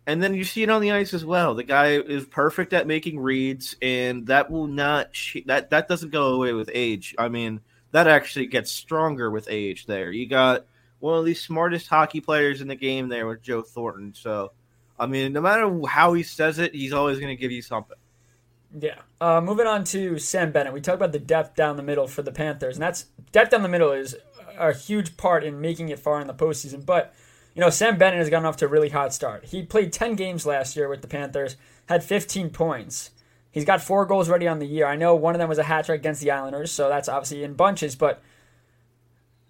and 0.07 0.21
then 0.21 0.33
you 0.33 0.43
see 0.43 0.63
it 0.63 0.69
on 0.69 0.81
the 0.81 0.91
ice 0.91 1.13
as 1.13 1.25
well. 1.25 1.55
The 1.55 1.63
guy 1.63 1.97
is 1.97 2.25
perfect 2.25 2.73
at 2.73 2.87
making 2.87 3.19
reads, 3.19 3.75
and 3.81 4.27
that 4.27 4.51
will 4.51 4.67
not 4.67 5.09
that 5.45 5.71
that 5.71 5.87
doesn't 5.87 6.11
go 6.11 6.33
away 6.33 6.53
with 6.53 6.69
age. 6.73 7.15
I 7.17 7.29
mean, 7.29 7.61
that 7.91 8.07
actually 8.07 8.47
gets 8.47 8.71
stronger 8.71 9.31
with 9.31 9.47
age. 9.49 9.85
There, 9.85 10.11
you 10.11 10.27
got 10.27 10.65
one 10.99 11.17
of 11.17 11.25
the 11.25 11.33
smartest 11.33 11.87
hockey 11.87 12.21
players 12.21 12.61
in 12.61 12.67
the 12.67 12.75
game 12.75 13.09
there 13.09 13.27
with 13.27 13.41
Joe 13.41 13.61
Thornton. 13.61 14.13
So, 14.13 14.51
I 14.99 15.07
mean, 15.07 15.33
no 15.33 15.41
matter 15.41 15.69
how 15.87 16.13
he 16.13 16.23
says 16.23 16.59
it, 16.59 16.73
he's 16.73 16.93
always 16.93 17.19
going 17.19 17.35
to 17.35 17.39
give 17.39 17.51
you 17.51 17.61
something. 17.61 17.97
Yeah. 18.77 18.99
Uh, 19.21 19.41
moving 19.41 19.67
on 19.67 19.85
to 19.85 20.19
Sam 20.19 20.51
Bennett. 20.51 20.73
We 20.73 20.81
talked 20.81 20.97
about 20.97 21.13
the 21.13 21.19
depth 21.19 21.55
down 21.55 21.77
the 21.77 21.83
middle 21.83 22.07
for 22.07 22.21
the 22.21 22.31
Panthers, 22.31 22.75
and 22.75 22.83
that's 22.83 23.05
depth 23.31 23.51
down 23.51 23.63
the 23.63 23.69
middle 23.69 23.91
is 23.91 24.15
a 24.57 24.73
huge 24.73 25.17
part 25.17 25.43
in 25.43 25.61
making 25.61 25.89
it 25.89 25.99
far 25.99 26.19
in 26.21 26.27
the 26.27 26.33
postseason. 26.33 26.85
But 26.85 27.13
you 27.55 27.61
know, 27.61 27.69
Sam 27.69 27.97
Bennett 27.97 28.19
has 28.19 28.29
gotten 28.29 28.45
off 28.45 28.57
to 28.57 28.65
a 28.65 28.67
really 28.67 28.89
hot 28.89 29.13
start. 29.13 29.45
He 29.45 29.63
played 29.63 29.93
10 29.93 30.15
games 30.15 30.45
last 30.45 30.75
year 30.75 30.89
with 30.89 31.01
the 31.01 31.07
Panthers, 31.07 31.55
had 31.87 32.03
15 32.03 32.49
points. 32.49 33.11
He's 33.49 33.63
got 33.63 33.81
four 33.81 34.05
goals 34.05 34.27
ready 34.27 34.45
on 34.45 34.59
the 34.59 34.65
year. 34.65 34.85
I 34.85 34.97
know 34.97 35.15
one 35.15 35.33
of 35.33 35.39
them 35.39 35.47
was 35.47 35.57
a 35.57 35.63
hat 35.63 35.85
trick 35.85 36.01
against 36.01 36.19
the 36.21 36.31
Islanders, 36.31 36.71
so 36.71 36.89
that's 36.89 37.07
obviously 37.07 37.45
in 37.45 37.53
bunches. 37.53 37.95
But 37.95 38.21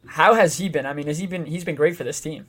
how 0.06 0.36
has 0.36 0.60
he 0.60 0.70
been? 0.70 0.86
I 0.86 0.94
mean, 0.94 1.08
has 1.08 1.18
he 1.18 1.26
been? 1.26 1.48
He's 1.48 1.66
been 1.66 1.74
great 1.74 1.98
for 1.98 2.04
this 2.04 2.22
team. 2.22 2.46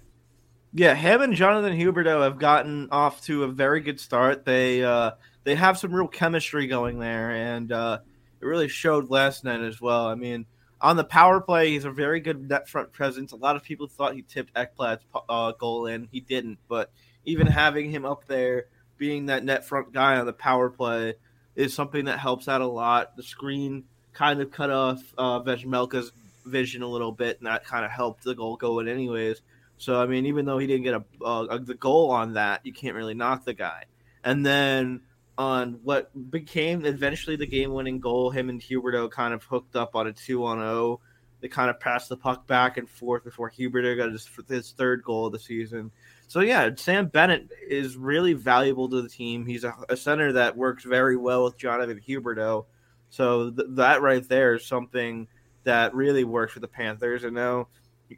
Yeah, 0.74 0.94
him 0.94 1.22
and 1.22 1.32
Jonathan 1.32 1.72
Huberdeau 1.72 2.22
have 2.22 2.38
gotten 2.38 2.90
off 2.90 3.22
to 3.22 3.44
a 3.44 3.48
very 3.48 3.80
good 3.80 3.98
start. 3.98 4.44
They 4.44 4.84
uh, 4.84 5.12
they 5.44 5.54
have 5.54 5.78
some 5.78 5.94
real 5.94 6.08
chemistry 6.08 6.66
going 6.66 6.98
there, 6.98 7.30
and 7.30 7.72
uh, 7.72 8.00
it 8.42 8.44
really 8.44 8.68
showed 8.68 9.08
last 9.08 9.42
night 9.42 9.62
as 9.62 9.80
well. 9.80 10.06
I 10.06 10.14
mean, 10.16 10.44
on 10.80 10.96
the 10.96 11.04
power 11.04 11.40
play, 11.40 11.70
he's 11.70 11.84
a 11.84 11.90
very 11.90 12.20
good 12.20 12.48
net 12.48 12.68
front 12.68 12.92
presence. 12.92 13.32
A 13.32 13.36
lot 13.36 13.56
of 13.56 13.62
people 13.62 13.86
thought 13.86 14.14
he 14.14 14.22
tipped 14.22 14.54
Ekblad's 14.54 15.04
uh, 15.28 15.52
goal 15.52 15.86
in. 15.86 16.08
He 16.10 16.20
didn't, 16.20 16.58
but 16.68 16.90
even 17.24 17.46
having 17.46 17.90
him 17.90 18.04
up 18.04 18.26
there, 18.26 18.66
being 18.98 19.26
that 19.26 19.44
net 19.44 19.66
front 19.66 19.92
guy 19.92 20.16
on 20.16 20.26
the 20.26 20.32
power 20.32 20.70
play, 20.70 21.14
is 21.54 21.74
something 21.74 22.04
that 22.04 22.18
helps 22.18 22.48
out 22.48 22.60
a 22.60 22.66
lot. 22.66 23.16
The 23.16 23.22
screen 23.22 23.84
kind 24.12 24.40
of 24.40 24.50
cut 24.50 24.70
off 24.70 25.02
uh, 25.16 25.40
vision 25.40 26.82
a 26.82 26.88
little 26.88 27.12
bit, 27.12 27.38
and 27.38 27.46
that 27.46 27.64
kind 27.64 27.84
of 27.84 27.90
helped 27.90 28.24
the 28.24 28.34
goal 28.34 28.56
go 28.56 28.78
in 28.80 28.88
anyways. 28.88 29.40
So 29.78 30.00
I 30.00 30.06
mean, 30.06 30.26
even 30.26 30.46
though 30.46 30.58
he 30.58 30.66
didn't 30.66 30.84
get 30.84 30.94
a, 30.94 31.24
uh, 31.24 31.58
the 31.58 31.74
goal 31.74 32.10
on 32.10 32.34
that, 32.34 32.64
you 32.64 32.72
can't 32.72 32.94
really 32.94 33.14
knock 33.14 33.44
the 33.44 33.54
guy. 33.54 33.84
And 34.24 34.44
then 34.44 35.02
on 35.38 35.80
what 35.82 36.10
became 36.30 36.84
eventually 36.84 37.36
the 37.36 37.46
game-winning 37.46 38.00
goal, 38.00 38.30
him 38.30 38.48
and 38.48 38.60
Huberdeau 38.60 39.10
kind 39.10 39.34
of 39.34 39.42
hooked 39.44 39.76
up 39.76 39.94
on 39.94 40.06
a 40.06 40.12
two-on-zero. 40.12 41.00
They 41.40 41.48
kind 41.48 41.68
of 41.68 41.78
passed 41.78 42.08
the 42.08 42.16
puck 42.16 42.46
back 42.46 42.78
and 42.78 42.88
forth 42.88 43.22
before 43.22 43.50
Huberdeau 43.50 43.96
got 43.96 44.10
his, 44.10 44.28
his 44.48 44.72
third 44.72 45.04
goal 45.04 45.26
of 45.26 45.32
the 45.32 45.38
season. 45.38 45.90
So 46.28 46.40
yeah, 46.40 46.70
Sam 46.76 47.08
Bennett 47.08 47.50
is 47.68 47.96
really 47.96 48.32
valuable 48.32 48.88
to 48.88 49.02
the 49.02 49.08
team. 49.08 49.44
He's 49.44 49.62
a, 49.62 49.74
a 49.90 49.96
center 49.96 50.32
that 50.32 50.56
works 50.56 50.84
very 50.84 51.16
well 51.16 51.44
with 51.44 51.58
Jonathan 51.58 52.00
Huberdeau. 52.00 52.64
So 53.10 53.50
th- 53.50 53.68
that 53.72 54.00
right 54.00 54.26
there 54.26 54.54
is 54.54 54.64
something 54.64 55.28
that 55.64 55.94
really 55.94 56.24
works 56.24 56.54
for 56.54 56.60
the 56.60 56.68
Panthers. 56.68 57.24
And 57.24 57.34
now 57.34 57.68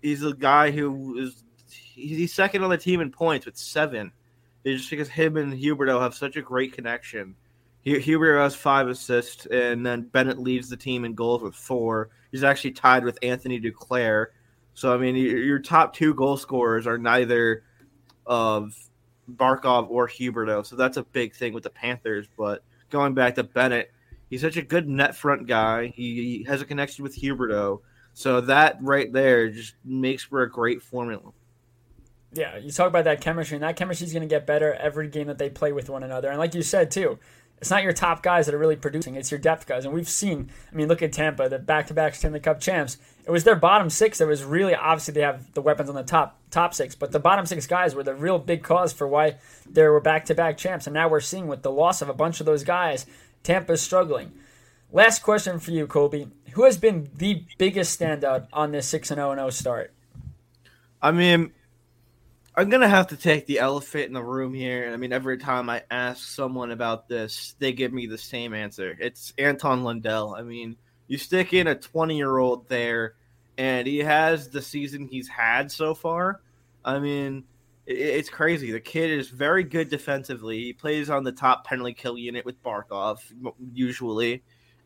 he's 0.01 0.23
a 0.23 0.33
guy 0.33 0.71
who 0.71 1.19
is 1.19 1.43
he's 1.69 2.33
second 2.33 2.63
on 2.63 2.71
the 2.71 2.79
team 2.79 3.01
in 3.01 3.11
points 3.11 3.47
with 3.47 3.57
seven. 3.57 4.13
It's 4.65 4.81
just 4.81 4.91
because 4.91 5.09
him 5.09 5.37
and 5.37 5.53
Huberdeau 5.53 6.01
have 6.01 6.15
such 6.15 6.37
a 6.37 6.43
great 6.43 6.73
connection. 6.73 7.35
Huberdeau 7.87 8.43
has 8.43 8.55
five 8.55 8.89
assists, 8.89 9.47
and 9.47 9.85
then 9.85 10.03
Bennett 10.03 10.39
leads 10.39 10.69
the 10.69 10.77
team 10.77 11.05
in 11.05 11.15
goals 11.15 11.43
with 11.43 11.55
four. 11.55 12.11
He's 12.31 12.45
actually 12.45 12.73
tied 12.73 13.05
with 13.05 13.19
Anthony 13.23 13.61
Duclair. 13.61 14.27
So 14.75 14.93
I 14.93 14.99
mean, 14.99 15.17
your 15.17 15.59
top 15.59 15.95
two 15.95 16.15
goal 16.15 16.37
scorers 16.37 16.87
are 16.87 16.99
neither 16.99 17.65
of 18.27 18.77
Barkov 19.31 19.91
or 19.91 20.07
Huberdeau. 20.09 20.65
So 20.65 20.77
that's 20.77 20.97
a 20.97 21.03
big 21.03 21.35
thing 21.35 21.53
with 21.53 21.65
the 21.65 21.71
Panthers. 21.71 22.27
But 22.37 22.63
going 22.91 23.15
back 23.15 23.35
to 23.37 23.45
Bennett, 23.45 23.91
he's 24.31 24.41
such 24.41 24.57
a 24.57 24.63
good 24.63 24.89
net 24.89 25.17
front 25.17 25.47
guy. 25.47 25.89
He, 25.89 26.15
he 26.15 26.45
has 26.45 26.61
a 26.61 26.67
connection 26.67 27.03
with 27.03 27.19
Huberdeau. 27.19 27.81
So 28.13 28.41
that 28.43 28.79
right 28.81 29.13
there 29.13 29.49
just 29.51 29.75
makes 29.85 30.25
for 30.25 30.43
a 30.43 30.51
great 30.51 30.83
formula. 30.83 31.33
Yeah, 32.33 32.59
you 32.59 32.71
talk 32.71 32.89
about 32.89 33.05
that 33.05 33.21
chemistry, 33.21 33.57
and 33.57 33.65
that 33.65 33.77
chemistry 33.77 34.07
is 34.07 34.13
going 34.13 34.23
to 34.23 34.29
get 34.29 34.47
better 34.47 34.75
every 34.75 35.09
game 35.09 35.29
that 35.29 35.39
they 35.39 35.49
play 35.49 35.73
with 35.73 35.89
one 35.89 36.03
another. 36.03 36.29
And 36.29 36.39
like 36.39 36.55
you 36.55 36.63
said 36.63 36.91
too, 36.91 37.19
it's 37.61 37.71
not 37.71 37.83
your 37.83 37.93
top 37.93 38.23
guys 38.23 38.47
that 38.47 38.55
are 38.55 38.59
really 38.59 38.77
producing; 38.77 39.15
it's 39.15 39.31
your 39.31 39.41
depth 39.41 39.67
guys. 39.67 39.85
And 39.85 39.95
we've 39.95 40.09
seen, 40.09 40.51
I 40.71 40.77
mean, 40.77 40.89
look 40.89 41.03
at 41.03 41.13
Tampa, 41.13 41.49
the 41.49 41.59
back-to-back 41.59 42.15
Stanley 42.15 42.41
Cup 42.41 42.61
champs. 42.61 42.99
It 43.27 43.31
was 43.31 43.45
their 43.45 43.57
bottom 43.57 43.91
six 43.91 44.19
that 44.19 44.29
was 44.29 44.45
really 44.45 44.75
obviously 44.75 45.15
they 45.15 45.23
have 45.23 45.53
the 45.55 45.63
weapons 45.63 45.89
on 45.89 45.95
the 45.95 46.03
top 46.03 46.39
top 46.51 46.75
six, 46.75 46.95
but 46.95 47.13
the 47.13 47.19
bottom 47.19 47.47
six 47.47 47.67
guys 47.67 47.95
were 47.95 48.03
the 48.05 48.15
real 48.15 48.39
big 48.39 48.63
cause 48.63 48.93
for 48.93 49.09
why 49.09 49.37
there 49.69 49.91
were 49.91 50.01
back-to-back 50.01 50.57
champs. 50.59 50.87
And 50.87 50.95
now 50.95 51.09
we're 51.09 51.21
seeing 51.21 51.47
with 51.47 51.63
the 51.63 51.73
loss 51.73 52.03
of 52.03 52.09
a 52.09 52.15
bunch 52.15 52.41
of 52.41 52.47
those 52.47 52.63
guys, 52.63 53.07
Tampa's 53.43 53.81
struggling. 53.81 54.33
Last 54.93 55.23
question 55.23 55.59
for 55.59 55.71
you, 55.71 55.87
Colby. 55.87 56.29
Who 56.53 56.65
has 56.65 56.79
been 56.79 57.11
the 57.15 57.45
biggest 57.59 57.99
standout 57.99 58.47
on 58.53 58.73
this 58.73 58.87
six 58.87 59.11
and 59.11 59.19
zero 59.19 59.33
and 59.33 59.39
zero 59.39 59.51
start? 59.51 59.95
I 61.03 61.11
mean, 61.11 61.53
I'm 62.59 62.71
gonna 62.71 62.89
have 62.89 63.07
to 63.09 63.17
take 63.17 63.47
the 63.47 63.61
elephant 63.61 64.07
in 64.07 64.15
the 64.15 64.23
room 64.25 64.53
here. 64.53 64.91
I 64.93 64.97
mean, 64.97 65.13
every 65.13 65.39
time 65.39 65.71
I 65.71 65.85
ask 65.93 66.27
someone 66.27 66.73
about 66.73 67.07
this, 67.07 67.55
they 67.61 67.73
give 67.73 67.93
me 67.93 68.09
the 68.09 68.19
same 68.19 68.53
answer. 68.53 68.97
It's 68.99 69.33
Anton 69.39 69.85
Lundell. 69.85 70.35
I 70.35 70.43
mean, 70.43 70.77
you 71.07 71.19
stick 71.19 71.53
in 71.53 71.69
a 71.69 71.77
20 71.77 72.17
year 72.17 72.37
old 72.37 72.69
there, 72.69 73.15
and 73.57 73.87
he 73.87 73.99
has 73.99 74.49
the 74.49 74.61
season 74.61 75.07
he's 75.07 75.29
had 75.29 75.71
so 75.71 75.95
far. 75.95 76.41
I 76.85 76.99
mean, 76.99 77.45
it's 77.87 78.29
crazy. 78.29 78.73
The 78.73 78.81
kid 78.81 79.13
is 79.13 79.29
very 79.29 79.63
good 79.63 79.89
defensively. 79.89 80.59
He 80.59 80.73
plays 80.73 81.11
on 81.11 81.23
the 81.23 81.31
top 81.31 81.65
penalty 81.65 81.95
kill 81.95 82.19
unit 82.19 82.45
with 82.45 82.61
Barkov 82.65 83.19
usually, 83.73 84.43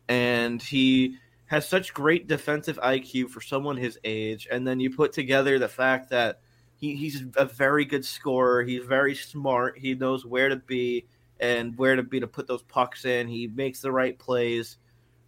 and 0.07 0.61
he 0.61 1.17
has 1.47 1.67
such 1.67 1.95
great 1.95 2.27
defensive 2.27 2.77
IQ 2.83 3.29
for 3.29 3.41
someone 3.41 3.77
his 3.77 3.97
age. 4.03 4.47
And 4.51 4.67
then 4.67 4.79
you 4.79 4.95
put 4.95 5.11
together 5.11 5.57
the 5.57 5.67
fact 5.67 6.11
that 6.11 6.39
he, 6.83 6.97
he's 6.97 7.23
a 7.37 7.45
very 7.45 7.85
good 7.85 8.03
scorer. 8.03 8.61
He's 8.61 8.83
very 8.83 9.15
smart. 9.15 9.77
He 9.77 9.95
knows 9.95 10.25
where 10.25 10.49
to 10.49 10.57
be 10.57 11.05
and 11.39 11.77
where 11.77 11.95
to 11.95 12.03
be 12.03 12.19
to 12.19 12.27
put 12.27 12.45
those 12.45 12.61
pucks 12.63 13.05
in. 13.05 13.29
He 13.29 13.47
makes 13.47 13.79
the 13.79 13.89
right 13.89 14.19
plays. 14.19 14.77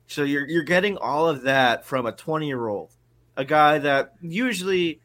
So 0.07 0.23
you're 0.23 0.45
you're 0.45 0.63
getting 0.63 0.97
all 0.97 1.29
of 1.29 1.43
that 1.43 1.85
from 1.85 2.07
a 2.07 2.11
20 2.11 2.45
year 2.45 2.67
old, 2.67 2.91
a 3.37 3.45
guy 3.45 3.79
that 3.79 4.15
usually 4.21 4.99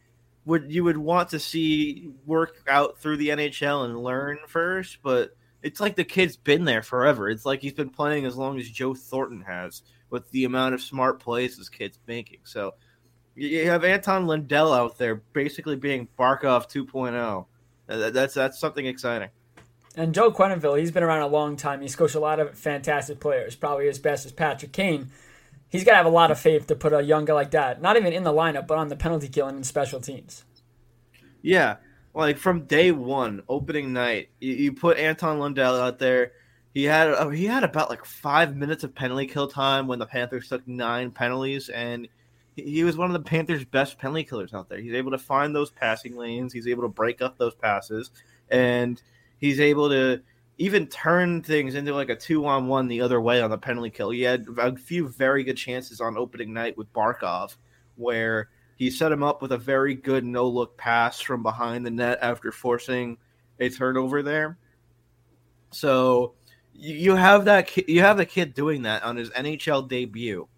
would 0.44 0.72
you 0.72 0.82
would 0.82 0.96
want 0.98 1.28
to 1.28 1.38
see 1.38 2.10
work 2.26 2.56
out 2.68 2.98
through 2.98 3.18
the 3.18 3.28
NHL 3.28 3.84
and 3.84 4.02
learn 4.02 4.38
first, 4.48 4.98
but 5.04 5.30
it's 5.62 5.78
like 5.78 5.94
the 5.94 6.02
kid's 6.02 6.36
been 6.36 6.64
there 6.64 6.82
forever. 6.82 7.30
It's 7.30 7.46
like 7.46 7.60
he's 7.60 7.74
been 7.74 7.90
playing 7.90 8.26
as 8.26 8.36
long 8.36 8.58
as 8.58 8.68
Joe 8.68 8.94
Thornton 8.94 9.42
has 9.42 9.82
with 10.10 10.28
the 10.32 10.46
amount 10.46 10.74
of 10.74 10.82
smart 10.82 11.20
plays 11.20 11.56
this 11.56 11.68
kid's 11.68 12.00
making. 12.08 12.40
So 12.42 12.74
you 13.48 13.70
have 13.70 13.84
Anton 13.84 14.26
Lundell 14.26 14.72
out 14.72 14.98
there 14.98 15.16
basically 15.32 15.76
being 15.76 16.08
Barkov 16.18 16.70
2.0. 16.70 17.46
That's 17.86 18.34
that's 18.34 18.58
something 18.58 18.86
exciting. 18.86 19.30
And 19.96 20.14
Joe 20.14 20.30
Quenneville, 20.30 20.78
he's 20.78 20.92
been 20.92 21.02
around 21.02 21.22
a 21.22 21.26
long 21.26 21.56
time. 21.56 21.80
He's 21.80 21.96
coached 21.96 22.14
a 22.14 22.20
lot 22.20 22.38
of 22.38 22.56
fantastic 22.56 23.18
players, 23.18 23.56
probably 23.56 23.88
as 23.88 23.98
best 23.98 24.24
as 24.24 24.32
Patrick 24.32 24.72
Kane 24.72 25.10
he's 25.70 25.84
got 25.84 25.92
to 25.92 25.96
have 25.96 26.06
a 26.06 26.10
lot 26.10 26.30
of 26.30 26.38
faith 26.38 26.66
to 26.66 26.76
put 26.76 26.92
a 26.92 27.02
young 27.02 27.24
guy 27.24 27.32
like 27.32 27.52
that, 27.52 27.80
not 27.80 27.96
even 27.96 28.12
in 28.12 28.24
the 28.24 28.32
lineup, 28.32 28.66
but 28.66 28.76
on 28.76 28.88
the 28.88 28.96
penalty 28.96 29.28
killing 29.28 29.56
and 29.56 29.66
special 29.66 30.00
teams. 30.00 30.44
Yeah, 31.40 31.76
like 32.12 32.36
from 32.36 32.66
day 32.66 32.92
one, 32.92 33.42
opening 33.48 33.92
night, 33.92 34.28
you, 34.40 34.52
you 34.52 34.72
put 34.72 34.98
Anton 34.98 35.38
Lundell 35.38 35.80
out 35.80 35.98
there. 35.98 36.32
He 36.74 36.84
had 36.84 37.08
uh, 37.08 37.30
he 37.30 37.46
had 37.46 37.64
about 37.64 37.88
like 37.88 38.04
five 38.04 38.54
minutes 38.54 38.84
of 38.84 38.94
penalty 38.94 39.26
kill 39.26 39.48
time 39.48 39.86
when 39.86 39.98
the 39.98 40.06
Panthers 40.06 40.48
took 40.48 40.68
nine 40.68 41.10
penalties, 41.10 41.68
and 41.68 42.08
he, 42.56 42.84
was 42.84 42.96
one 42.96 43.08
of 43.08 43.12
the 43.12 43.28
Panthers' 43.28 43.64
best 43.64 43.98
penalty 43.98 44.24
killers 44.24 44.54
out 44.54 44.68
there. 44.68 44.80
He's 44.80 44.94
able 44.94 45.10
to 45.12 45.18
find 45.18 45.54
those 45.54 45.70
passing 45.70 46.16
lanes. 46.16 46.52
He's 46.52 46.66
able 46.66 46.82
to 46.82 46.88
break 46.88 47.22
up 47.22 47.38
those 47.38 47.54
passes, 47.54 48.10
and 48.50 49.00
he's 49.38 49.60
able 49.60 49.88
to 49.90 50.20
even 50.58 50.86
turn 50.88 51.42
things 51.42 51.74
into 51.74 51.94
like 51.94 52.10
a 52.10 52.16
two 52.16 52.44
on 52.46 52.68
one 52.68 52.86
the 52.86 53.00
other 53.00 53.20
way 53.20 53.40
on 53.40 53.50
the 53.50 53.56
penalty 53.56 53.90
kill. 53.90 54.10
He 54.10 54.22
had 54.22 54.46
a 54.58 54.76
few 54.76 55.08
very 55.08 55.42
good 55.42 55.56
chances 55.56 56.00
on 56.00 56.18
opening 56.18 56.52
night 56.52 56.76
with 56.76 56.92
Barkov, 56.92 57.56
where 57.96 58.50
he 58.76 58.90
set 58.90 59.12
him 59.12 59.22
up 59.22 59.40
with 59.40 59.52
a 59.52 59.58
very 59.58 59.94
good 59.94 60.24
no 60.24 60.46
look 60.46 60.76
pass 60.76 61.20
from 61.20 61.42
behind 61.42 61.86
the 61.86 61.90
net 61.90 62.18
after 62.20 62.52
forcing 62.52 63.16
a 63.58 63.70
turnover 63.70 64.22
there. 64.22 64.58
So 65.70 66.34
you 66.74 67.14
have 67.14 67.44
that 67.46 67.74
you 67.88 68.00
have 68.00 68.16
the 68.16 68.26
kid 68.26 68.54
doing 68.54 68.82
that 68.82 69.02
on 69.02 69.16
his 69.16 69.30
NHL 69.30 69.88
debut. 69.88 70.48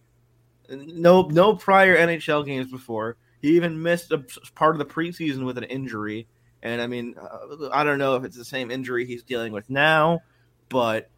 No 0.68 1.22
no 1.22 1.56
prior 1.56 1.96
NHL 1.96 2.46
games 2.46 2.70
before. 2.70 3.16
He 3.40 3.56
even 3.56 3.82
missed 3.82 4.12
a 4.12 4.24
part 4.54 4.74
of 4.74 4.78
the 4.78 4.84
preseason 4.84 5.44
with 5.44 5.58
an 5.58 5.64
injury 5.64 6.28
and 6.62 6.80
I 6.80 6.86
mean, 6.86 7.16
uh, 7.20 7.68
I 7.72 7.84
don't 7.84 7.98
know 7.98 8.14
if 8.16 8.24
it's 8.24 8.36
the 8.36 8.44
same 8.44 8.70
injury 8.70 9.04
he's 9.04 9.22
dealing 9.22 9.52
with 9.52 9.68
now, 9.68 10.20
but 10.68 11.10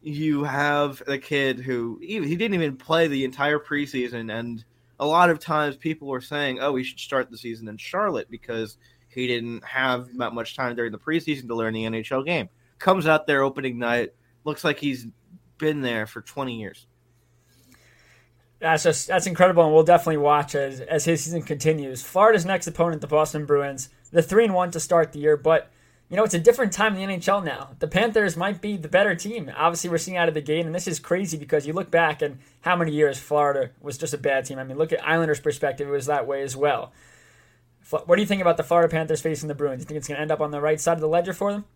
you 0.00 0.44
have 0.44 1.02
a 1.08 1.18
kid 1.18 1.58
who 1.58 1.98
he, 2.00 2.24
he 2.24 2.36
didn't 2.36 2.54
even 2.54 2.76
play 2.76 3.08
the 3.08 3.24
entire 3.24 3.58
preseason, 3.58 4.32
and 4.32 4.64
a 5.00 5.06
lot 5.06 5.30
of 5.30 5.40
times 5.40 5.76
people 5.76 6.06
were 6.08 6.20
saying, 6.20 6.60
"Oh, 6.60 6.72
we 6.72 6.84
should 6.84 7.00
start 7.00 7.30
the 7.30 7.38
season 7.38 7.68
in 7.68 7.76
Charlotte 7.76 8.30
because 8.30 8.78
he 9.08 9.26
didn't 9.26 9.64
have 9.64 10.16
that 10.18 10.34
much 10.34 10.56
time 10.56 10.76
during 10.76 10.92
the 10.92 10.98
preseason 10.98 11.48
to 11.48 11.56
learn 11.56 11.74
the 11.74 11.84
NHL 11.84 12.24
game." 12.24 12.48
Comes 12.78 13.06
out 13.06 13.26
there 13.26 13.42
opening 13.42 13.78
night, 13.78 14.10
looks 14.44 14.62
like 14.62 14.78
he's 14.78 15.06
been 15.58 15.80
there 15.80 16.06
for 16.06 16.20
20 16.20 16.60
years. 16.60 16.86
That's 18.58 18.84
just 18.84 19.08
that's 19.08 19.26
incredible, 19.26 19.64
and 19.64 19.72
we'll 19.72 19.84
definitely 19.84 20.16
watch 20.16 20.54
as 20.54 20.80
as 20.80 21.04
his 21.04 21.24
season 21.24 21.42
continues. 21.42 22.02
Florida's 22.02 22.46
next 22.46 22.66
opponent, 22.66 23.02
the 23.02 23.06
Boston 23.06 23.44
Bruins, 23.44 23.90
the 24.12 24.22
three 24.22 24.44
and 24.44 24.54
one 24.54 24.70
to 24.70 24.80
start 24.80 25.12
the 25.12 25.18
year, 25.18 25.36
but 25.36 25.70
you 26.08 26.16
know 26.16 26.24
it's 26.24 26.34
a 26.34 26.38
different 26.38 26.72
time 26.72 26.96
in 26.96 27.08
the 27.08 27.16
NHL 27.16 27.44
now. 27.44 27.70
The 27.80 27.88
Panthers 27.88 28.34
might 28.34 28.62
be 28.62 28.78
the 28.78 28.88
better 28.88 29.14
team. 29.14 29.52
Obviously, 29.54 29.90
we're 29.90 29.98
seeing 29.98 30.16
out 30.16 30.28
of 30.28 30.34
the 30.34 30.40
gate, 30.40 30.64
and 30.64 30.74
this 30.74 30.88
is 30.88 30.98
crazy 30.98 31.36
because 31.36 31.66
you 31.66 31.74
look 31.74 31.90
back 31.90 32.22
and 32.22 32.38
how 32.62 32.76
many 32.76 32.92
years 32.92 33.18
Florida 33.18 33.70
was 33.82 33.98
just 33.98 34.14
a 34.14 34.18
bad 34.18 34.46
team. 34.46 34.58
I 34.58 34.64
mean, 34.64 34.78
look 34.78 34.92
at 34.92 35.06
Islanders' 35.06 35.40
perspective; 35.40 35.88
it 35.88 35.92
was 35.92 36.06
that 36.06 36.26
way 36.26 36.42
as 36.42 36.56
well. 36.56 36.92
What 37.90 38.16
do 38.16 38.22
you 38.22 38.26
think 38.26 38.40
about 38.40 38.56
the 38.56 38.64
Florida 38.64 38.88
Panthers 38.88 39.20
facing 39.20 39.48
the 39.48 39.54
Bruins? 39.54 39.80
Do 39.80 39.82
you 39.82 39.86
think 39.88 39.98
it's 39.98 40.08
going 40.08 40.16
to 40.16 40.22
end 40.22 40.32
up 40.32 40.40
on 40.40 40.50
the 40.50 40.60
right 40.60 40.80
side 40.80 40.94
of 40.94 41.00
the 41.00 41.08
ledger 41.08 41.32
for 41.32 41.52
them? 41.52 41.66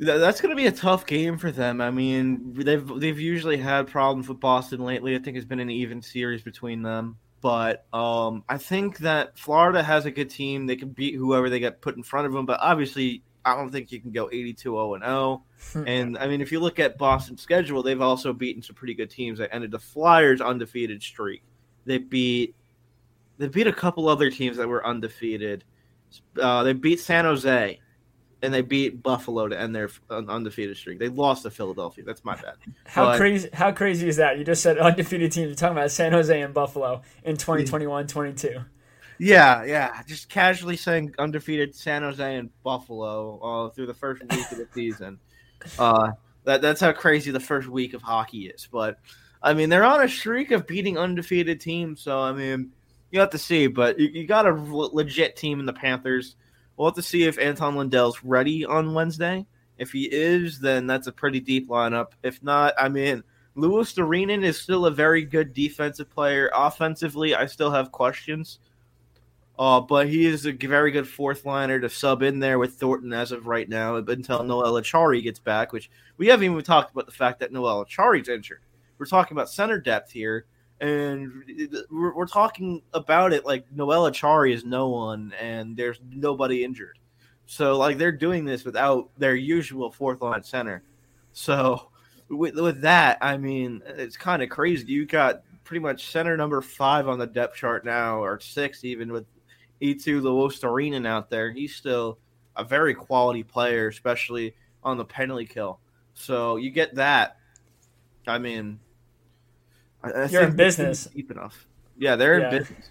That's 0.00 0.40
going 0.40 0.50
to 0.50 0.56
be 0.56 0.66
a 0.66 0.72
tough 0.72 1.06
game 1.06 1.36
for 1.36 1.52
them. 1.52 1.82
I 1.82 1.90
mean, 1.90 2.54
they've 2.54 2.86
they've 2.98 3.20
usually 3.20 3.58
had 3.58 3.86
problems 3.86 4.28
with 4.28 4.40
Boston 4.40 4.80
lately. 4.80 5.14
I 5.14 5.18
think 5.18 5.36
it's 5.36 5.44
been 5.44 5.60
an 5.60 5.68
even 5.68 6.00
series 6.00 6.42
between 6.42 6.82
them. 6.82 7.18
But 7.42 7.84
um, 7.92 8.44
I 8.48 8.56
think 8.58 8.98
that 8.98 9.38
Florida 9.38 9.82
has 9.82 10.06
a 10.06 10.10
good 10.10 10.30
team. 10.30 10.66
They 10.66 10.76
can 10.76 10.88
beat 10.90 11.14
whoever 11.14 11.50
they 11.50 11.60
get 11.60 11.82
put 11.82 11.96
in 11.96 12.02
front 12.02 12.26
of 12.26 12.32
them. 12.32 12.46
But 12.46 12.60
obviously, 12.60 13.22
I 13.44 13.54
don't 13.54 13.70
think 13.70 13.92
you 13.92 14.00
can 14.00 14.10
go 14.10 14.30
82 14.30 14.70
0 14.70 14.94
and 14.94 15.04
0. 15.04 15.44
And 15.86 16.16
I 16.18 16.26
mean, 16.28 16.40
if 16.40 16.50
you 16.50 16.60
look 16.60 16.78
at 16.78 16.96
Boston's 16.96 17.42
schedule, 17.42 17.82
they've 17.82 18.00
also 18.00 18.32
beaten 18.32 18.62
some 18.62 18.76
pretty 18.76 18.94
good 18.94 19.10
teams. 19.10 19.38
They 19.38 19.48
ended 19.48 19.70
the 19.70 19.78
Flyers' 19.78 20.40
undefeated 20.40 21.02
streak. 21.02 21.42
They 21.84 21.98
beat 21.98 22.54
they 23.36 23.48
beat 23.48 23.66
a 23.66 23.72
couple 23.72 24.08
other 24.08 24.30
teams 24.30 24.56
that 24.56 24.68
were 24.68 24.86
undefeated. 24.86 25.64
Uh, 26.40 26.62
they 26.62 26.72
beat 26.72 27.00
San 27.00 27.24
Jose 27.24 27.78
and 28.42 28.52
they 28.52 28.62
beat 28.62 29.02
Buffalo 29.02 29.48
to 29.48 29.58
end 29.58 29.74
their 29.74 29.90
undefeated 30.10 30.76
streak. 30.76 30.98
They 30.98 31.08
lost 31.08 31.42
to 31.42 31.50
Philadelphia. 31.50 32.04
That's 32.04 32.24
my 32.24 32.34
bad. 32.34 32.54
How 32.84 33.06
but, 33.06 33.18
crazy! 33.18 33.48
How 33.52 33.72
crazy 33.72 34.08
is 34.08 34.16
that? 34.16 34.38
You 34.38 34.44
just 34.44 34.62
said 34.62 34.78
undefeated 34.78 35.32
teams. 35.32 35.48
You're 35.48 35.56
talking 35.56 35.76
about 35.76 35.90
San 35.90 36.12
Jose 36.12 36.40
and 36.40 36.54
Buffalo 36.54 37.02
in 37.24 37.36
2021-22. 37.36 38.64
Yeah, 39.18 39.64
yeah. 39.64 40.02
Just 40.06 40.30
casually 40.30 40.78
saying 40.78 41.14
undefeated 41.18 41.74
San 41.74 42.02
Jose 42.02 42.36
and 42.36 42.48
Buffalo 42.62 43.38
uh, 43.40 43.70
through 43.70 43.86
the 43.86 43.94
first 43.94 44.22
week 44.22 44.50
of 44.50 44.56
the 44.56 44.68
season. 44.74 45.18
Uh, 45.78 46.12
that 46.44 46.62
that's 46.62 46.80
how 46.80 46.92
crazy 46.92 47.30
the 47.30 47.38
first 47.38 47.68
week 47.68 47.92
of 47.92 48.00
hockey 48.00 48.46
is. 48.46 48.66
But 48.72 48.98
I 49.42 49.52
mean, 49.52 49.68
they're 49.68 49.84
on 49.84 50.02
a 50.02 50.08
streak 50.08 50.52
of 50.52 50.66
beating 50.66 50.96
undefeated 50.96 51.60
teams. 51.60 52.00
So 52.00 52.18
I 52.18 52.32
mean, 52.32 52.72
you 53.10 53.20
have 53.20 53.30
to 53.30 53.38
see. 53.38 53.66
But 53.66 53.98
you, 53.98 54.08
you 54.08 54.26
got 54.26 54.46
a 54.46 54.54
legit 54.54 55.36
team 55.36 55.60
in 55.60 55.66
the 55.66 55.72
Panthers. 55.74 56.36
We'll 56.80 56.88
have 56.88 56.94
to 56.94 57.02
see 57.02 57.24
if 57.24 57.38
Anton 57.38 57.76
Lundell's 57.76 58.24
ready 58.24 58.64
on 58.64 58.94
Wednesday. 58.94 59.44
If 59.76 59.92
he 59.92 60.04
is, 60.04 60.60
then 60.60 60.86
that's 60.86 61.08
a 61.08 61.12
pretty 61.12 61.38
deep 61.38 61.68
lineup. 61.68 62.12
If 62.22 62.42
not, 62.42 62.72
I 62.78 62.88
mean, 62.88 63.22
Luostarinen 63.54 64.42
is 64.42 64.58
still 64.58 64.86
a 64.86 64.90
very 64.90 65.22
good 65.22 65.52
defensive 65.52 66.08
player. 66.08 66.50
Offensively, 66.54 67.34
I 67.34 67.44
still 67.44 67.70
have 67.70 67.92
questions. 67.92 68.60
Uh, 69.58 69.82
but 69.82 70.08
he 70.08 70.24
is 70.24 70.46
a 70.46 70.52
very 70.52 70.90
good 70.90 71.06
fourth 71.06 71.44
liner 71.44 71.78
to 71.80 71.90
sub 71.90 72.22
in 72.22 72.38
there 72.38 72.58
with 72.58 72.76
Thornton 72.76 73.12
as 73.12 73.30
of 73.30 73.46
right 73.46 73.68
now 73.68 73.96
until 73.96 74.42
Noel 74.42 74.80
Acciari 74.80 75.22
gets 75.22 75.38
back, 75.38 75.74
which 75.74 75.90
we 76.16 76.28
haven't 76.28 76.50
even 76.50 76.62
talked 76.62 76.92
about 76.92 77.04
the 77.04 77.12
fact 77.12 77.40
that 77.40 77.52
Noel 77.52 77.84
Acciari's 77.84 78.30
injured. 78.30 78.62
We're 78.96 79.04
talking 79.04 79.36
about 79.36 79.50
center 79.50 79.78
depth 79.78 80.12
here, 80.12 80.46
and 80.80 81.44
we're, 81.90 82.14
we're 82.14 82.26
talking 82.26 82.82
about 82.94 83.32
it 83.32 83.44
like 83.44 83.64
Noel 83.72 84.10
Acciari 84.10 84.54
is 84.54 84.64
no 84.64 84.88
one, 84.88 85.32
and 85.40 85.76
there's 85.76 86.00
nobody 86.10 86.64
injured. 86.64 86.98
So 87.46 87.76
like 87.76 87.98
they're 87.98 88.12
doing 88.12 88.44
this 88.44 88.64
without 88.64 89.10
their 89.18 89.34
usual 89.34 89.90
fourth 89.90 90.22
line 90.22 90.42
center. 90.42 90.82
So 91.32 91.90
with, 92.28 92.54
with 92.54 92.80
that, 92.82 93.18
I 93.20 93.36
mean, 93.36 93.82
it's 93.86 94.16
kind 94.16 94.42
of 94.42 94.48
crazy. 94.48 94.86
You 94.86 95.04
got 95.04 95.42
pretty 95.64 95.80
much 95.80 96.10
center 96.10 96.36
number 96.36 96.62
five 96.62 97.08
on 97.08 97.18
the 97.18 97.26
depth 97.26 97.56
chart 97.56 97.84
now, 97.84 98.22
or 98.22 98.40
six 98.40 98.84
even 98.84 99.12
with 99.12 99.26
Eetu 99.82 100.22
Luostarinen 100.22 101.06
out 101.06 101.28
there. 101.28 101.50
He's 101.50 101.74
still 101.74 102.18
a 102.56 102.64
very 102.64 102.94
quality 102.94 103.42
player, 103.42 103.88
especially 103.88 104.54
on 104.82 104.96
the 104.96 105.04
penalty 105.04 105.46
kill. 105.46 105.80
So 106.14 106.56
you 106.56 106.70
get 106.70 106.94
that. 106.94 107.36
I 108.26 108.38
mean, 108.38 108.78
I, 110.02 110.10
I 110.10 110.26
You're 110.26 110.42
in 110.42 110.56
business. 110.56 111.04
Deep 111.06 111.30
enough. 111.30 111.66
Yeah, 111.96 112.16
they're 112.16 112.40
yeah. 112.40 112.50
in 112.50 112.58
business. 112.58 112.90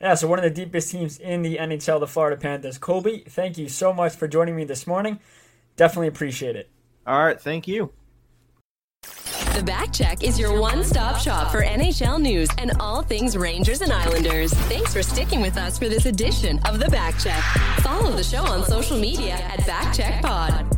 Yeah, 0.00 0.14
so 0.14 0.28
one 0.28 0.38
of 0.38 0.44
the 0.44 0.50
deepest 0.50 0.92
teams 0.92 1.18
in 1.18 1.42
the 1.42 1.56
NHL, 1.56 1.98
the 1.98 2.06
Florida 2.06 2.36
Panthers. 2.36 2.78
Colby, 2.78 3.24
thank 3.28 3.58
you 3.58 3.68
so 3.68 3.92
much 3.92 4.14
for 4.14 4.28
joining 4.28 4.54
me 4.54 4.64
this 4.64 4.86
morning. 4.86 5.18
Definitely 5.76 6.08
appreciate 6.08 6.54
it. 6.54 6.70
All 7.06 7.24
right, 7.24 7.40
thank 7.40 7.66
you. 7.66 7.92
The 9.54 9.64
Back 9.64 9.92
Check 9.92 10.22
is 10.22 10.38
your 10.38 10.60
one 10.60 10.84
stop 10.84 11.18
shop 11.18 11.50
for 11.50 11.62
NHL 11.62 12.20
news 12.20 12.48
and 12.58 12.70
all 12.78 13.02
things 13.02 13.36
Rangers 13.36 13.80
and 13.80 13.92
Islanders. 13.92 14.52
Thanks 14.52 14.92
for 14.92 15.02
sticking 15.02 15.40
with 15.40 15.56
us 15.56 15.78
for 15.78 15.88
this 15.88 16.06
edition 16.06 16.60
of 16.64 16.78
The 16.78 16.88
Back 16.90 17.18
Check. 17.18 17.42
Follow 17.80 18.12
the 18.12 18.22
show 18.22 18.44
on 18.44 18.64
social 18.64 18.98
media 18.98 19.32
at 19.32 19.66
Back 19.66 19.92
Check 19.92 20.22
Pod. 20.22 20.77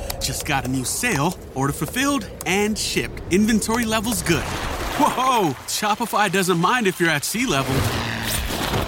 Just 0.21 0.45
got 0.45 0.65
a 0.65 0.67
new 0.67 0.85
sale. 0.85 1.35
Order 1.55 1.73
fulfilled 1.73 2.29
and 2.45 2.77
shipped. 2.77 3.21
Inventory 3.31 3.85
levels 3.85 4.21
good. 4.21 4.43
Whoa, 4.43 5.51
Shopify 5.67 6.31
doesn't 6.31 6.59
mind 6.59 6.85
if 6.85 6.99
you're 6.99 7.09
at 7.09 7.23
sea 7.23 7.45
level 7.45 7.75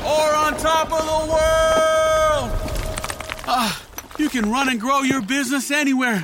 or 0.05 0.36
on 0.36 0.55
top 0.57 0.91
of 0.91 0.99
the 0.99 1.31
world. 1.31 2.51
Ah, 3.47 3.81
you 4.19 4.29
can 4.29 4.51
run 4.51 4.69
and 4.69 4.79
grow 4.79 5.01
your 5.01 5.21
business 5.21 5.71
anywhere. 5.71 6.23